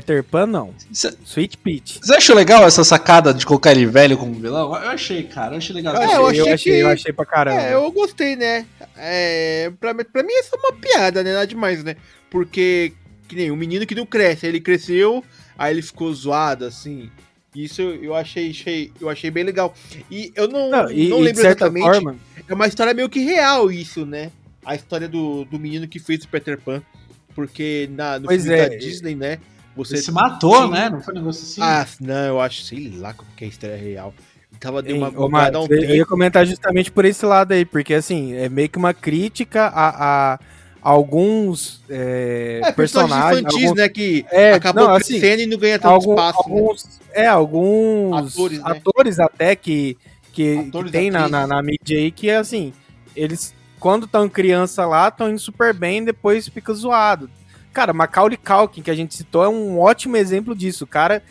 Peter 0.00 0.24
Pan, 0.24 0.46
não. 0.46 0.74
Cê- 0.92 1.14
Sweet 1.24 1.58
Peach. 1.58 2.00
Você 2.02 2.14
achou 2.14 2.34
legal 2.34 2.64
essa 2.66 2.82
sacada 2.82 3.32
de 3.32 3.46
colocar 3.46 3.70
ele 3.72 3.86
velho 3.86 4.16
como 4.18 4.34
vilão? 4.34 4.68
Eu 4.74 4.88
achei, 4.90 5.22
cara. 5.24 5.54
Eu 5.54 5.58
achei 5.58 5.74
legal. 5.74 5.94
É, 5.96 6.04
eu, 6.04 6.10
eu 6.10 6.26
achei, 6.26 6.40
eu 6.40 6.54
achei, 6.54 6.72
que- 6.72 6.78
eu 6.80 6.88
achei 6.88 7.12
pra 7.12 7.24
caramba. 7.26 7.60
É, 7.60 7.74
eu 7.74 7.90
gostei, 7.92 8.34
né? 8.36 8.66
É, 8.96 9.70
pra, 9.78 9.94
pra 9.94 10.22
mim 10.22 10.32
isso 10.32 10.50
é 10.54 10.58
uma 10.58 10.72
piada, 10.72 11.22
né? 11.22 11.32
Nada 11.32 11.46
demais, 11.46 11.84
né? 11.84 11.96
Porque, 12.30 12.92
que 13.28 13.36
nem 13.36 13.50
um 13.50 13.56
menino 13.56 13.86
que 13.86 13.94
não 13.94 14.04
cresce, 14.06 14.46
aí 14.46 14.50
ele 14.52 14.60
cresceu, 14.60 15.22
aí 15.56 15.72
ele 15.72 15.82
ficou 15.82 16.12
zoado, 16.12 16.64
assim. 16.64 17.10
Isso 17.54 17.80
eu 17.82 18.14
achei, 18.16 18.50
achei, 18.50 18.90
eu 19.00 19.08
achei 19.08 19.30
bem 19.30 19.44
legal. 19.44 19.72
E 20.10 20.32
eu 20.34 20.48
não, 20.48 20.70
Não, 20.70 20.90
e, 20.90 21.08
não 21.08 21.20
lembro 21.20 21.40
exatamente. 21.40 21.84
forma, 21.84 22.16
É 22.48 22.52
uma 22.52 22.66
história 22.66 22.92
meio 22.92 23.08
que 23.08 23.20
real 23.20 23.70
isso, 23.70 24.04
né? 24.04 24.32
A 24.66 24.74
história 24.74 25.08
do, 25.08 25.44
do 25.44 25.58
menino 25.58 25.86
que 25.86 26.00
fez 26.00 26.24
o 26.24 26.28
Peter 26.28 26.58
Pan. 26.60 26.82
Porque 27.34 27.88
na, 27.92 28.18
no 28.18 28.26
Pois 28.26 28.42
filme 28.44 28.58
é. 28.58 28.68
da 28.68 28.76
Disney, 28.76 29.14
né? 29.16 29.38
Você 29.76 29.94
Ele 29.94 30.02
se 30.02 30.12
matou, 30.12 30.66
Sim. 30.66 30.70
né? 30.70 30.88
Não 30.90 31.00
foi 31.02 31.14
um 31.14 31.18
negócio 31.18 31.42
assim? 31.42 31.60
Ah, 31.62 31.86
não, 32.00 32.26
eu 32.26 32.40
acho, 32.40 32.62
sei 32.62 32.92
lá 32.96 33.12
como 33.12 33.28
que 33.36 33.44
é 33.44 33.46
a 33.46 33.50
história 33.50 33.76
real. 33.76 34.14
Eu 34.52 34.58
tava 34.60 34.82
de 34.82 34.92
uma 34.92 35.10
bugada 35.10 35.60
um 35.60 35.66
eu, 35.68 35.96
ia 35.96 36.06
comentar 36.06 36.46
justamente 36.46 36.90
por 36.92 37.04
esse 37.04 37.26
lado 37.26 37.52
aí, 37.52 37.64
porque 37.64 37.92
assim, 37.94 38.34
é 38.34 38.48
meio 38.48 38.68
que 38.68 38.78
uma 38.78 38.94
crítica 38.94 39.66
a, 39.66 40.34
a 40.34 40.38
alguns 40.80 41.82
é, 41.88 42.60
É, 42.62 42.72
personagens 42.72 43.40
infantis, 43.40 43.62
alguns, 43.64 43.76
né? 43.78 43.88
Que 43.88 44.24
é, 44.30 44.52
acabou 44.52 44.84
não, 44.84 44.94
assim, 44.94 45.18
crescendo 45.18 45.42
e 45.42 45.46
não 45.46 45.58
ganha 45.58 45.78
tanto 45.78 45.92
algum- 45.94 46.12
espaço. 46.12 46.38
né? 46.38 46.54
alguns, 46.54 47.00
é, 47.12 47.26
alguns 47.26 48.32
Atores, 48.34 48.60
atores, 48.62 49.18
né? 49.18 49.24
até 49.24 49.56
que, 49.56 49.96
que, 50.32 50.58
Atores, 50.68 50.90
que 50.92 50.98
tem 50.98 51.10
na, 51.10 51.28
na, 51.28 51.46
na 51.46 51.62
mídia 51.62 51.98
aí 51.98 52.10
que 52.10 52.30
assim, 52.30 52.72
eles 53.16 53.54
quando 53.80 54.04
estão 54.06 54.28
criança 54.28 54.86
lá, 54.86 55.08
estão 55.08 55.28
indo 55.30 55.38
super 55.38 55.74
bem 55.74 55.98
e 55.98 56.04
depois 56.06 56.48
fica 56.48 56.72
zoado. 56.72 57.28
Cara, 57.74 57.92
Macaulay 57.92 58.38
Culkin, 58.38 58.80
que 58.82 58.90
a 58.90 58.94
gente 58.94 59.14
citou, 59.14 59.44
é 59.44 59.48
um 59.48 59.78
ótimo 59.80 60.16
exemplo 60.16 60.54
disso. 60.54 60.84
O 60.84 60.86
cara, 60.86 61.22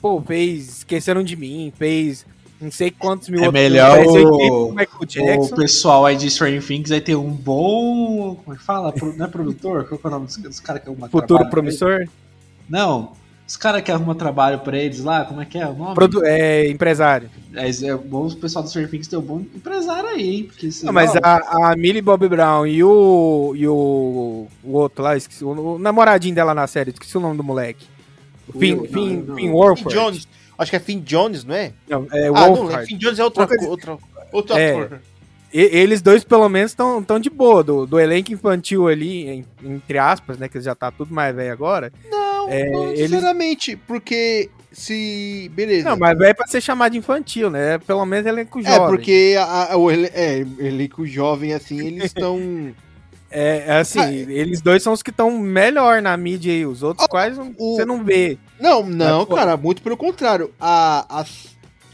pô, 0.00 0.20
fez 0.22 0.78
Esqueceram 0.78 1.24
de 1.24 1.34
Mim, 1.34 1.72
fez 1.76 2.24
não 2.60 2.70
sei 2.70 2.92
quantos 2.92 3.28
mil 3.28 3.40
É 3.42 3.46
outros 3.46 3.60
melhor 3.62 3.98
filmes, 4.02 4.22
o- 4.22 4.36
80 4.36 4.50
com 4.50 4.70
Michael 4.72 5.40
O 5.42 5.56
pessoal 5.56 6.06
aí 6.06 6.14
de 6.16 6.30
Stranger 6.30 6.64
Things 6.64 6.92
aí 6.92 7.00
tem 7.00 7.16
um 7.16 7.30
bom. 7.30 8.36
Como 8.36 8.54
é 8.54 8.58
que 8.58 8.62
fala? 8.64 8.94
Não 9.16 9.24
é 9.26 9.28
produtor? 9.28 9.84
Qual 9.88 10.00
é 10.04 10.06
o 10.06 10.10
nome 10.10 10.26
dos, 10.26 10.36
dos 10.36 10.60
caras 10.60 10.80
que 10.82 10.88
arrumam 10.88 11.08
Futuro 11.08 11.26
trabalho 11.26 11.50
pra 11.50 11.60
promissor. 11.60 11.92
eles? 12.02 12.10
Não. 12.68 13.12
Os 13.46 13.56
caras 13.56 13.82
que 13.82 13.90
arrumam 13.92 14.14
trabalho 14.14 14.60
pra 14.60 14.78
eles 14.78 15.00
lá, 15.00 15.24
como 15.24 15.42
é 15.42 15.44
que 15.44 15.58
é 15.58 15.66
o 15.66 15.74
nome? 15.74 15.94
Produ 15.94 16.24
é, 16.24 16.68
empresário. 16.68 17.28
É, 17.54 17.68
é 17.68 17.94
bom 17.96 18.26
o 18.26 18.36
pessoal 18.36 18.64
do 18.64 18.70
Things 18.70 19.08
ter 19.08 19.16
um 19.16 19.20
bom 19.20 19.40
empresário 19.54 20.08
aí, 20.08 20.36
hein? 20.36 20.44
Porque 20.44 20.70
senão... 20.70 20.92
Não, 20.92 20.94
mas 20.94 21.14
a, 21.16 21.72
a 21.72 21.76
Millie 21.76 22.00
Bobby 22.00 22.28
Brown 22.28 22.66
e 22.66 22.82
o, 22.82 23.52
e 23.54 23.68
o, 23.68 24.46
o 24.64 24.72
outro 24.72 25.02
lá, 25.04 25.16
esqueci, 25.16 25.44
o, 25.44 25.50
o 25.74 25.78
namoradinho 25.78 26.34
dela 26.34 26.54
na 26.54 26.66
série, 26.66 26.90
esqueci 26.92 27.16
o 27.16 27.20
nome 27.20 27.36
do 27.36 27.44
moleque. 27.44 27.86
O 28.48 28.58
Finn, 28.58 28.74
Will, 28.80 28.90
Finn, 28.90 29.16
não, 29.16 29.22
não. 29.26 29.36
Finn 29.36 29.50
Wolfhard. 29.52 29.94
Jones. 29.94 30.28
Acho 30.56 30.70
que 30.70 30.76
é 30.76 30.80
Finn 30.80 31.00
Jones, 31.00 31.44
não 31.44 31.54
é? 31.54 31.72
Não, 31.88 32.06
é 32.10 32.28
ah, 32.28 32.30
não, 32.32 32.54
Wolfhard. 32.54 32.84
é 32.84 32.86
Finn 32.86 32.96
Jones 32.98 33.18
é 33.18 33.24
outra, 33.24 33.42
Outra- 33.42 33.58
co- 33.58 33.66
outra, 33.66 33.98
outro 34.32 34.56
É. 34.56 34.70
ator. 34.84 35.00
E- 35.52 35.60
eles 35.78 36.00
dois, 36.00 36.24
pelo 36.24 36.48
menos, 36.48 36.70
estão 36.70 37.02
tão 37.02 37.18
de 37.18 37.28
boa. 37.28 37.62
Do, 37.62 37.86
do 37.86 38.00
elenco 38.00 38.32
infantil 38.32 38.88
ali, 38.88 39.44
entre 39.62 39.98
aspas, 39.98 40.38
né? 40.38 40.48
Que 40.48 40.58
já 40.60 40.74
tá 40.74 40.90
tudo 40.90 41.12
mais 41.12 41.34
velho 41.36 41.52
agora. 41.52 41.92
Não, 42.10 42.21
É, 42.48 42.70
não 42.70 42.88
eles- 42.88 43.10
necessariamente, 43.10 43.76
porque 43.76 44.50
se... 44.70 45.50
Beleza. 45.54 45.88
Não, 45.90 45.96
mas 45.96 46.18
é 46.20 46.32
pra 46.34 46.46
ser 46.46 46.60
chamado 46.60 46.92
de 46.92 46.98
infantil, 46.98 47.50
né? 47.50 47.78
Pelo 47.78 48.04
menos 48.06 48.26
elenco 48.26 48.60
É, 48.60 48.62
jovem. 48.62 48.88
porque 48.88 49.34
a, 49.38 49.72
a- 49.72 49.76
o 49.76 49.90
ele, 49.90 50.06
é, 50.14 50.38
elenco 50.58 51.06
jovem, 51.06 51.52
assim, 51.52 51.86
eles 51.86 52.04
estão... 52.04 52.72
É, 53.30 53.64
é 53.68 53.76
assim, 53.78 53.98
Ah, 54.00 54.12
eles 54.12 54.60
dois 54.60 54.82
são 54.82 54.92
os 54.92 55.02
que 55.02 55.10
estão 55.10 55.38
melhor 55.38 56.00
na 56.02 56.16
mídia 56.16 56.52
aí. 56.52 56.66
Os 56.66 56.82
outros 56.82 57.06
quase 57.06 57.36
não- 57.38 57.54
o- 57.58 57.76
você 57.76 57.84
não 57.84 58.04
vê. 58.04 58.38
Não, 58.60 58.82
não, 58.84 59.26
Mas, 59.28 59.38
cara, 59.38 59.56
muito 59.56 59.82
pelo 59.82 59.96
contrário. 59.96 60.52
A. 60.60 61.20
a 61.20 61.24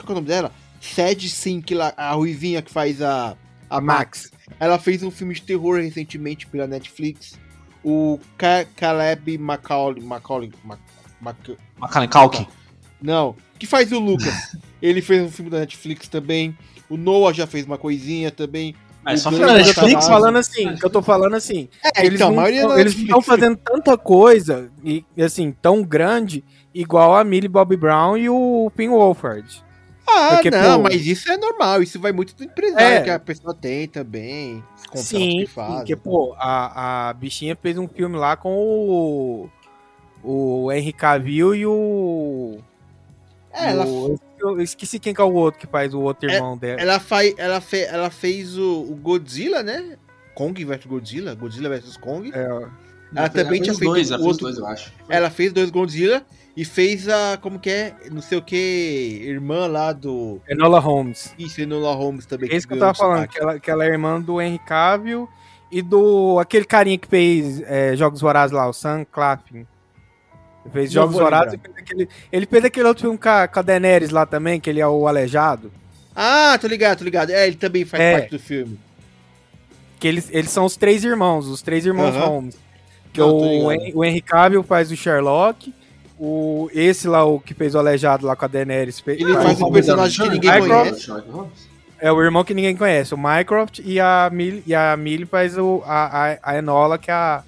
qual 0.04 0.08
é 0.08 0.12
o 0.12 0.14
nome 0.16 0.26
dela? 0.26 0.52
Sad 0.80 1.28
Sink, 1.28 1.74
a 1.96 2.12
Ruivinha 2.12 2.60
que 2.62 2.70
faz 2.70 3.00
a. 3.02 3.36
A 3.70 3.80
Max. 3.80 4.30
Ela 4.58 4.78
fez 4.78 5.02
um 5.02 5.10
filme 5.10 5.34
de 5.34 5.42
terror 5.42 5.78
recentemente 5.80 6.46
pela 6.46 6.66
Netflix. 6.66 7.38
O 7.84 8.18
Ca 8.36 8.64
Caleb 8.76 9.38
Macaulay. 9.38 10.02
Macaulay. 10.02 10.52
Mac, 10.64 10.78
Mac, 11.20 11.36
Macaulay 11.78 12.08
Culkin. 12.08 12.46
não, 13.00 13.34
que 13.58 13.66
faz 13.66 13.92
o 13.92 13.98
Lucas. 13.98 14.56
Ele 14.80 15.02
fez 15.02 15.22
um 15.22 15.30
filme 15.30 15.50
da 15.50 15.60
Netflix 15.60 16.08
também. 16.08 16.56
O 16.88 16.96
Noah 16.96 17.34
já 17.34 17.46
fez 17.46 17.66
uma 17.66 17.76
coisinha 17.78 18.30
também. 18.30 18.74
Mas 19.02 19.22
só 19.22 19.28
O 19.28 19.32
foi 19.32 19.40
Glenn 19.40 19.52
na 19.54 19.58
eu 19.60 19.74
tô 19.74 19.80
Netflix, 19.80 20.06
falando 20.06 20.36
assim, 20.36 20.74
que 20.74 20.84
eu 20.84 20.90
tô 20.90 21.02
falando 21.02 21.34
assim. 21.34 21.68
É, 21.82 22.04
eles 22.04 22.20
então, 22.20 22.38
a 22.38 22.50
não, 22.50 22.78
eles 22.78 22.94
estão 22.94 23.22
fazendo 23.22 23.56
tanta 23.56 23.96
coisa, 23.96 24.70
e 24.84 25.04
assim, 25.18 25.50
tão 25.50 25.82
grande, 25.82 26.44
igual 26.74 27.16
a 27.16 27.24
Millie 27.24 27.48
Bobby 27.48 27.76
Brown 27.76 28.16
e 28.16 28.28
o 28.28 28.70
Finn 28.76 28.90
Wolfhard. 28.90 29.64
Ah, 30.10 30.30
Porque, 30.34 30.50
não, 30.50 30.76
pô- 30.78 30.82
mas 30.84 31.06
isso 31.06 31.30
é 31.30 31.36
normal. 31.36 31.82
Isso 31.82 32.00
vai 32.00 32.12
muito 32.12 32.34
do 32.34 32.42
empresário 32.44 32.96
É. 32.98 33.02
que 33.02 33.10
a 33.10 33.18
pessoa 33.18 33.54
tem 33.54 33.86
também. 33.86 34.62
Os 34.76 34.82
contratos 34.86 35.08
Sim, 35.08 35.38
que 35.40 35.46
faz. 35.46 35.74
porque, 35.76 35.94
pô, 35.96 36.34
a, 36.38 37.08
a 37.08 37.12
bichinha 37.12 37.56
fez 37.60 37.76
um 37.78 37.86
filme 37.88 38.16
lá 38.16 38.36
com 38.36 38.54
o. 38.56 39.48
O 40.22 40.72
Henry 40.72 40.92
Cavill 40.92 41.54
e 41.54 41.64
o. 41.66 42.58
É, 43.52 43.70
ela 43.70 43.86
o- 43.86 44.18
eu 44.40 44.60
esqueci 44.60 44.98
quem 44.98 45.14
que 45.14 45.20
é 45.20 45.24
o 45.24 45.32
outro 45.32 45.60
que 45.60 45.66
faz 45.66 45.92
o 45.94 46.00
outro 46.00 46.28
É, 46.30 46.34
irmão 46.34 46.56
dela. 46.56 46.80
Ela, 46.80 46.98
faz, 47.00 47.34
ela, 47.38 47.60
fe, 47.60 47.82
ela 47.84 48.10
fez 48.10 48.56
o, 48.58 48.82
o 48.82 48.94
Godzilla, 48.96 49.62
né? 49.62 49.96
Kong 50.34 50.64
vs 50.64 50.86
Godzilla, 50.86 51.34
Godzilla 51.34 51.68
vs 51.68 51.96
Kong. 51.96 52.30
É, 52.32 52.66
Ela 53.14 53.28
também 53.28 53.60
tinha 53.62 53.74
fez 53.74 53.78
feito 53.78 53.90
dois, 53.92 54.10
ela 54.10 54.18
fez 54.18 54.26
outro- 54.28 54.44
dois, 54.46 54.58
eu 54.58 54.66
acho. 54.66 54.92
Ela 55.08 55.30
fez 55.30 55.52
dois 55.52 55.70
Godzilla 55.70 56.22
e 56.56 56.64
fez 56.64 57.08
a, 57.08 57.38
como 57.40 57.58
que 57.58 57.70
é, 57.70 57.94
não 58.10 58.20
sei 58.20 58.36
o 58.38 58.42
que, 58.42 59.22
irmã 59.24 59.66
lá 59.66 59.92
do... 59.92 60.40
Enola 60.48 60.78
Holmes. 60.78 61.34
Isso, 61.38 61.60
Enola 61.60 61.94
Holmes 61.94 62.26
também. 62.26 62.50
É 62.52 62.56
isso 62.56 62.66
que 62.66 62.74
eu 62.74 62.78
ganhou 62.78 62.92
tava 62.94 63.08
falando, 63.08 63.28
que 63.28 63.40
ela, 63.40 63.58
que 63.58 63.70
ela 63.70 63.84
é 63.84 63.88
irmã 63.88 64.20
do 64.20 64.40
Henry 64.42 64.58
Cavill 64.58 65.28
e 65.70 65.80
do. 65.82 66.38
aquele 66.38 66.64
carinha 66.64 66.98
que 66.98 67.06
fez 67.08 67.62
é, 67.62 67.94
Jogos 67.96 68.20
Vorazes 68.20 68.52
lá, 68.54 68.68
o 68.68 68.72
Sam 68.72 69.04
Claflin. 69.10 69.66
Ele 70.64 70.72
fez 70.72 70.92
Jogos 70.92 71.14
Vorazes 71.16 71.54
e 71.54 71.58
fez 71.58 71.76
aquele. 71.78 72.08
Ele 72.30 72.46
fez 72.46 72.64
aquele 72.64 72.88
outro 72.88 73.02
filme 73.02 73.16
com 73.18 73.28
a, 73.28 73.48
com 73.48 73.58
a 73.58 73.62
Daenerys 73.62 74.10
lá 74.10 74.26
também, 74.26 74.60
que 74.60 74.68
ele 74.68 74.80
é 74.80 74.86
o 74.86 75.06
aleijado. 75.08 75.72
Ah, 76.14 76.58
tô 76.60 76.66
ligado, 76.66 76.98
tô 76.98 77.04
ligado. 77.04 77.30
É, 77.30 77.46
ele 77.46 77.56
também 77.56 77.84
faz 77.84 78.02
É. 78.02 78.18
parte 78.18 78.30
do 78.32 78.38
filme. 78.38 78.78
Que 80.00 80.08
eles, 80.08 80.28
eles 80.32 80.50
são 80.50 80.64
os 80.64 80.76
três 80.76 81.04
irmãos, 81.04 81.46
os 81.46 81.62
três 81.62 81.86
irmãos 81.86 82.14
Aham. 82.14 82.26
Holmes. 82.26 82.58
Que 83.18 83.30
Não, 83.30 83.38
tô 83.38 83.44
o. 83.66 83.72
Hen- 83.72 83.92
o 83.94 84.04
Henry 84.04 84.20
Cavill 84.20 84.62
faz 84.62 84.90
o 84.90 84.96
Sherlock. 84.96 85.74
O, 86.20 86.68
esse 86.72 87.06
lá, 87.06 87.24
o 87.24 87.38
que 87.38 87.54
fez 87.54 87.74
o 87.74 87.78
aleijado 87.78 88.26
lá 88.26 88.34
com 88.34 88.44
a 88.44 88.48
Daenerys. 88.48 89.02
Ele 89.06 89.32
faz 89.34 89.44
faz 89.44 89.62
um 89.62 89.70
personagem 89.72 90.24
que 90.24 90.30
ninguém 90.32 90.50
conhece. 90.60 91.12
É 92.00 92.12
o 92.12 92.22
irmão 92.22 92.44
que 92.44 92.54
ninguém 92.54 92.76
conhece, 92.76 93.12
o 93.12 93.18
Mycroft, 93.18 93.80
e 93.84 93.98
a 93.98 94.30
Millie, 94.32 94.62
e 94.64 94.72
a 94.72 94.96
Millie 94.96 95.26
faz 95.26 95.58
o, 95.58 95.82
a, 95.84 96.30
a, 96.32 96.38
a 96.42 96.56
Enola, 96.58 96.96
que 96.96 97.10
é 97.10 97.14
a, 97.14 97.42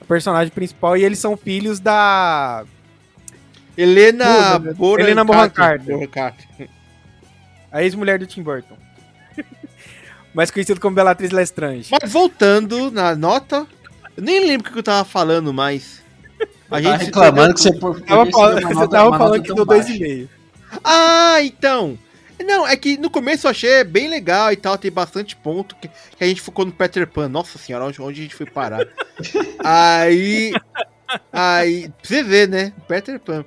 a 0.00 0.04
personagem 0.04 0.52
principal, 0.52 0.96
e 0.96 1.04
eles 1.04 1.18
são 1.18 1.36
filhos 1.36 1.80
da. 1.80 2.64
Helena 3.76 4.58
Puta, 4.60 4.74
Bonham 4.74 5.00
Helena 5.00 5.24
Bonham 5.24 5.50
Carter. 5.50 6.08
A 7.70 7.82
ex-mulher 7.82 8.18
do 8.18 8.26
Tim 8.26 8.42
Burton. 8.42 8.76
Mais 10.32 10.50
conhecido 10.50 10.80
como 10.80 10.94
Bellatrix 10.94 11.32
Lestrange. 11.32 11.90
Mas 12.00 12.10
voltando 12.12 12.90
na 12.90 13.14
nota, 13.14 13.66
eu 14.16 14.22
nem 14.22 14.40
lembro 14.46 14.68
o 14.68 14.72
que 14.72 14.78
eu 14.78 14.82
tava 14.82 15.04
falando 15.04 15.52
mais. 15.52 16.02
A 16.70 16.82
Tá 16.82 16.98
se 16.98 17.04
reclamando 17.06 17.54
perdeu 17.54 17.54
que 17.54 17.60
você... 17.62 17.72
por- 17.78 18.00
Tava 18.02 18.30
falando- 18.30 18.62
você 18.62 18.88
tava 18.88 19.18
falando 19.18 19.42
que 19.42 19.54
deu 19.54 19.64
baixa. 19.64 19.88
2,5. 19.92 20.28
Ah, 20.84 21.36
então. 21.42 21.98
Não, 22.44 22.66
é 22.68 22.76
que 22.76 22.98
no 22.98 23.08
começo 23.08 23.46
eu 23.46 23.50
achei 23.50 23.82
bem 23.84 24.08
legal 24.08 24.52
e 24.52 24.56
tal, 24.56 24.76
tem 24.76 24.90
bastante 24.90 25.34
ponto 25.34 25.74
que, 25.76 25.88
que 25.88 26.22
a 26.24 26.26
gente 26.26 26.40
focou 26.42 26.66
no 26.66 26.72
Peter 26.72 27.06
Pan. 27.06 27.28
Nossa 27.28 27.56
senhora, 27.56 27.84
onde, 27.86 28.02
onde 28.02 28.20
a 28.20 28.22
gente 28.24 28.34
foi 28.34 28.44
parar? 28.46 28.86
aí. 29.64 30.52
Aí. 31.32 31.88
Pra 31.88 31.94
você 32.02 32.22
ver, 32.22 32.48
né? 32.48 32.72
Peter 32.88 33.18
Pan. 33.20 33.44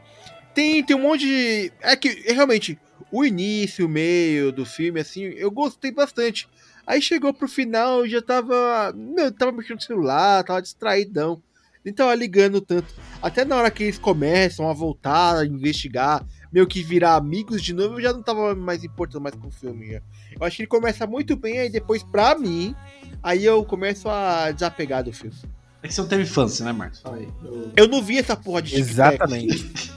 tem, 0.55 0.83
tem 0.83 0.95
um 0.95 1.01
monte 1.01 1.25
de. 1.25 1.71
É 1.81 1.95
que, 1.95 2.09
realmente, 2.33 2.79
o 3.11 3.23
início, 3.25 3.85
o 3.85 3.89
meio 3.89 4.51
do 4.51 4.65
filme, 4.65 4.99
assim, 4.99 5.23
eu 5.23 5.51
gostei 5.51 5.91
bastante. 5.91 6.47
Aí 6.89 6.99
chegou 6.99 7.31
pro 7.31 7.47
final, 7.47 7.99
eu 7.99 8.09
já 8.09 8.19
tava. 8.19 8.91
Meu, 8.95 9.31
tava 9.31 9.51
mexendo 9.51 9.75
no 9.75 9.83
celular, 9.83 10.43
tava 10.43 10.59
distraidão. 10.59 11.39
Nem 11.85 11.93
tava 11.93 12.15
ligando 12.15 12.59
tanto. 12.59 12.91
Até 13.21 13.45
na 13.45 13.57
hora 13.57 13.69
que 13.69 13.83
eles 13.83 13.99
começam 13.99 14.67
a 14.67 14.73
voltar, 14.73 15.37
a 15.37 15.45
investigar, 15.45 16.25
meio 16.51 16.65
que 16.65 16.81
virar 16.81 17.13
amigos 17.13 17.61
de 17.61 17.73
novo, 17.73 17.97
eu 17.97 18.01
já 18.01 18.11
não 18.11 18.23
tava 18.23 18.55
mais 18.55 18.83
importando 18.83 19.21
mais 19.21 19.35
com 19.35 19.49
o 19.49 19.51
filme. 19.51 19.91
Já. 19.91 20.01
Eu 20.39 20.47
acho 20.47 20.55
que 20.55 20.63
ele 20.63 20.67
começa 20.67 21.05
muito 21.05 21.35
bem, 21.35 21.59
aí 21.59 21.69
depois, 21.69 22.01
pra 22.01 22.35
mim, 22.35 22.75
aí 23.21 23.45
eu 23.45 23.63
começo 23.63 24.09
a 24.09 24.49
desapegar 24.49 25.03
do 25.03 25.13
filme. 25.13 25.35
É 25.83 25.87
que 25.87 25.93
você 25.93 26.01
não 26.01 26.07
teve 26.07 26.23
infância, 26.23 26.65
né, 26.65 26.71
Marcos? 26.71 27.01
Fala 27.01 27.17
aí. 27.17 27.27
Eu, 27.43 27.71
eu 27.77 27.87
não 27.87 28.01
vi 28.01 28.17
essa 28.17 28.35
porra 28.35 28.63
de 28.63 28.75
Exatamente. 28.75 29.93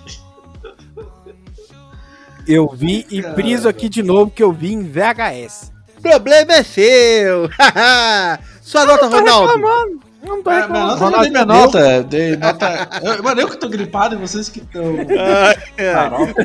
eu 2.47 2.69
vi 2.69 3.07
e 3.11 3.23
friso 3.23 3.67
aqui 3.67 3.89
de 3.89 4.03
novo 4.03 4.31
que 4.31 4.43
eu 4.43 4.53
vi 4.53 4.75
em 4.75 4.83
VHS. 4.83 5.73
Problema 6.03 6.55
é 6.55 6.63
seu! 6.63 7.49
Sua 8.61 8.85
nota, 8.85 9.07
Ronaldo! 9.07 9.53
Reclamando. 9.53 10.13
Não 10.25 10.41
tô 10.41 10.51
É, 10.53 10.69
minha 10.69 10.85
nota, 10.87 11.05
eu 11.05 11.21
dei 11.21 11.31
minha 11.31 11.45
nota. 11.45 12.03
Dei 12.05 12.37
nota 12.37 12.89
eu, 13.03 13.23
mano, 13.25 13.41
eu 13.41 13.49
que 13.49 13.57
tô 13.57 13.69
gripado 13.69 14.15
e 14.15 14.19
vocês 14.19 14.49
que 14.49 14.61
estão. 14.61 14.97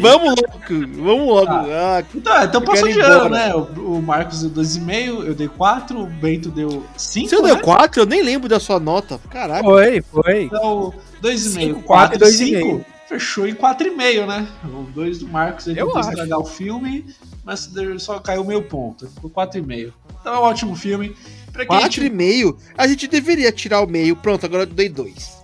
vamos 0.01 0.29
logo, 0.29 1.03
vamos 1.03 1.27
logo. 1.27 1.51
Ah, 1.51 2.03
então, 2.15 2.43
então 2.43 2.61
passou 2.61 2.87
de 2.87 2.99
ano, 2.99 3.29
né? 3.29 3.53
O, 3.53 3.97
o 3.97 4.01
Marcos 4.01 4.41
deu 4.41 4.63
2,5, 4.63 5.27
eu 5.27 5.35
dei 5.35 5.47
4, 5.47 5.99
o 5.99 6.07
Bento 6.07 6.49
deu 6.49 6.83
5. 6.97 7.29
Você 7.29 7.35
né? 7.35 7.47
deu 7.49 7.59
4? 7.59 8.01
Eu 8.01 8.05
nem 8.07 8.23
lembro 8.23 8.49
da 8.49 8.59
sua 8.59 8.79
nota. 8.79 9.19
Caraca. 9.29 9.63
Foi, 9.63 10.01
foi. 10.01 10.43
Então, 10.45 10.91
2,5, 11.21 11.83
4 11.83 12.19
4 12.19 12.25
e 12.25 12.29
e 12.29 12.33
5. 12.33 12.85
2,5. 13.07 13.09
Fechou 13.09 13.47
em 13.47 13.53
4,5, 13.55 14.25
né? 14.27 14.47
O 14.65 14.83
2 14.93 15.19
do 15.19 15.27
Marcos 15.27 15.67
ele 15.67 15.79
Eu 15.79 15.87
tentou 15.87 16.01
estragar 16.01 16.39
o 16.39 16.45
filme, 16.45 17.05
mas 17.43 17.69
só 17.99 18.19
caiu 18.19 18.43
meio 18.43 18.63
ponto. 18.63 19.07
Ficou 19.09 19.29
4,5. 19.29 19.93
Então 20.19 20.35
é 20.35 20.39
um 20.39 20.43
ótimo 20.43 20.75
filme. 20.75 21.15
Pra 21.51 21.65
quem 21.65 21.77
4,5? 21.79 22.57
A 22.77 22.87
gente 22.87 23.07
deveria 23.07 23.51
tirar 23.51 23.81
o 23.81 23.87
meio. 23.87 24.15
Pronto, 24.15 24.45
agora 24.45 24.63
eu 24.63 24.67
dei 24.67 24.89
2. 24.89 25.37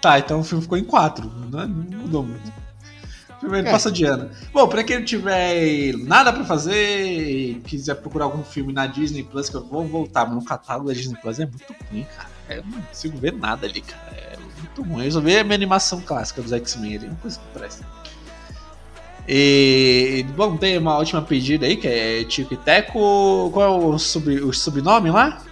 Tá, 0.00 0.18
então 0.18 0.40
o 0.40 0.44
filme 0.44 0.62
ficou 0.62 0.78
em 0.78 0.84
4. 0.84 1.28
Não, 1.50 1.66
não 1.66 1.98
mudou 1.98 2.22
muito. 2.22 2.52
O 3.36 3.40
filme 3.40 3.58
ele 3.58 3.68
É. 3.68 3.70
passa 3.70 3.90
de 3.90 4.04
ano. 4.04 4.30
Bom, 4.52 4.66
pra 4.68 4.82
quem 4.82 4.98
não 4.98 5.04
tiver 5.04 5.92
nada 5.98 6.32
pra 6.32 6.44
fazer 6.44 6.74
e 7.12 7.54
quiser 7.66 7.94
procurar 7.96 8.24
algum 8.26 8.42
filme 8.42 8.72
na 8.72 8.86
Disney 8.86 9.22
Plus, 9.22 9.48
que 9.48 9.56
eu 9.56 9.64
vou 9.64 9.86
voltar, 9.86 10.26
mas 10.26 10.34
no 10.34 10.44
catálogo 10.44 10.88
da 10.88 10.94
Disney 10.94 11.16
Plus 11.20 11.38
é 11.38 11.46
muito 11.46 11.74
ruim, 11.90 12.06
cara. 12.16 12.28
Eu 12.48 12.64
não 12.64 12.80
consigo 12.82 13.18
ver 13.18 13.32
nada 13.32 13.66
ali, 13.66 13.80
cara. 13.80 14.27
Muito 14.58 14.82
ruim. 14.82 15.04
Eu 15.04 15.12
só 15.12 15.20
vi 15.20 15.38
a 15.38 15.44
minha 15.44 15.54
animação 15.54 16.00
clássica 16.00 16.42
dos 16.42 16.52
X-Men 16.52 16.96
ali, 16.96 17.06
uma 17.06 17.16
coisa 17.16 17.38
que 17.38 17.58
presta. 17.58 17.86
E, 19.26 20.24
bom, 20.34 20.56
tem 20.56 20.78
uma 20.78 20.96
última 20.96 21.20
pedida 21.20 21.66
aí, 21.66 21.76
que 21.76 21.86
é 21.86 22.24
Tico 22.24 22.54
e 22.54 22.56
Teco. 22.56 23.50
Qual 23.52 23.66
é 23.66 23.68
o, 23.68 23.98
sub, 23.98 24.34
o 24.40 24.52
sobrenome 24.54 25.10
lá? 25.10 25.42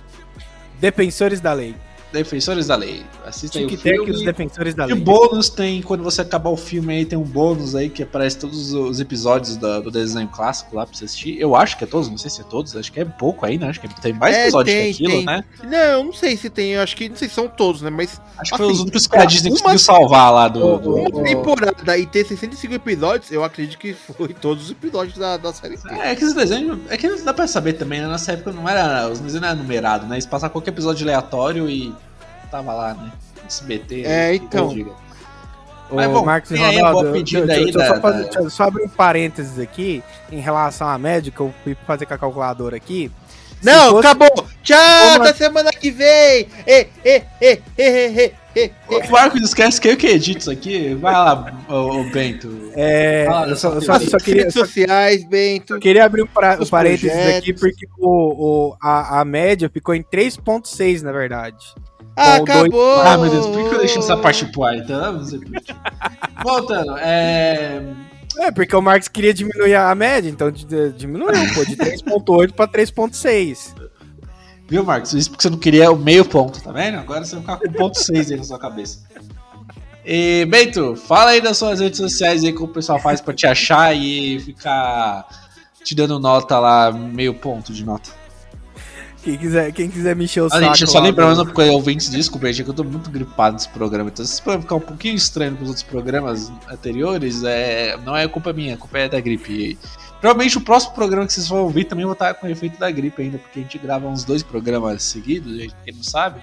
Defensores 0.80 1.40
da 1.40 1.52
lei. 1.52 1.74
Defensores 2.12 2.66
da 2.66 2.76
Lei. 2.76 3.04
Assista 3.26 3.58
o 3.58 3.66
Tic-tac 3.66 3.96
e 3.96 4.00
os 4.00 4.06
filme. 4.06 4.24
defensores 4.24 4.74
da 4.74 4.84
E 4.84 4.92
lei. 4.92 5.00
bônus 5.02 5.48
tem, 5.48 5.82
quando 5.82 6.04
você 6.04 6.20
acabar 6.22 6.50
o 6.50 6.56
filme 6.56 6.94
aí, 6.94 7.04
tem 7.04 7.18
um 7.18 7.22
bônus 7.24 7.74
aí 7.74 7.90
que 7.90 8.02
aparece 8.02 8.38
todos 8.38 8.72
os 8.72 9.00
episódios 9.00 9.56
da- 9.56 9.80
do 9.80 9.90
desenho 9.90 10.28
clássico 10.28 10.76
lá 10.76 10.86
pra 10.86 10.96
você 10.96 11.06
assistir. 11.06 11.36
Eu 11.40 11.56
acho 11.56 11.76
que 11.76 11.84
é 11.84 11.86
todos, 11.86 12.08
não 12.08 12.16
sei 12.18 12.30
se 12.30 12.40
é 12.40 12.44
todos, 12.44 12.76
acho 12.76 12.92
que 12.92 13.00
é 13.00 13.04
pouco 13.04 13.44
aí, 13.44 13.58
né? 13.58 13.68
Acho 13.68 13.80
que 13.80 13.88
tem 14.00 14.12
mais 14.12 14.34
É, 14.36 14.42
episódios 14.44 14.74
tem, 14.74 14.84
que 14.94 15.04
aquilo, 15.04 15.10
tem. 15.18 15.24
né? 15.26 15.44
Não, 15.64 16.04
não 16.04 16.12
sei 16.12 16.36
se 16.36 16.48
tem. 16.48 16.70
Eu 16.72 16.82
acho 16.82 16.94
que 16.96 17.08
não 17.08 17.16
sei 17.16 17.28
se 17.28 17.34
são 17.34 17.48
todos, 17.48 17.82
né? 17.82 17.90
Mas 17.90 18.20
Acho 18.38 18.52
que 18.52 18.56
foi 18.58 18.66
Assim, 18.66 18.74
os 18.74 18.80
únicos 18.82 19.06
que 19.06 19.16
a 19.16 19.24
Disney 19.24 19.50
uma- 19.50 19.58
conseguiu 19.60 19.78
salvar 19.78 20.32
lá 20.32 20.46
do. 20.48 20.78
do- 20.78 20.94
uma 20.96 21.22
temporada 21.24 21.96
e 21.98 22.06
ter 22.06 22.24
65 22.26 22.74
episódios, 22.74 23.32
eu 23.32 23.42
acredito 23.42 23.78
que 23.78 23.92
foi 23.94 24.28
todos 24.34 24.66
os 24.66 24.70
episódios 24.70 25.16
da, 25.18 25.36
da 25.36 25.52
série 25.52 25.74
inteira. 25.74 26.06
É 26.06 26.14
que 26.14 26.22
esse 26.24 26.34
desenho. 26.34 26.80
É 26.88 26.96
que 26.96 27.08
dá 27.22 27.32
pra 27.34 27.46
saber 27.46 27.72
também, 27.72 28.00
né? 28.00 28.06
Nessa 28.08 28.32
época 28.32 28.52
não 28.52 28.68
era. 28.68 29.08
Os 29.08 29.18
desenhos 29.18 29.40
não 29.40 29.48
eram 29.48 29.58
numerados, 29.62 30.06
né? 30.08 30.14
Eles 30.16 30.26
passavam 30.26 30.52
qualquer 30.52 30.70
episódio 30.70 31.04
aleatório 31.04 31.68
e 31.68 31.92
tava 32.51 32.72
lá, 32.72 32.94
né? 32.94 33.12
SBT. 33.47 34.03
É, 34.05 34.34
então. 34.34 34.68
Ô, 35.88 35.94
Mas, 35.94 36.11
bom, 36.11 36.24
Marcos 36.24 36.51
e 36.51 36.57
Ronaldo, 36.57 37.12
deixa- 37.12 37.47
deixa 37.47 37.78
da- 37.78 37.86
só, 37.94 38.01
fazer, 38.01 38.28
da- 38.30 38.51
só 38.51 38.62
abrir 38.64 38.82
um 38.84 38.88
parênteses 38.88 39.59
aqui 39.61 40.03
em 40.32 40.40
relação 40.40 40.88
à 40.88 40.99
média, 40.99 41.30
que 41.30 41.38
eu 41.38 41.55
fui 41.62 41.76
fazer 41.86 42.07
com 42.07 42.14
a 42.14 42.18
calculadora 42.18 42.76
aqui. 42.76 43.09
Se 43.61 43.64
Não, 43.64 43.90
fosse- 43.92 44.07
acabou! 44.09 44.47
Tchau, 44.64 44.76
Ô, 45.18 45.22
até 45.22 45.32
semana 45.32 45.70
que 45.70 45.90
vem! 45.92 46.07
Ê, 46.09 46.49
ê, 46.66 46.88
ê, 47.05 47.22
ê, 47.40 47.61
ê, 47.78 48.32
ê, 48.57 48.70
ê. 48.90 48.97
O 49.09 49.11
Marcos 49.12 49.40
esquece 49.42 49.80
que 49.80 49.88
eu 49.88 49.97
que 49.97 50.09
edito 50.09 50.40
isso 50.40 50.51
aqui. 50.51 50.92
Vai 50.94 51.12
lá, 51.14 51.55
ô, 51.68 52.01
ô 52.01 52.05
Bento. 52.11 52.72
É, 52.74 53.26
eu 53.49 53.57
só, 53.57 53.72
eu 53.72 53.80
só, 53.80 53.99
só 54.01 54.18
queria, 54.18 54.42
Redes 54.42 54.55
sociais, 54.55 55.24
Bento. 55.24 55.78
queria 55.78 56.05
abrir 56.05 56.22
um, 56.22 56.26
pra- 56.26 56.59
um 56.61 56.66
parênteses 56.66 57.12
projetos. 57.12 57.38
aqui, 57.38 57.53
porque 57.55 57.86
o, 57.97 58.70
o- 58.70 58.76
a, 58.82 59.20
a 59.20 59.24
média 59.24 59.70
ficou 59.72 59.94
em 59.94 60.03
3,6, 60.03 61.01
na 61.03 61.12
verdade. 61.12 61.64
Ah, 62.16 62.36
acabou! 62.36 63.00
Ah, 63.00 63.18
meu 63.18 63.30
Deus, 63.30 63.46
por 63.46 63.68
que 63.68 63.74
eu 63.74 63.78
deixei 63.78 63.98
essa 63.98 64.16
parte 64.16 64.46
pro 64.46 64.64
ar? 64.64 64.76
Então. 64.76 65.20
Voltando, 66.42 66.96
é. 66.98 67.82
É, 68.38 68.50
porque 68.50 68.74
o 68.74 68.82
Marcos 68.82 69.08
queria 69.08 69.32
diminuir 69.32 69.74
a 69.74 69.94
média, 69.94 70.28
então 70.28 70.50
diminuiu, 70.50 71.54
pô, 71.54 71.64
de 71.64 71.76
3,8 71.76 72.52
para 72.52 72.68
3,6. 72.70 73.74
Viu, 74.68 74.84
Marcos? 74.84 75.12
Isso 75.14 75.30
porque 75.30 75.42
você 75.42 75.50
não 75.50 75.58
queria 75.58 75.90
o 75.90 75.96
meio 75.96 76.24
ponto, 76.24 76.60
tá 76.62 76.72
vendo? 76.72 76.98
Agora 76.98 77.24
você 77.24 77.36
vai 77.36 77.42
ficar 77.42 77.58
com 77.58 77.72
ponto 77.72 77.98
6 77.98 78.30
aí 78.30 78.36
na 78.36 78.44
sua 78.44 78.58
cabeça. 78.58 79.00
E, 80.04 80.44
Bento, 80.46 80.94
fala 80.96 81.30
aí 81.30 81.40
das 81.40 81.56
suas 81.56 81.80
redes 81.80 81.98
sociais 81.98 82.44
aí, 82.44 82.52
como 82.52 82.70
o 82.70 82.74
pessoal 82.74 82.98
faz 82.98 83.20
pra 83.20 83.34
te 83.34 83.46
achar 83.46 83.94
e 83.96 84.38
ficar 84.40 85.26
te 85.82 85.94
dando 85.94 86.18
nota 86.18 86.58
lá, 86.58 86.92
meio 86.92 87.34
ponto 87.34 87.72
de 87.72 87.84
nota. 87.84 88.10
Quem 89.26 89.36
quiser, 89.36 89.72
quem 89.72 89.90
quiser 89.90 90.14
me 90.14 90.24
encher 90.24 90.40
o 90.40 90.46
A 90.46 90.50
saco. 90.50 90.62
gente, 90.76 90.88
só 90.88 91.00
lá, 91.00 91.06
lembrando, 91.06 91.44
porque 91.44 91.62
ouvintes, 91.62 92.08
desculpa, 92.08 92.46
gente, 92.46 92.60
é 92.60 92.64
que 92.64 92.70
eu 92.70 92.74
tô 92.74 92.84
muito 92.84 93.10
gripado 93.10 93.54
nesse 93.54 93.68
programa. 93.68 94.08
Então, 94.08 94.24
se 94.24 94.40
vai 94.44 94.60
ficar 94.60 94.76
um 94.76 94.80
pouquinho 94.80 95.16
estranho 95.16 95.56
pros 95.56 95.66
outros 95.66 95.82
programas 95.82 96.52
anteriores, 96.70 97.42
é, 97.42 97.96
não 98.04 98.16
é 98.16 98.28
culpa 98.28 98.52
minha, 98.52 98.74
a 98.74 98.76
culpa 98.76 99.00
é 99.00 99.08
da 99.08 99.18
gripe. 99.18 99.76
Provavelmente 100.20 100.56
o 100.56 100.60
próximo 100.60 100.94
programa 100.94 101.26
que 101.26 101.32
vocês 101.32 101.48
vão 101.48 101.64
ouvir 101.64 101.86
também 101.86 102.04
vai 102.04 102.12
estar 102.12 102.34
com 102.34 102.46
o 102.46 102.50
efeito 102.50 102.78
da 102.78 102.88
gripe 102.88 103.20
ainda, 103.20 103.36
porque 103.36 103.58
a 103.58 103.62
gente 103.62 103.76
grava 103.78 104.06
uns 104.06 104.22
dois 104.22 104.44
programas 104.44 105.02
seguidos, 105.02 105.56
gente, 105.56 105.74
quem 105.84 105.92
não 105.92 106.04
sabe. 106.04 106.40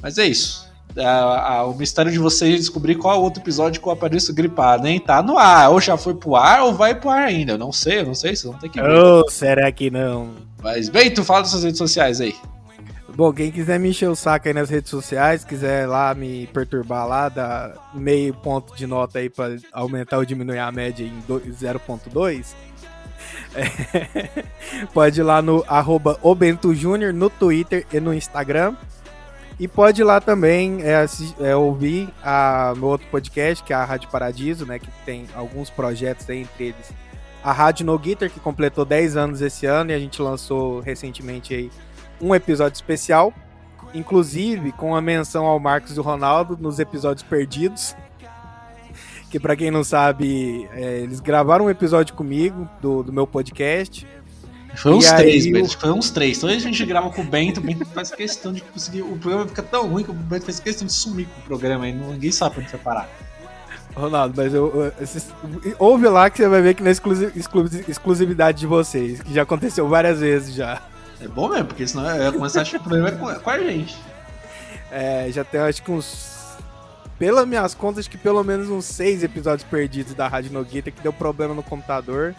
Mas 0.00 0.16
é 0.16 0.24
isso. 0.24 0.66
A- 0.96 1.54
a- 1.54 1.66
o 1.66 1.74
mistério 1.76 2.12
de 2.12 2.18
vocês 2.18 2.60
descobrir 2.60 2.94
qual 2.94 3.14
é 3.14 3.18
o 3.18 3.22
outro 3.22 3.42
episódio 3.42 3.80
que 3.82 3.88
eu 3.88 3.92
apareço 3.92 4.32
gripado, 4.32 4.86
hein? 4.86 5.00
Tá 5.00 5.22
no 5.22 5.36
ar, 5.36 5.70
ou 5.70 5.80
já 5.80 5.96
foi 5.96 6.14
pro 6.14 6.36
ar, 6.36 6.62
ou 6.62 6.72
vai 6.74 6.94
pro 6.94 7.10
ar 7.10 7.24
ainda. 7.24 7.52
Eu 7.54 7.58
não 7.58 7.72
sei, 7.72 8.00
eu 8.00 8.06
não 8.06 8.14
sei, 8.14 8.36
vocês 8.36 8.44
vão 8.50 8.60
ter 8.60 8.68
que 8.68 8.80
ver. 8.80 8.88
Oh, 8.90 9.28
será 9.28 9.70
que 9.72 9.90
não? 9.90 10.30
Mas, 10.62 10.88
Bento, 10.88 11.24
fala 11.24 11.40
das 11.42 11.50
suas 11.50 11.64
redes 11.64 11.78
sociais 11.78 12.20
aí. 12.20 12.34
Bom, 13.16 13.32
quem 13.32 13.50
quiser 13.50 13.78
me 13.78 13.90
encher 13.90 14.08
o 14.08 14.16
saco 14.16 14.48
aí 14.48 14.54
nas 14.54 14.68
redes 14.70 14.90
sociais, 14.90 15.44
quiser 15.44 15.86
lá 15.88 16.12
me 16.14 16.48
perturbar 16.48 17.06
lá, 17.06 17.28
dar 17.28 17.72
meio 17.94 18.34
ponto 18.34 18.74
de 18.76 18.86
nota 18.88 19.18
aí 19.20 19.30
pra 19.30 19.56
aumentar 19.72 20.18
ou 20.18 20.24
diminuir 20.24 20.58
a 20.58 20.72
média 20.72 21.04
em 21.04 21.20
do- 21.26 21.40
0.2, 21.40 22.54
é, 23.54 24.44
pode 24.92 25.20
ir 25.20 25.22
lá 25.22 25.40
no 25.40 25.64
arroba 25.68 26.18
obentojúnior 26.22 27.12
no 27.12 27.30
Twitter 27.30 27.86
e 27.92 28.00
no 28.00 28.12
Instagram. 28.12 28.74
E 29.58 29.68
pode 29.68 30.00
ir 30.00 30.04
lá 30.04 30.20
também 30.20 30.80
é, 30.82 31.06
é, 31.40 31.54
ouvir 31.54 32.08
a 32.22 32.74
meu 32.76 32.88
outro 32.88 33.06
podcast, 33.08 33.62
que 33.62 33.72
é 33.72 33.76
a 33.76 33.84
Rádio 33.84 34.10
Paradiso, 34.10 34.66
né? 34.66 34.78
Que 34.78 34.88
tem 35.06 35.26
alguns 35.34 35.70
projetos 35.70 36.28
aí, 36.28 36.40
entre 36.40 36.66
eles 36.66 36.92
a 37.44 37.52
Rádio 37.52 37.84
No 37.84 37.98
Guitar, 37.98 38.30
que 38.30 38.40
completou 38.40 38.86
10 38.86 39.18
anos 39.18 39.42
esse 39.42 39.66
ano, 39.66 39.90
e 39.90 39.94
a 39.94 39.98
gente 39.98 40.20
lançou 40.22 40.80
recentemente 40.80 41.52
aí 41.52 41.70
um 42.18 42.34
episódio 42.34 42.74
especial, 42.74 43.34
inclusive 43.92 44.72
com 44.72 44.96
a 44.96 45.02
menção 45.02 45.44
ao 45.44 45.60
Marcos 45.60 45.94
e 45.94 46.00
o 46.00 46.02
Ronaldo 46.02 46.56
nos 46.58 46.78
episódios 46.78 47.22
perdidos. 47.22 47.94
Que 49.30 49.40
pra 49.40 49.56
quem 49.56 49.68
não 49.68 49.82
sabe, 49.82 50.68
é, 50.74 50.98
eles 51.00 51.18
gravaram 51.18 51.64
um 51.64 51.70
episódio 51.70 52.14
comigo 52.14 52.68
do, 52.80 53.02
do 53.02 53.12
meu 53.12 53.26
podcast. 53.26 54.06
Foi 54.76 54.92
uns 54.92 55.06
E 55.06 55.16
três, 55.16 55.46
Bento. 55.50 55.78
Foi 55.78 55.90
uns 55.92 56.10
três. 56.10 56.38
Toda 56.38 56.52
a 56.52 56.58
gente 56.58 56.84
grava 56.84 57.10
com 57.10 57.22
o 57.22 57.24
Bento, 57.24 57.60
o 57.60 57.62
Bento 57.62 57.84
faz 57.86 58.10
questão 58.10 58.52
de 58.52 58.60
conseguir. 58.60 59.02
O 59.02 59.16
programa 59.16 59.46
fica 59.46 59.62
tão 59.62 59.88
ruim 59.88 60.02
que 60.04 60.10
o 60.10 60.14
Bento 60.14 60.44
faz 60.44 60.58
questão 60.60 60.86
de 60.86 60.92
sumir 60.92 61.26
com 61.26 61.40
o 61.40 61.44
programa 61.44 61.84
aí. 61.84 61.92
Ninguém 61.92 62.32
sabe 62.32 62.56
onde 62.60 62.68
vai 62.68 62.80
parar. 62.80 63.08
Ronaldo, 63.94 64.34
mas 64.36 64.52
eu, 64.52 64.66
eu- 64.86 64.92
esses- 65.00 65.28
ouve 65.78 66.08
lá 66.08 66.28
que 66.28 66.38
você 66.38 66.48
vai 66.48 66.60
ver 66.60 66.74
que 66.74 66.82
não 66.82 66.88
é 66.88 66.92
exclusi- 66.92 67.30
exclusi- 67.36 67.84
exclusividade 67.86 68.58
de 68.58 68.66
vocês, 68.66 69.22
que 69.22 69.32
já 69.32 69.42
aconteceu 69.42 69.88
várias 69.88 70.18
vezes 70.18 70.52
já. 70.54 70.82
É 71.20 71.28
bom 71.28 71.48
mesmo, 71.48 71.66
porque 71.66 71.86
senão 71.86 72.04
eu 72.10 72.24
ia 72.24 72.32
começar 72.32 72.58
a 72.58 72.62
achar 72.62 72.78
que 72.80 72.84
o 72.86 72.88
problema 72.88 73.08
é 73.10 73.12
com, 73.12 73.40
com 73.40 73.50
a 73.50 73.58
gente. 73.60 73.96
É, 74.90 75.28
já 75.30 75.44
tem 75.44 75.60
acho 75.60 75.80
que 75.82 75.90
uns. 75.92 76.34
Pelas 77.16 77.46
minhas 77.46 77.72
contas, 77.74 78.00
acho 78.00 78.10
que 78.10 78.18
pelo 78.18 78.42
menos 78.42 78.68
uns 78.68 78.84
seis 78.84 79.22
episódios 79.22 79.62
perdidos 79.62 80.12
da 80.14 80.26
Rádio 80.26 80.52
Noguita 80.52 80.90
que 80.90 81.00
deu 81.00 81.12
problema 81.12 81.54
no 81.54 81.62
computador 81.62 82.34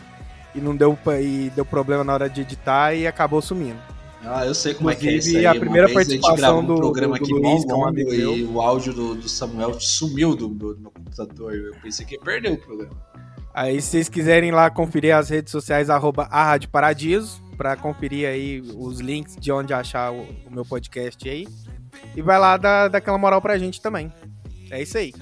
e 0.55 0.61
não 0.61 0.75
deu 0.75 0.97
e 1.21 1.51
deu 1.55 1.65
problema 1.65 2.03
na 2.03 2.13
hora 2.13 2.29
de 2.29 2.41
editar 2.41 2.93
e 2.93 3.05
acabou 3.05 3.41
sumindo. 3.41 3.77
Ah, 4.27 4.43
eu 4.45 4.55
sei 4.55 4.73
como 4.73 4.89
é 4.89 4.95
que 4.95 5.07
é 5.07 5.11
isso 5.11 5.29
Inclusive, 5.29 5.45
aí. 5.47 5.57
a 5.57 5.59
primeira 5.59 5.87
vez 5.87 5.97
a 5.99 6.11
gente 6.11 6.21
participação 6.21 6.59
um 6.61 6.65
do- 6.65 6.75
programa 6.77 7.19
do 7.19 7.25
Luiz, 7.29 7.61
mó 7.61 7.65
que 7.67 7.71
é 7.71 7.75
um 7.75 7.85
amigo 7.87 8.13
e 8.13 8.43
o 8.43 8.59
áudio 8.59 8.91
do, 8.91 9.13
do 9.15 9.29
Samuel 9.29 9.79
sumiu 9.79 10.35
do, 10.35 10.47
do, 10.47 10.73
do 10.73 10.81
meu 10.81 10.89
computador. 10.91 11.53
Eu 11.53 11.75
pensei 11.81 12.03
que 12.05 12.15
ia 12.15 12.19
perder 12.19 12.53
o 12.53 12.57
programa. 12.57 12.91
Aí, 13.53 13.79
se 13.79 13.89
vocês 13.89 14.09
quiserem 14.09 14.51
lá 14.51 14.69
conferir 14.69 15.15
as 15.15 15.29
redes 15.29 15.51
sociais, 15.51 15.89
arroba 15.91 16.27
Paradiso, 16.71 17.39
pra 17.55 17.75
conferir 17.77 18.27
aí 18.27 18.61
os 18.75 18.99
links 18.99 19.37
de 19.39 19.51
onde 19.51 19.73
achar 19.73 20.11
o, 20.11 20.21
o 20.45 20.51
meu 20.51 20.65
podcast 20.65 21.29
aí. 21.29 21.47
E 22.15 22.21
vai 22.21 22.39
lá 22.39 22.57
dar, 22.57 22.87
dar 22.87 22.97
aquela 22.97 23.17
moral 23.17 23.41
pra 23.41 23.57
gente 23.57 23.79
também. 23.79 24.11
É 24.71 24.81
isso 24.81 24.97
aí. 24.97 25.13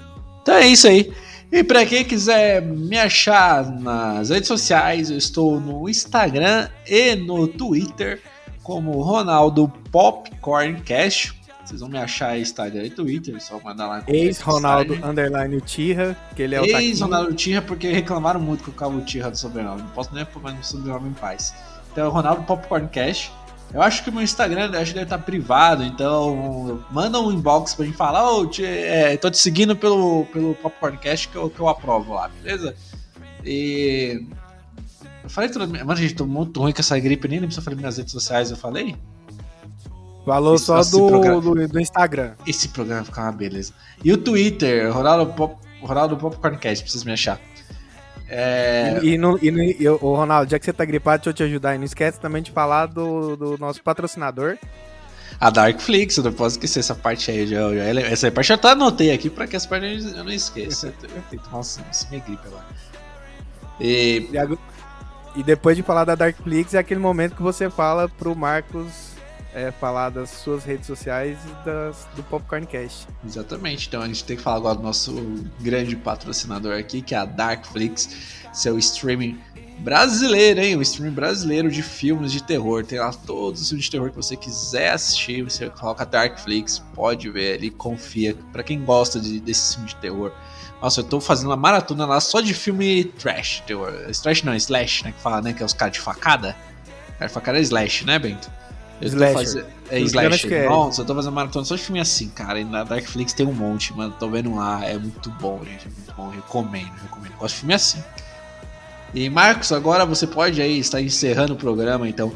Então 0.42 0.54
é 0.56 0.66
isso 0.66 0.88
aí. 0.88 1.12
E 1.54 1.62
pra 1.62 1.86
quem 1.86 2.04
quiser 2.04 2.60
me 2.60 2.98
achar 2.98 3.64
nas 3.70 4.28
redes 4.30 4.48
sociais, 4.48 5.08
eu 5.08 5.16
estou 5.16 5.60
no 5.60 5.88
Instagram 5.88 6.68
e 6.84 7.14
no 7.14 7.46
Twitter 7.46 8.20
como 8.60 9.00
Ronaldo 9.00 9.68
Popcorn 9.92 10.80
Cash. 10.80 11.32
Vocês 11.64 11.80
vão 11.80 11.88
me 11.88 11.96
achar 11.96 12.36
Instagram 12.36 12.86
e 12.86 12.90
Twitter, 12.90 13.40
só 13.40 13.60
mandar 13.60 13.86
lá. 13.86 14.02
Ex-Ronaldo. 14.08 14.94
Underline 14.94 15.60
Tira, 15.60 16.16
que 16.34 16.42
ele 16.42 16.56
é 16.56 16.60
o 16.60 16.64
Ex-Ronaldo 16.64 17.32
Tirra, 17.34 17.62
porque 17.62 17.88
reclamaram 17.88 18.40
muito 18.40 18.64
que 18.64 18.70
eu 18.70 18.74
coloco 18.74 18.98
o 18.98 19.04
Tirra 19.04 19.30
do 19.30 19.38
sobrenome. 19.38 19.82
Não 19.82 19.90
posso 19.90 20.12
nem 20.12 20.24
pôr 20.24 20.42
mais 20.42 20.56
no 20.56 20.64
sobrenome 20.64 21.10
em 21.10 21.12
paz. 21.12 21.54
Então 21.92 22.04
é 22.04 22.10
Ronaldo 22.10 22.42
Popcorn 22.42 22.88
Cash. 22.88 23.30
Eu 23.74 23.82
acho 23.82 24.04
que 24.04 24.10
o 24.10 24.12
meu 24.12 24.22
Instagram 24.22 24.70
acho 24.70 24.92
que 24.92 24.94
deve 24.94 25.02
estar 25.02 25.18
privado, 25.18 25.82
então 25.82 26.80
manda 26.92 27.18
um 27.20 27.32
inbox 27.32 27.74
pra 27.74 27.84
gente 27.84 27.96
falar, 27.96 28.30
ô, 28.30 28.46
te- 28.46 28.64
é, 28.64 29.16
tô 29.16 29.28
te 29.28 29.36
seguindo 29.36 29.74
pelo, 29.74 30.24
pelo 30.26 30.54
Popcorn 30.54 30.96
Cash 30.96 31.26
que 31.26 31.34
eu, 31.34 31.50
que 31.50 31.58
eu 31.58 31.68
aprovo 31.68 32.14
lá, 32.14 32.28
beleza? 32.28 32.74
E. 33.44 34.24
Eu 35.24 35.28
falei 35.30 35.50
tudo. 35.50 35.66
Mano, 35.66 35.96
gente, 35.96 36.14
tô 36.14 36.24
muito 36.24 36.60
ruim 36.60 36.72
com 36.72 36.80
essa 36.80 36.98
gripe, 37.00 37.26
nem 37.26 37.40
lembro 37.40 37.52
se 37.52 37.58
eu 37.58 37.64
falei 37.64 37.80
nas 37.80 37.96
redes 37.98 38.12
sociais, 38.12 38.50
eu 38.50 38.56
falei? 38.56 38.94
Falou 40.24 40.56
só 40.56 40.76
do, 40.84 41.08
programa- 41.08 41.40
do, 41.40 41.68
do 41.68 41.80
Instagram. 41.80 42.32
Esse 42.46 42.68
programa 42.68 43.02
vai 43.02 43.06
ficar 43.10 43.22
uma 43.22 43.32
beleza. 43.32 43.72
E 44.04 44.12
o 44.12 44.16
Twitter, 44.16 44.90
Ronaldo, 44.92 45.32
Pop, 45.34 45.56
Ronaldo 45.82 46.16
Popcorn 46.16 46.56
Cash, 46.58 46.80
pra 46.80 46.90
vocês 46.90 47.04
me 47.04 47.12
achar. 47.12 47.40
É. 48.28 49.00
E, 49.02 49.18
no, 49.18 49.38
e, 49.42 49.50
no, 49.50 49.62
e, 49.62 49.88
ô, 49.88 50.14
Ronaldo, 50.14 50.50
já 50.50 50.58
que 50.58 50.64
você 50.64 50.72
tá 50.72 50.84
gripado, 50.84 51.18
deixa 51.18 51.30
eu 51.30 51.34
te 51.34 51.42
ajudar. 51.42 51.74
E 51.74 51.78
não 51.78 51.84
esquece 51.84 52.20
também 52.20 52.42
de 52.42 52.50
falar 52.50 52.86
do, 52.86 53.36
do 53.36 53.58
nosso 53.58 53.82
patrocinador. 53.82 54.56
A 55.40 55.50
Darkflix, 55.50 56.16
eu 56.16 56.24
não 56.24 56.32
posso 56.32 56.56
esquecer 56.56 56.80
essa 56.80 56.94
parte 56.94 57.30
aí. 57.30 57.46
Já, 57.46 57.74
já, 57.74 58.00
essa 58.00 58.30
parte 58.30 58.50
eu 58.50 58.56
até 58.56 58.70
anotei 58.70 59.12
aqui 59.12 59.28
pra 59.28 59.46
que 59.46 59.56
essa 59.56 59.68
parte 59.68 59.86
eu 59.86 60.24
não 60.24 60.32
esqueça. 60.32 60.88
Eu 61.02 61.22
tenho 61.28 61.42
que 61.42 61.48
tomar 61.48 61.62
me 62.10 62.20
gripe 62.20 62.46
agora. 62.46 62.66
E. 63.80 64.28
E, 64.32 64.58
e 65.36 65.42
depois 65.42 65.76
de 65.76 65.82
falar 65.82 66.04
da 66.04 66.14
Darkflix, 66.14 66.74
é 66.74 66.78
aquele 66.78 67.00
momento 67.00 67.34
que 67.34 67.42
você 67.42 67.68
fala 67.68 68.08
pro 68.08 68.36
Marcos 68.36 69.13
é, 69.54 69.70
falar 69.70 70.10
das 70.10 70.30
suas 70.30 70.64
redes 70.64 70.86
sociais 70.86 71.38
e 71.46 71.64
das, 71.64 72.06
do 72.16 72.22
Popcorn 72.24 72.66
Cast. 72.66 73.06
Exatamente, 73.24 73.88
então 73.88 74.02
a 74.02 74.06
gente 74.06 74.24
tem 74.24 74.36
que 74.36 74.42
falar 74.42 74.56
agora 74.56 74.74
do 74.74 74.82
nosso 74.82 75.14
grande 75.60 75.96
patrocinador 75.96 76.76
aqui, 76.76 77.00
que 77.00 77.14
é 77.14 77.18
a 77.18 77.24
Darkflix, 77.24 78.08
seu 78.52 78.78
streaming 78.78 79.38
brasileiro, 79.78 80.60
hein? 80.60 80.76
O 80.76 80.82
streaming 80.82 81.14
brasileiro 81.14 81.70
de 81.70 81.82
filmes 81.82 82.32
de 82.32 82.42
terror. 82.42 82.84
Tem 82.84 82.98
lá 82.98 83.12
todos 83.12 83.60
os 83.60 83.68
filmes 83.68 83.86
de 83.86 83.90
terror 83.90 84.10
que 84.10 84.16
você 84.16 84.36
quiser 84.36 84.92
assistir. 84.92 85.42
Você 85.42 85.68
coloca 85.70 86.04
Darkflix, 86.06 86.80
pode 86.94 87.28
ver 87.30 87.54
ali, 87.54 87.70
confia. 87.70 88.36
Pra 88.52 88.62
quem 88.62 88.84
gosta 88.84 89.20
de, 89.20 89.40
desse 89.40 89.74
filme 89.74 89.88
de 89.88 89.96
terror. 89.96 90.32
Nossa, 90.80 91.00
eu 91.00 91.04
tô 91.04 91.20
fazendo 91.20 91.48
uma 91.48 91.56
maratona 91.56 92.06
lá 92.06 92.20
só 92.20 92.40
de 92.40 92.54
filme 92.54 93.04
trash. 93.04 93.62
Trash 94.22 94.42
não, 94.42 94.54
slash, 94.54 95.04
né? 95.04 95.12
Que 95.12 95.20
fala, 95.20 95.40
né? 95.40 95.52
Que 95.52 95.62
é 95.62 95.66
os 95.66 95.72
caras 95.72 95.94
de 95.94 96.00
facada. 96.00 96.54
Cara 97.18 97.26
de 97.26 97.32
facada 97.32 97.58
é 97.58 97.62
slash, 97.62 98.04
né, 98.04 98.18
Bento? 98.18 98.50
Slasher. 99.08 99.34
fazendo- 99.34 99.66
É 99.90 99.96
Se 99.96 99.96
não 99.96 100.00
me 100.00 100.08
engano, 100.08 100.34
acho 100.34 100.46
slash. 100.46 100.48
que 100.48 100.54
é. 100.54 100.68
Nossa, 100.68 101.02
eu 101.02 101.06
tô 101.06 101.14
fazendo 101.14 101.32
maratona 101.34 101.64
só 101.64 101.76
de 101.76 101.82
filme 101.82 102.00
assim, 102.00 102.28
cara. 102.28 102.60
E 102.60 102.64
na 102.64 102.84
Darkflix 102.84 103.32
tem 103.32 103.46
um 103.46 103.52
monte, 103.52 103.92
mano. 103.94 104.14
Tô 104.18 104.28
vendo 104.28 104.54
lá. 104.54 104.84
É 104.84 104.96
muito 104.98 105.30
bom, 105.30 105.60
gente. 105.64 105.86
É 105.86 105.90
muito 105.90 106.12
bom. 106.16 106.28
Recomendo, 106.30 106.92
recomendo. 107.02 107.32
Gosto 107.38 107.54
de 107.54 107.60
filme 107.60 107.74
assim. 107.74 108.02
E 109.12 109.28
Marcos, 109.30 109.70
agora 109.72 110.04
você 110.04 110.26
pode 110.26 110.60
aí 110.60 110.78
estar 110.78 111.00
encerrando 111.00 111.52
o 111.52 111.56
programa, 111.56 112.08
então 112.08 112.32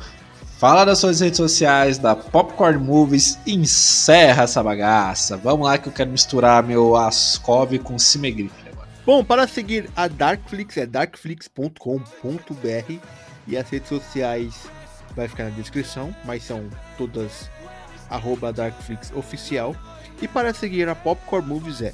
fala 0.58 0.84
das 0.84 0.98
suas 0.98 1.20
redes 1.20 1.36
sociais, 1.36 1.98
da 1.98 2.14
Popcorn 2.14 2.78
Movies, 2.78 3.38
encerra 3.46 4.44
essa 4.44 4.62
bagaça. 4.62 5.36
Vamos 5.36 5.66
lá 5.66 5.76
que 5.78 5.88
eu 5.88 5.92
quero 5.92 6.10
misturar 6.10 6.62
meu 6.62 6.94
Ascov 6.96 7.76
com 7.80 7.98
Cimegrip 7.98 8.52
agora. 8.72 8.88
Bom, 9.04 9.24
para 9.24 9.48
seguir 9.48 9.90
a 9.96 10.06
Darkflix 10.06 10.76
é 10.76 10.86
darkflix.com.br 10.86 12.92
e 13.46 13.56
as 13.56 13.68
redes 13.70 13.88
sociais 13.88 14.54
vai 15.18 15.26
ficar 15.26 15.44
na 15.44 15.50
descrição, 15.50 16.14
mas 16.24 16.44
são 16.44 16.70
todas 16.96 17.50
arroba 18.08 18.52
Darkflix 18.52 19.12
oficial. 19.14 19.74
E 20.22 20.28
para 20.28 20.54
seguir 20.54 20.88
a 20.88 20.94
Popcorn 20.94 21.46
Movies 21.46 21.82
é 21.82 21.92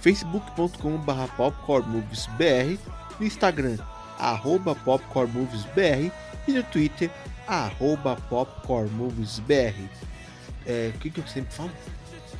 facebook.com.br 0.00 1.12
popcornmoviesbr, 1.36 2.78
no 3.20 3.26
Instagram 3.26 3.76
arroba 4.18 4.74
popcornmoviesbr 4.74 6.10
e 6.48 6.52
no 6.52 6.62
Twitter 6.62 7.10
arroba 7.46 8.16
popcornmoviesbr. 8.28 9.74
É, 10.66 10.92
o 10.94 10.98
que, 10.98 11.10
que 11.10 11.20
eu 11.20 11.26
sempre 11.26 11.54
falo? 11.54 11.70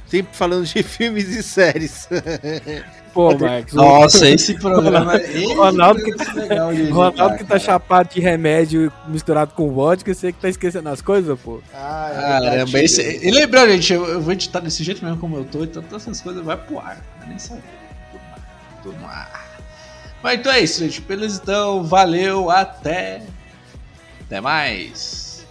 Sempre 0.08 0.34
falando 0.34 0.64
de 0.64 0.80
filmes 0.84 1.28
e 1.28 1.42
séries. 1.42 2.08
Pô, 3.16 3.34
Marcos. 3.38 3.72
o- 3.72 3.76
Nossa, 3.76 4.28
esse 4.30 4.54
programa. 4.58 5.16
Esse 5.16 5.54
Ronaldo 5.54 6.02
que- 6.02 6.10
é 6.12 6.32
legal 6.34 6.74
de 6.74 6.82
O 6.82 6.94
Ronaldo 6.94 7.36
que 7.38 7.44
tá 7.44 7.48
cara. 7.48 7.60
chapado 7.60 8.10
de 8.14 8.20
remédio 8.20 8.92
misturado 9.08 9.54
com 9.54 9.72
vodka, 9.72 10.12
você 10.12 10.32
que 10.32 10.38
tá 10.38 10.48
esquecendo 10.50 10.88
as 10.90 11.00
coisas, 11.00 11.38
pô. 11.40 11.60
Ah, 11.74 12.10
Caramba, 12.42 12.78
esse, 12.78 13.00
e 13.26 13.30
lembrando, 13.30 13.72
gente, 13.72 13.92
eu, 13.94 14.04
eu 14.06 14.20
vou 14.20 14.32
editar 14.34 14.60
desse 14.60 14.84
jeito 14.84 15.02
mesmo 15.02 15.18
como 15.18 15.36
eu 15.38 15.44
tô, 15.44 15.64
então 15.64 15.82
todas 15.82 16.02
essas 16.02 16.20
coisas 16.20 16.44
vai 16.44 16.58
pro 16.58 16.78
ar. 16.78 16.98
Eu 17.22 17.28
nem 17.28 17.38
sabia. 17.38 17.62
Tudo 18.12 18.20
no 18.22 18.26
ar. 18.34 18.82
Tudo 18.82 19.00
no 19.00 19.06
ar. 19.06 19.46
Mas 20.22 20.38
então 20.38 20.52
é 20.52 20.60
isso, 20.60 20.84
gente. 20.84 21.00
Beleza, 21.00 21.40
então, 21.42 21.82
valeu, 21.84 22.50
até. 22.50 23.22
Até 24.26 24.40
mais. 24.42 25.46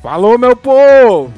Falou, 0.00 0.38
meu 0.38 0.54
povo! 0.54 1.32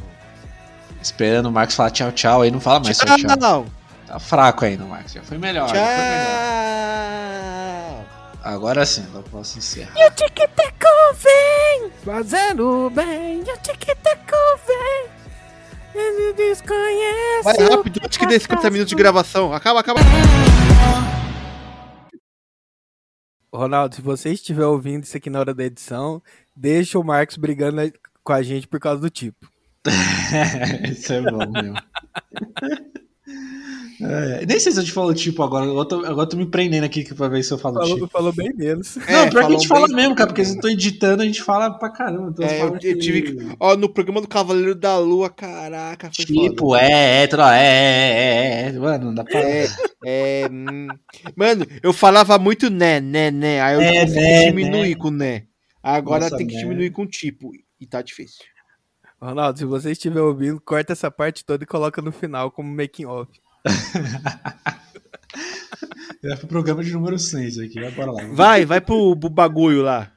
Esperando 1.01 1.47
o 1.47 1.53
Marcos 1.53 1.77
falar 1.77 1.91
tchau, 1.91 2.11
tchau, 2.13 2.43
aí 2.43 2.51
não 2.51 2.61
fala 2.61 2.81
mais 2.81 2.97
só 2.97 3.05
tchau. 3.05 3.37
Tchau. 3.39 3.67
Tá 4.15 4.21
fraco 4.21 4.65
ainda, 4.65 4.85
Marcos. 4.85 5.13
Já 5.13 5.25
foi 5.25 5.39
melhor. 5.39 5.69
já 5.69 5.75
foi 5.75 6.05
melhor. 6.05 7.35
Tchau. 7.99 8.45
Agora 8.45 8.87
sim, 8.87 9.05
eu 9.13 9.25
posso 9.25 9.59
encerrar. 9.59 9.93
E 9.97 10.07
o 10.07 10.11
tic-tac 10.13 10.85
vem 11.15 11.91
fazendo 12.05 12.91
bem. 12.91 13.41
E 13.41 13.43
o 13.43 13.59
tic-tac 13.59 14.33
vem. 14.69 15.09
Ele 15.97 16.33
desconhece. 16.35 17.43
Vai 17.43 17.57
rápido, 17.57 18.01
antes 18.05 18.17
que 18.17 18.25
dê 18.27 18.39
50 18.39 18.71
minutos 18.71 18.91
de 18.91 18.95
gravação. 18.95 19.53
Acaba, 19.53 19.81
acaba. 19.81 19.99
Ronaldo, 23.53 23.97
se 23.97 24.01
você 24.01 24.31
estiver 24.31 24.67
ouvindo 24.67 25.03
isso 25.03 25.17
aqui 25.17 25.29
na 25.29 25.41
hora 25.41 25.53
da 25.53 25.65
edição, 25.65 26.23
deixa 26.55 27.01
o 27.01 27.05
Marcos 27.05 27.37
brigando 27.37 27.93
com 28.23 28.33
a 28.33 28.45
gente 28.45 28.69
por 28.69 28.79
causa 28.79 29.01
do 29.01 29.11
tipo. 29.11 29.51
Isso 30.89 31.13
é 31.13 31.21
bom 31.21 31.51
mesmo. 31.51 31.75
É, 34.01 34.45
nem 34.47 34.59
sei 34.59 34.73
se 34.73 34.79
a 34.79 34.83
gente 34.83 34.93
falou 34.93 35.15
tipo 35.15 35.43
agora. 35.43 35.65
Agora 35.65 35.81
eu 35.81 35.85
tô, 35.87 36.05
agora 36.07 36.29
tô 36.29 36.37
me 36.37 36.47
prendendo 36.47 36.85
aqui 36.85 37.05
pra 37.15 37.29
ver 37.29 37.43
se 37.43 37.53
eu 37.53 37.59
falo 37.59 37.77
Falou, 37.81 37.95
tipo. 37.95 38.09
falou 38.09 38.33
bem 38.33 38.53
menos. 38.55 38.97
Não, 38.97 39.03
É, 39.07 39.31
pior 39.31 39.47
que 39.47 39.53
a 39.53 39.57
gente 39.57 39.69
fala 39.69 39.89
mesmo, 39.89 40.15
cara, 40.15 40.27
porque 40.29 40.45
se 40.45 40.57
eu 40.57 40.61
tô 40.61 40.69
editando, 40.69 41.23
a 41.23 41.27
gente 41.27 41.43
fala 41.43 41.71
pra 41.79 41.91
caramba. 41.91 42.31
Então 42.31 42.45
É, 42.47 42.63
eu 42.63 42.69
eu, 42.69 42.79
eu 42.83 42.99
tive 42.99 43.23
que. 43.23 43.57
Ó, 43.61 43.77
no 43.77 43.89
programa 43.89 44.21
do 44.21 44.29
Cavaleiro 44.29 44.75
da 44.75 44.99
Lua, 44.99 45.31
caraca, 45.31 46.11
foi 46.15 46.25
Tipo, 46.25 46.59
foda. 46.71 46.83
é, 46.83 47.23
é, 47.23 47.27
troca, 47.27 47.57
é, 47.57 47.61
é, 47.61 48.63
é, 48.65 48.69
é, 48.69 48.73
mano, 48.73 49.05
não 49.07 49.15
dá 49.15 49.25
pra. 49.25 49.41
É, 49.41 49.67
é. 50.05 50.49
hum. 50.51 50.89
Mano, 51.37 51.67
eu 51.83 51.93
falava 51.93 52.39
muito 52.39 52.69
né, 52.71 53.01
né, 53.01 53.31
né. 53.31 53.61
Aí 53.61 53.75
eu 53.75 53.81
É, 53.81 54.07
né, 54.07 54.47
diminuir 54.51 54.91
né. 54.91 54.95
com 54.97 55.11
né. 55.11 55.45
Agora 55.83 56.25
Nossa, 56.25 56.37
tem 56.37 56.47
que 56.47 56.55
né. 56.55 56.61
diminuir 56.63 56.91
com 56.91 57.07
tipo. 57.07 57.51
E 57.81 57.87
tá 57.87 58.01
difícil. 58.03 58.43
Ronaldo, 59.21 59.59
se 59.59 59.65
você 59.65 59.93
estiver 59.93 60.21
ouvindo, 60.21 60.61
corta 60.61 60.93
essa 60.93 61.11
parte 61.11 61.45
toda 61.45 61.65
e 61.65 61.67
coloca 61.67 62.03
no 62.03 62.13
final 62.13 62.51
como 62.51 62.75
making 62.75 63.07
off. 63.07 63.31
É 66.25 66.37
pro 66.37 66.47
programa 66.49 66.83
de 66.83 66.91
número 66.91 67.19
100 67.19 67.47
isso 67.47 67.63
aqui, 67.63 67.79
vai 67.79 67.91
bora 67.91 68.13
lá. 68.13 68.25
Vai, 68.33 68.65
vai 68.65 68.81
pro 68.81 69.15
bagulho 69.15 69.83
lá. 69.83 70.11